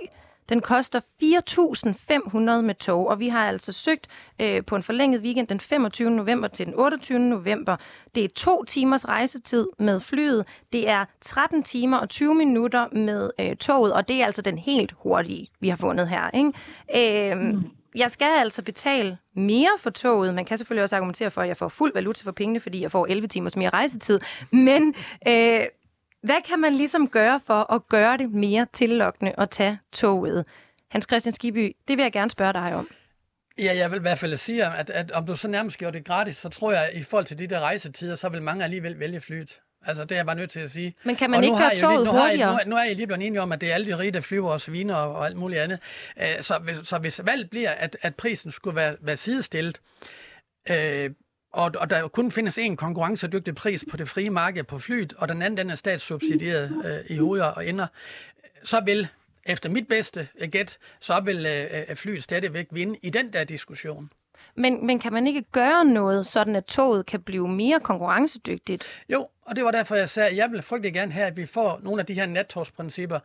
den 0.50 0.62
koster 0.62 1.00
4.500 1.00 2.40
med 2.62 2.76
tog, 2.76 3.08
og 3.08 3.20
vi 3.20 3.28
har 3.28 3.48
altså 3.48 3.72
søgt 3.72 4.08
øh, 4.42 4.66
på 4.66 4.76
en 4.76 4.84
forlænget 4.84 5.22
weekend 5.22 5.48
den 5.48 5.60
25. 5.60 6.12
november 6.12 6.48
til 6.48 6.66
den 6.66 6.74
28. 6.78 7.20
november. 7.20 7.76
Det 8.16 8.24
er 8.24 8.30
to 8.36 8.64
timers 8.64 9.08
rejsetid 9.08 9.68
med 9.80 10.00
flyet. 10.00 10.46
Det 10.74 10.90
er 10.90 11.06
13 11.22 11.64
timer 11.64 11.98
og 11.98 12.10
20 12.10 12.36
minutter 12.36 12.88
med 12.92 13.32
øh, 13.40 13.56
toget, 13.56 13.94
og 13.94 14.08
det 14.08 14.22
er 14.22 14.26
altså 14.26 14.42
den 14.42 14.58
helt 14.58 14.94
hurtige, 14.98 15.48
vi 15.60 15.70
har 15.70 15.78
fundet 15.78 16.08
her. 16.10 16.30
Ikke? 16.34 17.32
Øh, 17.32 17.38
mm 17.38 17.72
jeg 17.96 18.12
skal 18.12 18.28
altså 18.40 18.62
betale 18.62 19.18
mere 19.36 19.70
for 19.80 19.90
toget. 19.90 20.34
Man 20.34 20.46
kan 20.46 20.58
selvfølgelig 20.58 20.84
også 20.84 20.96
argumentere 20.96 21.32
for, 21.32 21.42
at 21.42 21.48
jeg 21.48 21.58
får 21.58 21.68
fuld 21.68 21.94
valuta 21.94 22.24
for 22.24 22.32
pengene, 22.32 22.60
fordi 22.60 22.82
jeg 22.82 22.92
får 22.92 23.06
11 23.06 23.28
timers 23.28 23.56
mere 23.56 23.70
rejsetid. 23.70 24.20
Men 24.52 24.94
øh, 25.28 25.62
hvad 26.22 26.42
kan 26.48 26.60
man 26.60 26.74
ligesom 26.74 27.08
gøre 27.08 27.40
for 27.46 27.74
at 27.74 27.88
gøre 27.88 28.18
det 28.18 28.32
mere 28.32 28.68
tillokkende 28.74 29.34
at 29.38 29.50
tage 29.50 29.80
toget? 29.92 30.46
Hans 30.90 31.06
Christian 31.10 31.34
Skiby, 31.34 31.76
det 31.88 31.98
vil 31.98 32.04
jeg 32.04 32.12
gerne 32.12 32.32
spørge 32.32 32.54
dig 32.54 32.76
om. 32.76 32.90
Ja, 33.58 33.78
jeg 33.78 33.92
vil 33.92 33.98
i 33.98 34.02
hvert 34.02 34.20
fald 34.20 34.38
sige, 34.38 34.66
at, 34.66 34.90
at 34.90 35.12
om 35.12 35.26
du 35.26 35.36
så 35.36 35.48
nærmest 35.48 35.78
gjorde 35.78 35.98
det 35.98 36.06
gratis, 36.06 36.38
så 36.38 36.50
tror 36.50 36.72
jeg, 36.72 36.86
at 36.86 36.98
i 36.98 37.04
forhold 37.04 37.26
til 37.26 37.40
de 37.40 37.48
der 37.48 37.60
rejsetider, 37.60 38.16
så 38.16 38.30
vil 38.30 38.42
mange 38.42 38.64
alligevel 38.64 39.00
vælge 39.00 39.20
flyet. 39.20 39.60
Altså, 39.86 40.04
det 40.04 40.12
er 40.12 40.16
jeg 40.16 40.26
bare 40.26 40.36
nødt 40.36 40.52
til 40.52 40.60
at 40.60 40.72
sige. 40.72 40.96
Men 41.04 41.16
kan 41.16 41.30
man 41.30 41.44
ikke 41.44 41.58
gøre 41.58 41.78
toget 41.78 42.06
nu 42.06 42.12
hurtigere? 42.12 42.52
Har 42.52 42.64
nu, 42.66 42.70
nu 42.70 42.76
er 42.76 42.84
I 42.84 42.94
lige 42.94 43.08
blevet 43.08 43.26
enige 43.26 43.42
om, 43.42 43.52
at 43.52 43.62
det 43.62 43.70
er 43.70 43.74
alle 43.74 43.88
de 43.88 43.98
rige, 43.98 44.12
der 44.12 44.22
flyver 44.22 44.52
og 44.52 44.62
sviner 44.62 44.96
og, 44.96 45.16
og 45.16 45.26
alt 45.26 45.38
muligt 45.38 45.62
andet. 45.62 45.80
Uh, 46.18 46.24
så, 46.42 46.60
hvis, 46.64 46.78
så 46.78 46.98
hvis 46.98 47.22
valget 47.26 47.50
bliver, 47.50 47.72
at, 47.72 47.98
at 48.02 48.16
prisen 48.16 48.52
skulle 48.52 48.76
være, 48.76 48.96
være 49.02 49.18
sidestillet, 49.18 49.82
uh, 50.70 50.76
og, 51.52 51.72
og 51.78 51.90
der 51.90 52.08
kun 52.08 52.32
findes 52.32 52.58
en 52.58 52.78
konkurrencedygtig 52.78 53.56
pris 53.56 53.86
på 53.92 53.98
det 53.98 54.10
frie 54.10 54.30
marked 54.30 54.64
på 54.64 54.80
flyet, 54.80 55.14
og 55.18 55.28
den 55.28 55.42
anden 55.42 55.58
den 55.58 55.70
er 55.70 55.76
statssubsidieret 55.76 56.72
uh, 56.72 57.16
i 57.16 57.18
hoveder 57.18 57.46
og 57.46 57.68
ender, 57.68 57.88
så 58.64 58.82
vil 58.86 59.08
efter 59.46 59.70
mit 59.70 59.88
bedste 59.88 60.28
gæt, 60.52 60.78
så 61.00 61.22
vil 61.26 61.68
uh, 61.90 61.96
flyet 61.96 62.24
stadigvæk 62.24 62.68
vinde 62.72 63.00
i 63.02 63.10
den 63.10 63.34
der 63.34 63.44
diskussion. 63.44 64.10
Men, 64.56 64.86
men 64.86 65.00
kan 65.00 65.14
man 65.14 65.28
ikke 65.28 65.44
gøre 65.52 65.86
noget, 65.86 66.26
sådan 66.26 66.56
at 66.56 66.66
toget 66.66 67.06
kan 67.06 67.22
blive 67.22 67.48
mere 67.48 67.80
konkurrencedygtigt? 67.80 68.88
Jo, 69.10 69.28
og 69.42 69.56
det 69.56 69.64
var 69.64 69.72
derfor, 69.72 69.96
jeg 69.96 70.10
sagde, 70.10 70.30
at 70.30 70.36
jeg 70.36 70.52
vil 70.52 70.62
frygtelig 70.62 70.94
gerne 70.94 71.12
have, 71.12 71.28
at 71.28 71.38
vi 71.38 71.46
får 71.46 71.80
nogle 71.84 72.00
af 72.00 72.06
de 72.06 72.14
her 72.14 72.26
nattogsprincipper 72.26 73.20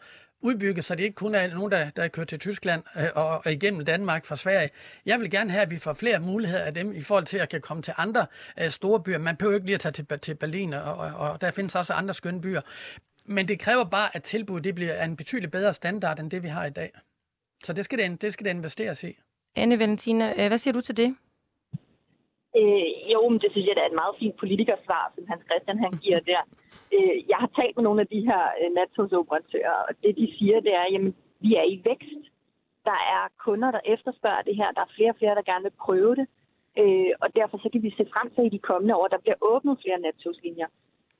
udbygget, 0.45 0.85
så 0.85 0.95
det 0.95 1.05
ikke 1.05 1.15
kun 1.15 1.35
er 1.35 1.55
nogen, 1.55 1.73
der, 1.73 1.91
der 1.91 2.09
kører 2.09 2.27
til 2.27 2.39
Tyskland 2.39 2.83
øh, 2.97 3.09
og, 3.15 3.29
og 3.29 3.53
igennem 3.53 3.85
Danmark 3.85 4.25
fra 4.25 4.37
Sverige. 4.37 4.71
Jeg 5.07 5.21
vil 5.21 5.31
gerne 5.31 5.51
have, 5.51 5.63
at 5.63 5.71
vi 5.71 5.79
får 5.79 5.93
flere 5.93 6.21
muligheder 6.21 6.63
af 6.63 6.75
dem 6.75 6.93
i 6.93 7.03
forhold 7.03 7.25
til 7.25 7.37
at 7.37 7.49
kan 7.49 7.61
komme 7.61 7.83
til 7.83 7.95
andre 7.97 8.27
øh, 8.61 8.71
store 8.71 9.03
byer. 9.03 9.19
Man 9.19 9.37
behøver 9.37 9.55
ikke 9.55 9.67
lige 9.67 9.75
at 9.75 9.81
tage 9.81 9.93
til, 9.93 10.07
til 10.23 10.35
Berlin, 10.35 10.73
og, 10.73 10.97
og, 10.97 11.15
og 11.15 11.41
der 11.41 11.51
findes 11.51 11.75
også 11.75 11.93
andre 11.93 12.15
skønne 12.15 12.41
byer. 12.41 12.61
Men 13.25 13.49
det 13.49 13.59
kræver 13.59 13.85
bare, 13.85 14.17
at 14.17 14.23
tilbuddet 14.23 14.65
det 14.65 14.75
bliver 14.75 15.05
en 15.05 15.17
betydeligt 15.17 15.53
bedre 15.53 15.73
standard, 15.73 16.21
end 16.21 16.31
det 16.31 16.43
vi 16.43 16.49
har 16.49 16.65
i 16.65 16.71
dag. 16.71 16.93
Så 17.65 17.73
det 17.73 17.85
skal 17.85 17.99
det, 17.99 18.23
det, 18.23 18.33
skal 18.33 18.45
det 18.45 18.51
investeres 18.51 19.05
i. 19.05 19.19
Anne 19.57 19.79
Valentina, 19.79 20.43
øh, 20.43 20.49
hvad 20.49 20.59
siger 20.59 20.73
du 20.73 20.81
til 20.81 20.97
det? 20.97 21.17
Øh, 22.59 23.13
jo, 23.13 23.21
men 23.29 23.39
det 23.43 23.51
synes 23.51 23.67
jeg, 23.67 23.77
det 23.77 23.83
er 23.85 23.91
et 23.91 24.01
meget 24.03 24.15
fint 24.21 24.37
politikersvar, 24.43 25.13
som 25.15 25.25
Hans 25.31 25.45
Christian 25.49 25.79
han 25.85 25.93
giver 26.05 26.21
der. 26.33 26.43
Øh, 26.97 27.17
jeg 27.31 27.39
har 27.43 27.51
talt 27.59 27.77
med 27.77 27.85
nogle 27.85 28.01
af 28.01 28.07
de 28.15 28.21
her 28.29 28.43
øh, 28.61 28.71
nattogsoperatører, 28.79 29.79
og 29.89 29.93
det 30.03 30.17
de 30.17 30.27
siger, 30.39 30.61
det 30.61 30.75
er, 30.81 30.87
jamen, 30.93 31.15
vi 31.41 31.51
er 31.55 31.67
i 31.75 31.83
vækst. 31.85 32.25
Der 32.85 33.01
er 33.17 33.23
kunder, 33.45 33.71
der 33.71 33.81
efterspørger 33.95 34.43
det 34.43 34.57
her. 34.57 34.69
Der 34.77 34.81
er 34.81 34.95
flere 34.97 35.11
og 35.11 35.17
flere, 35.19 35.35
der 35.35 35.51
gerne 35.51 35.63
vil 35.63 35.81
prøve 35.87 36.15
det. 36.21 36.27
Øh, 36.81 37.13
og 37.23 37.29
derfor 37.37 37.57
så 37.59 37.69
kan 37.73 37.83
vi 37.83 37.91
se 37.91 38.05
frem 38.15 38.31
til 38.35 38.45
i 38.47 38.55
de 38.57 38.67
kommende 38.71 38.97
år, 38.97 39.09
der 39.09 39.19
bliver 39.25 39.39
åbnet 39.41 39.81
flere 39.83 40.01
nattogslinjer. 40.01 40.69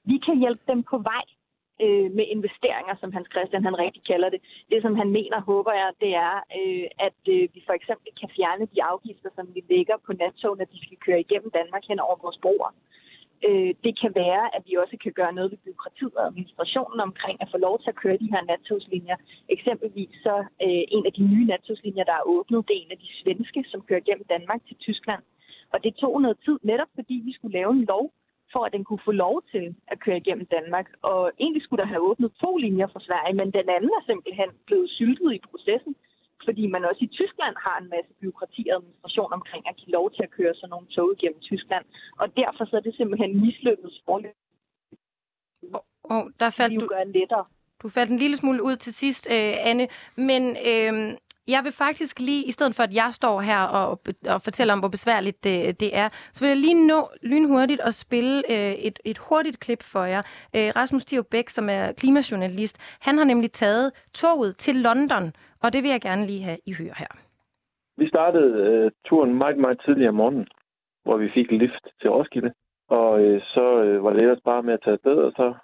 Vi 0.05 0.17
kan 0.27 0.37
hjælpe 0.39 0.65
dem 0.73 0.83
på 0.83 0.97
vej 0.99 1.25
øh, 1.83 2.09
med 2.19 2.27
investeringer, 2.37 2.95
som 3.01 3.13
Hans 3.13 3.29
Christian 3.33 3.65
han 3.65 3.79
rigtig 3.79 4.03
kalder 4.11 4.29
det. 4.35 4.41
Det, 4.71 4.83
som 4.83 4.95
han 5.01 5.11
mener, 5.11 5.41
håber 5.41 5.73
jeg, 5.73 5.91
det 6.01 6.13
er, 6.29 6.35
øh, 6.59 6.87
at 7.07 7.21
øh, 7.35 7.49
vi 7.55 7.61
for 7.67 7.75
eksempel 7.79 8.09
kan 8.21 8.31
fjerne 8.37 8.65
de 8.75 8.83
afgifter, 8.93 9.31
som 9.37 9.47
vi 9.55 9.61
lægger 9.73 9.97
på 10.07 10.13
nattog, 10.13 10.57
når 10.57 10.65
de 10.65 10.79
skal 10.85 10.99
køre 11.07 11.21
igennem 11.21 11.51
Danmark 11.51 11.85
hen 11.89 12.01
over 12.01 12.17
vores 12.25 12.39
broer. 12.45 12.71
Øh, 13.49 13.73
det 13.85 13.95
kan 14.03 14.13
være, 14.23 14.45
at 14.57 14.63
vi 14.69 14.75
også 14.83 14.97
kan 15.05 15.13
gøre 15.13 15.33
noget 15.39 15.51
ved 15.51 15.59
byråkratiet 15.65 16.15
og 16.19 16.27
administrationen 16.27 17.01
omkring 17.01 17.37
at 17.43 17.49
få 17.53 17.59
lov 17.67 17.75
til 17.81 17.91
at 17.91 18.01
køre 18.03 18.17
de 18.23 18.33
her 18.33 18.43
nattogslinjer. 18.51 19.17
Eksempelvis 19.49 20.15
så 20.27 20.35
øh, 20.65 20.85
en 20.97 21.07
af 21.09 21.13
de 21.19 21.25
nye 21.33 21.47
nattogslinjer, 21.53 22.05
der 22.05 22.17
er 22.21 22.29
åbnet, 22.35 22.69
det 22.69 22.75
er 22.77 22.83
en 22.85 22.95
af 22.97 22.99
de 23.05 23.11
svenske, 23.21 23.65
som 23.73 23.81
kører 23.89 24.07
gennem 24.09 24.27
Danmark 24.35 24.61
til 24.69 24.77
Tyskland. 24.77 25.23
Og 25.73 25.85
det 25.85 25.95
tog 25.95 26.23
noget 26.23 26.39
tid, 26.45 26.57
netop 26.63 26.91
fordi 26.95 27.17
vi 27.25 27.33
skulle 27.33 27.59
lave 27.59 27.73
en 27.73 27.85
lov, 27.85 28.05
for 28.55 28.63
at 28.67 28.73
den 28.77 28.85
kunne 28.85 29.07
få 29.09 29.13
lov 29.25 29.37
til 29.53 29.65
at 29.93 30.01
køre 30.05 30.21
igennem 30.23 30.47
Danmark. 30.57 30.87
Og 31.11 31.21
egentlig 31.43 31.63
skulle 31.63 31.83
der 31.83 31.93
have 31.93 32.07
åbnet 32.11 32.31
to 32.45 32.51
linjer 32.65 32.89
fra 32.93 33.05
Sverige, 33.09 33.35
men 33.41 33.49
den 33.59 33.69
anden 33.77 33.93
er 33.99 34.05
simpelthen 34.11 34.51
blevet 34.69 34.89
syltet 34.99 35.31
i 35.35 35.41
processen, 35.51 35.95
fordi 36.47 36.65
man 36.75 36.85
også 36.89 37.03
i 37.09 37.15
Tyskland 37.19 37.55
har 37.67 37.77
en 37.83 37.89
masse 37.95 38.13
byråkrati 38.21 38.63
og 38.71 38.77
administration 38.77 39.33
omkring 39.39 39.63
at 39.69 39.77
give 39.81 39.93
lov 39.99 40.07
til 40.17 40.23
at 40.27 40.35
køre 40.39 40.55
sådan 40.55 40.73
nogle 40.75 40.87
tog 40.97 41.09
igennem 41.17 41.41
Tyskland. 41.51 41.85
Og 42.21 42.27
derfor 42.41 42.65
så 42.65 42.75
er 42.77 42.85
det 42.87 42.95
simpelthen 42.97 43.41
mislykket 43.45 43.91
forløb. 44.07 44.37
Og, 45.75 45.85
og 46.05 46.21
der 46.41 46.51
faldt 46.51 46.81
du, 46.81 46.89
lettere. 47.19 47.45
du 47.83 47.89
faldt 47.89 48.11
en 48.11 48.23
lille 48.25 48.37
smule 48.37 48.63
ud 48.63 48.77
til 48.77 48.95
sidst, 48.95 49.25
øh, 49.31 49.55
Anne, 49.71 49.89
men 50.17 50.43
øh, 50.71 50.95
jeg 51.49 51.65
vil 51.65 51.73
faktisk 51.73 52.21
lige, 52.21 52.45
i 52.45 52.51
stedet 52.51 52.75
for 52.75 52.83
at 52.83 52.95
jeg 52.95 53.09
står 53.13 53.41
her 53.41 53.61
og, 53.63 54.01
og 54.29 54.43
fortæller 54.43 54.73
om, 54.75 54.79
hvor 54.79 54.89
besværligt 54.89 55.45
det, 55.45 55.81
det 55.81 55.97
er, 55.97 56.09
så 56.33 56.45
vil 56.45 56.49
jeg 56.49 56.57
lige 56.57 56.87
nå 56.87 57.09
lynhurtigt 57.23 57.81
at 57.81 57.95
spille 57.95 58.43
øh, 58.51 58.73
et, 58.73 58.99
et 59.05 59.19
hurtigt 59.19 59.61
klip 59.61 59.83
for 59.83 60.05
jer. 60.05 60.23
Øh, 60.57 60.69
Rasmus 60.77 61.05
Theo 61.05 61.23
Bæk, 61.23 61.49
som 61.49 61.69
er 61.69 61.93
klimajournalist, 61.93 62.99
han 63.01 63.19
har 63.19 63.25
nemlig 63.25 63.53
taget 63.53 63.93
toget 64.15 64.57
til 64.57 64.77
London, 64.77 65.33
og 65.63 65.73
det 65.73 65.83
vil 65.83 65.91
jeg 65.91 66.01
gerne 66.01 66.27
lige 66.27 66.43
have, 66.43 66.59
I 66.67 66.73
hører 66.73 66.95
her. 66.97 67.13
Vi 67.97 68.09
startede 68.09 68.51
øh, 68.67 68.91
turen 69.07 69.35
meget, 69.35 69.59
meget 69.59 69.81
tidligere 69.85 70.09
om 70.09 70.15
morgenen, 70.15 70.47
hvor 71.05 71.17
vi 71.17 71.31
fik 71.35 71.51
lift 71.51 71.85
til 72.01 72.11
Roskilde. 72.11 72.53
Og 72.89 73.21
øh, 73.25 73.41
så 73.43 73.83
øh, 73.83 74.05
var 74.05 74.11
det 74.13 74.21
ellers 74.23 74.41
bare 74.45 74.63
med 74.63 74.75
at 74.75 74.81
tage 74.85 74.95
afsted, 74.95 75.17
og 75.17 75.33
så, 75.37 75.55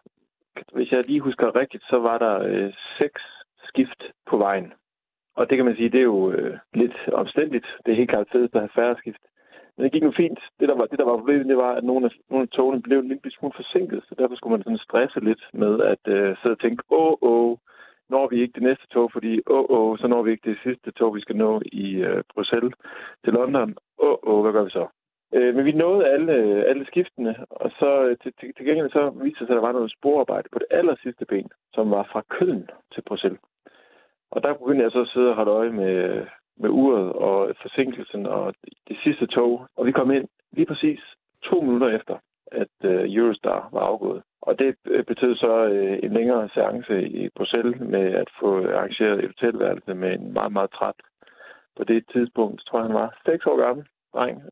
hvis 0.72 0.92
jeg 0.92 1.06
lige 1.06 1.20
husker 1.20 1.56
rigtigt, 1.56 1.84
så 1.90 1.98
var 1.98 2.18
der 2.18 2.42
øh, 2.42 2.72
seks 2.98 3.22
skift 3.68 4.02
på 4.30 4.36
vejen 4.36 4.72
og 5.40 5.50
det 5.50 5.56
kan 5.56 5.66
man 5.66 5.76
sige, 5.76 5.92
det 5.94 6.00
er 6.00 6.10
jo 6.14 6.32
øh, 6.32 6.58
lidt 6.74 6.96
omstændigt. 7.12 7.66
Det 7.82 7.92
er 7.92 7.96
helt 8.00 8.10
klart 8.10 8.32
fedt 8.32 8.54
at 8.54 8.60
have 8.60 8.76
færre 8.78 8.96
skift. 8.98 9.22
Men 9.74 9.84
det 9.84 9.92
gik 9.92 10.02
jo 10.02 10.12
fint. 10.16 10.40
Det, 10.60 10.68
der 10.68 10.76
var, 10.76 10.86
det, 10.86 10.98
der 10.98 11.04
var 11.04 11.16
problemet, 11.16 11.46
det 11.46 11.56
var, 11.56 11.72
at 11.78 11.84
nogle 11.84 12.06
af, 12.06 12.12
nogle 12.30 12.42
af 12.42 12.48
togene 12.48 12.82
blev 12.82 12.98
en 12.98 13.08
lille 13.08 13.30
smule 13.30 13.54
forsinket, 13.56 14.00
så 14.08 14.14
derfor 14.18 14.36
skulle 14.36 14.54
man 14.56 14.62
sådan 14.62 14.86
stresse 14.86 15.20
lidt 15.20 15.42
med 15.52 15.80
at 15.92 16.04
øh, 16.14 16.36
sidde 16.36 16.56
og 16.56 16.60
tænke, 16.60 16.82
åh, 16.90 17.14
åh, 17.22 17.56
når 18.08 18.28
vi 18.28 18.36
ikke 18.42 18.56
det 18.58 18.62
næste 18.62 18.86
tog, 18.86 19.12
fordi 19.12 19.40
åh, 19.46 19.64
åh, 19.76 19.98
så 19.98 20.06
når 20.06 20.22
vi 20.22 20.30
ikke 20.30 20.50
det 20.50 20.58
sidste 20.62 20.90
tog, 20.90 21.14
vi 21.14 21.20
skal 21.20 21.36
nå 21.36 21.62
i 21.72 21.86
øh, 22.08 22.22
Bruxelles 22.34 22.74
til 23.24 23.32
London. 23.32 23.76
Åh, 23.98 24.16
åh, 24.22 24.42
hvad 24.42 24.52
gør 24.52 24.64
vi 24.64 24.70
så? 24.70 24.86
Øh, 25.34 25.54
men 25.54 25.64
vi 25.64 25.72
nåede 25.72 26.08
alle, 26.14 26.32
øh, 26.32 26.64
alle 26.70 26.86
skiftene, 26.86 27.32
og 27.50 27.70
så 27.70 27.90
øh, 28.06 28.16
til, 28.22 28.32
til, 28.40 28.54
til 28.56 28.66
gengæld 28.66 28.90
så 28.90 29.10
viste 29.10 29.38
det 29.40 29.46
sig, 29.46 29.54
at 29.54 29.60
der 29.60 29.66
var 29.68 29.72
noget 29.72 29.94
sporarbejde 29.98 30.48
på 30.52 30.58
det 30.58 30.66
aller 30.70 30.96
sidste 31.02 31.24
ben, 31.24 31.48
som 31.74 31.90
var 31.90 32.08
fra 32.12 32.22
Køln 32.28 32.70
til 32.94 33.02
Bruxelles. 33.02 33.40
Og 34.30 34.42
der 34.42 34.54
begyndte 34.54 34.84
jeg 34.84 34.92
så 34.92 35.00
at 35.00 35.08
sidde 35.08 35.28
og 35.28 35.34
holde 35.34 35.50
øje 35.50 35.70
med, 35.70 36.26
med 36.56 36.70
uret 36.70 37.12
og 37.12 37.54
forsinkelsen 37.62 38.26
og 38.26 38.54
det 38.88 38.96
sidste 39.04 39.26
tog. 39.26 39.66
Og 39.76 39.86
vi 39.86 39.92
kom 39.92 40.10
ind 40.10 40.28
lige 40.52 40.66
præcis 40.66 41.00
to 41.42 41.60
minutter 41.60 41.88
efter, 41.88 42.16
at 42.52 42.74
øh, 42.84 43.14
Eurostar 43.16 43.68
var 43.72 43.80
afgået. 43.80 44.22
Og 44.42 44.58
det 44.58 44.76
øh, 44.86 45.04
betød 45.04 45.36
så 45.36 45.64
øh, 45.64 45.98
en 46.02 46.12
længere 46.12 46.48
seance 46.54 47.08
i 47.08 47.28
Bruxelles 47.36 47.80
med 47.80 48.06
at 48.22 48.28
få 48.40 48.50
arrangeret 48.68 49.18
et 49.18 49.26
hotelværelse 49.26 49.94
med 49.94 50.12
en 50.12 50.32
meget, 50.32 50.52
meget 50.52 50.70
træt 50.70 50.94
på 51.76 51.84
det 51.84 52.04
tidspunkt, 52.12 52.62
tror 52.66 52.78
jeg 52.78 52.86
han 52.86 52.94
var, 52.94 53.20
seks 53.26 53.46
år 53.46 53.56
gammel 53.56 53.86
dreng. 54.14 54.42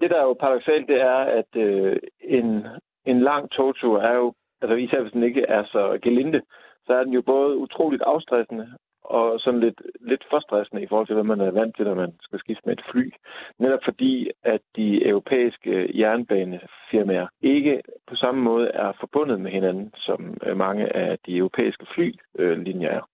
Det, 0.00 0.10
der 0.10 0.16
er 0.20 0.24
jo 0.24 0.32
paradoxalt, 0.32 0.88
det 0.88 1.00
er, 1.00 1.16
at 1.40 1.56
øh, 1.56 1.96
en, 2.20 2.66
en 3.06 3.20
lang 3.20 3.50
togtur 3.50 4.00
er 4.00 4.14
jo, 4.14 4.34
altså 4.60 4.74
især 4.74 5.00
hvis 5.00 5.12
den 5.12 5.22
ikke 5.22 5.42
er 5.48 5.64
så 5.64 5.98
gelinde, 6.02 6.42
så 6.86 6.92
er 6.94 7.04
den 7.04 7.12
jo 7.12 7.22
både 7.22 7.56
utroligt 7.56 8.02
afstressende 8.02 8.66
og 9.04 9.40
sådan 9.40 9.60
lidt, 9.60 9.82
lidt 10.00 10.24
forstressende 10.30 10.82
i 10.82 10.86
forhold 10.86 11.06
til, 11.06 11.14
hvad 11.14 11.24
man 11.24 11.40
er 11.40 11.50
vant 11.50 11.76
til, 11.76 11.84
når 11.84 11.94
man 11.94 12.12
skal 12.20 12.38
skifte 12.38 12.62
med 12.66 12.72
et 12.72 12.84
fly. 12.90 13.12
Netop 13.58 13.80
fordi, 13.84 14.30
at 14.42 14.60
de 14.76 15.08
europæiske 15.08 15.98
jernbanefirmaer 15.98 17.26
ikke 17.42 17.82
på 18.06 18.16
samme 18.16 18.42
måde 18.42 18.68
er 18.68 18.92
forbundet 19.00 19.40
med 19.40 19.50
hinanden, 19.50 19.92
som 19.96 20.36
øh, 20.46 20.56
mange 20.56 20.96
af 20.96 21.18
de 21.26 21.36
europæiske 21.36 21.86
flylinjer 21.94 22.90
er. 22.90 23.08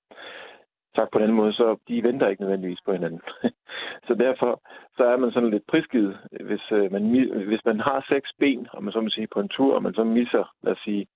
Sagt 0.94 1.10
på 1.12 1.18
den 1.18 1.32
måde, 1.32 1.52
så 1.52 1.76
de 1.88 2.02
venter 2.02 2.28
ikke 2.28 2.42
nødvendigvis 2.42 2.80
på 2.84 2.92
hinanden. 2.92 3.20
så 4.06 4.14
derfor 4.14 4.60
så 4.96 5.04
er 5.04 5.16
man 5.16 5.32
sådan 5.32 5.50
lidt 5.50 5.66
prisgivet, 5.66 6.18
hvis 6.40 6.72
øh, 6.72 6.92
man, 6.92 7.02
hvis 7.46 7.64
man 7.64 7.80
har 7.80 8.06
seks 8.08 8.30
ben, 8.38 8.66
og 8.72 8.84
man 8.84 8.92
så 8.92 9.00
må 9.00 9.08
sige, 9.08 9.26
på 9.34 9.40
en 9.40 9.48
tur, 9.48 9.74
og 9.74 9.82
man 9.82 9.94
så 9.94 10.04
misser, 10.04 10.54
lad 10.62 10.72
os 10.72 10.78
sige, 10.84 11.06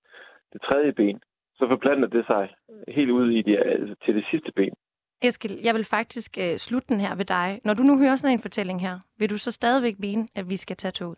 det 0.53 0.61
tredje 0.61 0.91
ben, 0.93 1.19
så 1.57 1.67
forplanter 1.69 2.07
det 2.07 2.25
sig 2.25 2.49
helt 2.87 3.11
ud 3.11 3.31
i 3.31 3.41
de, 3.41 3.57
altså, 3.57 3.95
til 4.05 4.15
det 4.15 4.25
sidste 4.31 4.51
ben. 4.55 4.73
Eskil, 5.21 5.59
jeg 5.63 5.75
vil 5.75 5.83
faktisk 5.83 6.37
uh, 6.41 6.55
slutte 6.57 6.87
den 6.87 6.99
her 6.99 7.15
ved 7.15 7.25
dig. 7.25 7.61
Når 7.63 7.73
du 7.73 7.83
nu 7.83 7.97
hører 7.97 8.15
sådan 8.15 8.33
en 8.33 8.41
fortælling 8.41 8.81
her, 8.81 8.99
vil 9.17 9.29
du 9.29 9.37
så 9.37 9.51
stadigvæk 9.51 9.99
mene, 9.99 10.27
at 10.35 10.49
vi 10.49 10.57
skal 10.57 10.75
tage 10.75 10.91
toget? 10.91 11.17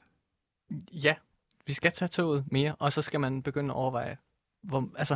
Ja, 0.91 1.15
vi 1.65 1.73
skal 1.73 1.91
tage 1.91 2.09
toget 2.09 2.45
mere, 2.51 2.75
og 2.79 2.93
så 2.93 3.01
skal 3.01 3.19
man 3.19 3.41
begynde 3.41 3.69
at 3.69 3.75
overveje, 3.75 4.17
hvor, 4.63 4.89
altså, 4.97 5.15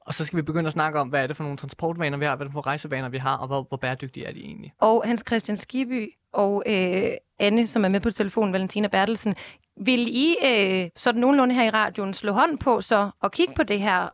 og 0.00 0.14
så 0.14 0.24
skal 0.24 0.36
vi 0.36 0.42
begynde 0.42 0.66
at 0.66 0.72
snakke 0.72 0.98
om, 0.98 1.08
hvad 1.08 1.22
er 1.22 1.26
det 1.26 1.36
for 1.36 1.44
nogle 1.44 1.58
transportvaner, 1.58 2.18
vi 2.18 2.24
har, 2.24 2.36
hvad 2.36 2.46
er 2.46 2.48
det 2.48 2.54
for 2.54 2.66
rejsevaner, 2.66 3.08
vi 3.08 3.18
har, 3.18 3.36
og 3.36 3.46
hvor, 3.46 3.62
hvor 3.62 3.76
bæredygtige 3.76 4.26
er 4.26 4.32
de 4.32 4.40
egentlig. 4.40 4.72
Og 4.80 5.02
Hans 5.06 5.24
Christian 5.26 5.56
Skiby 5.56 6.12
og 6.32 6.62
øh, 6.66 7.10
Anne, 7.38 7.66
som 7.66 7.84
er 7.84 7.88
med 7.88 8.00
på 8.00 8.10
telefonen, 8.10 8.52
Valentina 8.52 8.88
Bertelsen, 8.88 9.34
vil 9.76 10.06
I 10.08 10.36
øh, 10.44 10.90
sådan 10.96 11.20
nogenlunde 11.20 11.54
her 11.54 11.64
i 11.64 11.70
radioen 11.70 12.14
slå 12.14 12.32
hånd 12.32 12.58
på 12.58 12.80
så 12.80 13.10
og 13.20 13.32
kigge 13.32 13.54
på 13.56 13.62
det 13.62 13.80
her 13.80 14.08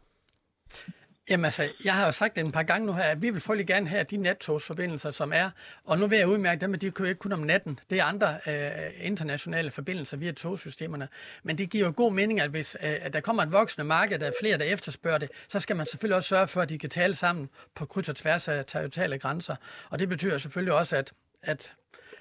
Jamen 1.30 1.44
altså, 1.44 1.68
jeg 1.84 1.94
har 1.94 2.06
jo 2.06 2.12
sagt 2.12 2.36
det 2.36 2.44
en 2.44 2.52
par 2.52 2.62
gange 2.62 2.86
nu 2.86 2.92
her, 2.92 3.02
at 3.02 3.22
vi 3.22 3.30
vil 3.30 3.40
frygtelig 3.40 3.66
gerne 3.66 3.88
have 3.88 4.04
de 4.04 4.16
nattogsforbindelser, 4.16 5.10
som 5.10 5.32
er. 5.34 5.50
Og 5.84 5.98
nu 5.98 6.06
vil 6.06 6.18
jeg 6.18 6.28
udmærke 6.28 6.60
dem, 6.60 6.74
at 6.74 6.80
de 6.80 6.90
kører 6.90 7.08
ikke 7.08 7.18
kun 7.18 7.32
om 7.32 7.38
natten. 7.38 7.78
Det 7.90 7.98
er 8.00 8.04
andre 8.04 8.38
øh, 8.46 9.06
internationale 9.06 9.70
forbindelser 9.70 10.16
via 10.16 10.32
togsystemerne. 10.32 11.08
Men 11.42 11.58
det 11.58 11.70
giver 11.70 11.86
jo 11.86 11.92
god 11.96 12.12
mening, 12.12 12.40
at 12.40 12.50
hvis 12.50 12.76
øh, 12.82 12.96
at 13.00 13.12
der 13.12 13.20
kommer 13.20 13.42
et 13.42 13.52
voksende 13.52 13.84
marked, 13.84 14.18
der 14.18 14.26
er 14.26 14.32
flere, 14.40 14.58
der 14.58 14.64
efterspørger 14.64 15.18
det, 15.18 15.30
så 15.48 15.60
skal 15.60 15.76
man 15.76 15.86
selvfølgelig 15.86 16.16
også 16.16 16.28
sørge 16.28 16.48
for, 16.48 16.60
at 16.60 16.68
de 16.68 16.78
kan 16.78 16.90
tale 16.90 17.14
sammen 17.14 17.48
på 17.74 17.86
kryds 17.86 18.08
og 18.08 18.16
tværs 18.16 18.48
af 18.48 18.64
territoriale 18.66 19.18
grænser. 19.18 19.56
Og 19.90 19.98
det 19.98 20.08
betyder 20.08 20.38
selvfølgelig 20.38 20.74
også, 20.74 20.96
at, 20.96 21.12
at 21.42 21.72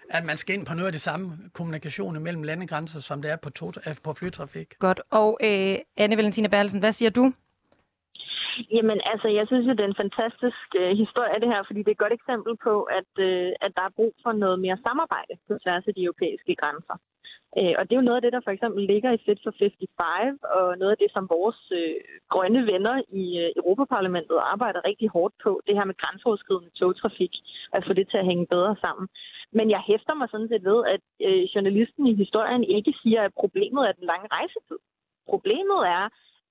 at 0.09 0.25
man 0.25 0.37
skal 0.37 0.55
ind 0.55 0.65
på 0.65 0.73
noget 0.73 0.85
af 0.85 0.91
det 0.91 1.01
samme 1.01 1.37
kommunikation 1.53 2.23
mellem 2.23 2.43
landegrænser, 2.43 2.99
som 2.99 3.21
det 3.21 3.31
er 3.31 3.35
på, 3.35 3.49
to, 3.49 3.71
øh, 3.87 3.95
på 4.03 4.13
flytrafik. 4.13 4.73
Godt. 4.79 5.01
Og 5.09 5.37
øh, 5.43 5.77
Anne 5.97 6.17
Valentina 6.17 6.47
Berlsen, 6.47 6.79
hvad 6.79 6.91
siger 6.91 7.09
du? 7.09 7.33
Jamen 8.75 8.99
altså, 9.11 9.27
jeg 9.27 9.45
synes, 9.47 9.65
det 9.65 9.83
er 9.85 9.91
en 9.93 10.03
fantastisk 10.05 10.67
øh, 10.81 10.91
historie, 11.03 11.39
det 11.41 11.51
her, 11.53 11.63
fordi 11.67 11.79
det 11.79 11.87
er 11.87 11.97
et 11.97 12.05
godt 12.05 12.19
eksempel 12.19 12.53
på, 12.67 12.73
at, 12.99 13.11
øh, 13.27 13.51
at 13.65 13.71
der 13.77 13.83
er 13.85 13.97
brug 13.97 14.13
for 14.23 14.31
noget 14.31 14.59
mere 14.59 14.77
samarbejde 14.85 15.33
på 15.47 15.53
tværs 15.63 15.87
af 15.87 15.93
de 15.93 16.03
europæiske 16.03 16.55
grænser. 16.61 16.97
Øh, 17.59 17.73
og 17.77 17.83
det 17.83 17.93
er 17.93 18.01
jo 18.01 18.09
noget 18.09 18.19
af 18.19 18.25
det, 18.25 18.33
der 18.35 18.45
for 18.45 18.53
eksempel 18.55 18.81
ligger 18.91 19.11
i 19.11 19.23
Fit 19.25 19.39
for 19.43 19.53
55, 19.59 20.43
og 20.57 20.65
noget 20.81 20.91
af 20.95 20.99
det, 21.03 21.09
som 21.15 21.29
vores 21.35 21.59
øh, 21.79 21.95
grønne 22.33 22.61
venner 22.71 22.95
i 23.21 23.25
øh, 23.43 23.49
Europaparlamentet 23.59 24.37
arbejder 24.53 24.87
rigtig 24.89 25.09
hårdt 25.15 25.35
på, 25.43 25.51
det 25.67 25.75
her 25.77 25.85
med 25.89 25.97
grænseoverskridende 26.01 26.71
togtrafik, 26.79 27.33
at 27.75 27.85
få 27.87 27.93
det 27.93 28.05
til 28.09 28.17
at 28.21 28.29
hænge 28.29 28.47
bedre 28.55 28.75
sammen. 28.83 29.07
Men 29.57 29.67
jeg 29.75 29.81
hæfter 29.89 30.13
mig 30.13 30.27
sådan 30.29 30.51
set 30.51 30.63
ved, 30.71 30.79
at 30.93 31.01
øh, 31.27 31.43
journalisten 31.53 32.03
i 32.07 32.13
historien 32.23 32.63
ikke 32.63 32.93
siger, 33.01 33.21
at 33.23 33.37
problemet 33.41 33.83
er 33.87 33.93
den 33.97 34.05
lange 34.11 34.27
rejsetid. 34.37 34.79
Problemet 35.33 35.81
er, 35.97 36.03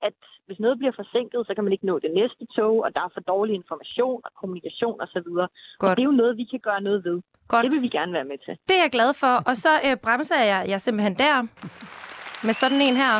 at 0.03 0.14
hvis 0.47 0.61
noget 0.61 0.78
bliver 0.78 0.92
forsinket, 0.97 1.47
så 1.47 1.55
kan 1.55 1.64
man 1.64 1.72
ikke 1.72 1.86
nå 1.86 1.99
det 1.99 2.12
næste 2.14 2.47
tog, 2.57 2.74
og 2.84 2.95
der 2.95 3.01
er 3.01 3.11
for 3.14 3.20
dårlig 3.20 3.55
information 3.55 4.20
og 4.24 4.30
kommunikation 4.40 5.01
osv. 5.01 5.28
Og, 5.45 5.49
og 5.80 5.97
det 5.97 6.03
er 6.03 6.11
jo 6.12 6.20
noget, 6.22 6.36
vi 6.36 6.45
kan 6.45 6.61
gøre 6.61 6.80
noget 6.80 7.05
ved. 7.05 7.20
Godt. 7.49 7.64
Det 7.64 7.70
vil 7.72 7.82
vi 7.82 7.88
gerne 7.88 8.12
være 8.12 8.24
med 8.24 8.38
til. 8.45 8.59
Det 8.68 8.76
er 8.76 8.82
jeg 8.82 8.90
glad 8.90 9.14
for. 9.14 9.34
Og 9.49 9.57
så 9.57 9.72
øh, 9.86 9.97
bremser 9.97 10.36
jeg, 10.36 10.64
jeg 10.68 10.80
simpelthen 10.80 11.14
der 11.14 11.42
med 12.47 12.55
sådan 12.55 12.80
en 12.80 12.97
her. 12.97 13.14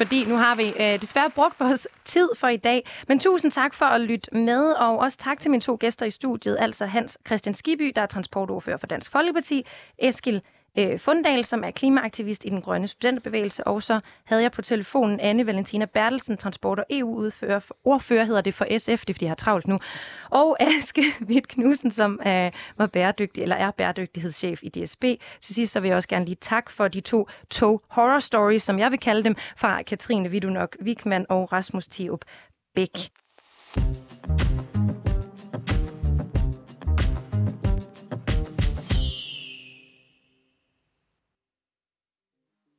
Fordi 0.00 0.24
nu 0.24 0.36
har 0.36 0.54
vi 0.56 0.66
øh, 0.82 1.00
desværre 1.00 1.30
brugt 1.30 1.60
vores 1.60 1.88
tid 2.04 2.28
for 2.36 2.48
i 2.48 2.56
dag. 2.56 2.86
Men 3.08 3.18
tusind 3.20 3.52
tak 3.52 3.74
for 3.74 3.84
at 3.84 4.00
lytte 4.00 4.34
med, 4.34 4.72
og 4.72 4.98
også 4.98 5.18
tak 5.18 5.40
til 5.40 5.50
mine 5.50 5.60
to 5.60 5.76
gæster 5.80 6.06
i 6.06 6.10
studiet, 6.10 6.56
altså 6.60 6.86
Hans 6.86 7.18
Christian 7.26 7.54
Skiby, 7.54 7.92
der 7.96 8.02
er 8.02 8.06
transportordfører 8.06 8.76
for 8.76 8.86
Dansk 8.86 9.12
Folkeparti, 9.12 9.66
Eskil 9.98 10.42
øh, 10.78 10.98
Fundal, 10.98 11.44
som 11.44 11.64
er 11.64 11.70
klimaaktivist 11.70 12.44
i 12.44 12.48
den 12.48 12.62
grønne 12.62 12.88
studenterbevægelse, 12.88 13.66
og 13.66 13.82
så 13.82 14.00
havde 14.24 14.42
jeg 14.42 14.52
på 14.52 14.62
telefonen 14.62 15.20
Anne 15.20 15.46
Valentina 15.46 15.84
Bertelsen, 15.84 16.36
transport- 16.36 16.78
og 16.78 16.84
EU-ordfører 16.90 17.60
ordfører 17.84 18.24
hedder 18.24 18.40
det 18.40 18.54
for 18.54 18.78
SF, 18.78 18.86
det 18.86 19.10
er 19.10 19.14
fordi 19.14 19.24
jeg 19.24 19.30
har 19.30 19.34
travlt 19.34 19.68
nu, 19.68 19.78
og 20.30 20.56
Aske 20.78 21.02
Witt 21.22 21.48
Knudsen, 21.48 21.90
som 21.90 22.20
øh, 22.26 22.52
var 22.76 22.86
bæredygtig, 22.86 23.42
eller 23.42 23.56
er 23.56 23.70
bæredygtighedschef 23.70 24.62
i 24.62 24.68
DSB. 24.68 25.04
Til 25.40 25.54
sidst 25.54 25.72
så 25.72 25.80
vil 25.80 25.88
jeg 25.88 25.96
også 25.96 26.08
gerne 26.08 26.24
lige 26.24 26.36
tak 26.40 26.70
for 26.70 26.88
de 26.88 27.00
to 27.00 27.28
tog 27.50 27.82
horror 27.88 28.18
stories, 28.18 28.62
som 28.62 28.78
jeg 28.78 28.90
vil 28.90 28.98
kalde 28.98 29.24
dem, 29.24 29.36
fra 29.56 29.82
Katrine 29.82 30.30
Vidunok 30.30 30.76
Wikman 30.82 31.26
og 31.28 31.52
Rasmus 31.52 31.88
Thiop 31.88 32.24
Bæk. 32.74 33.10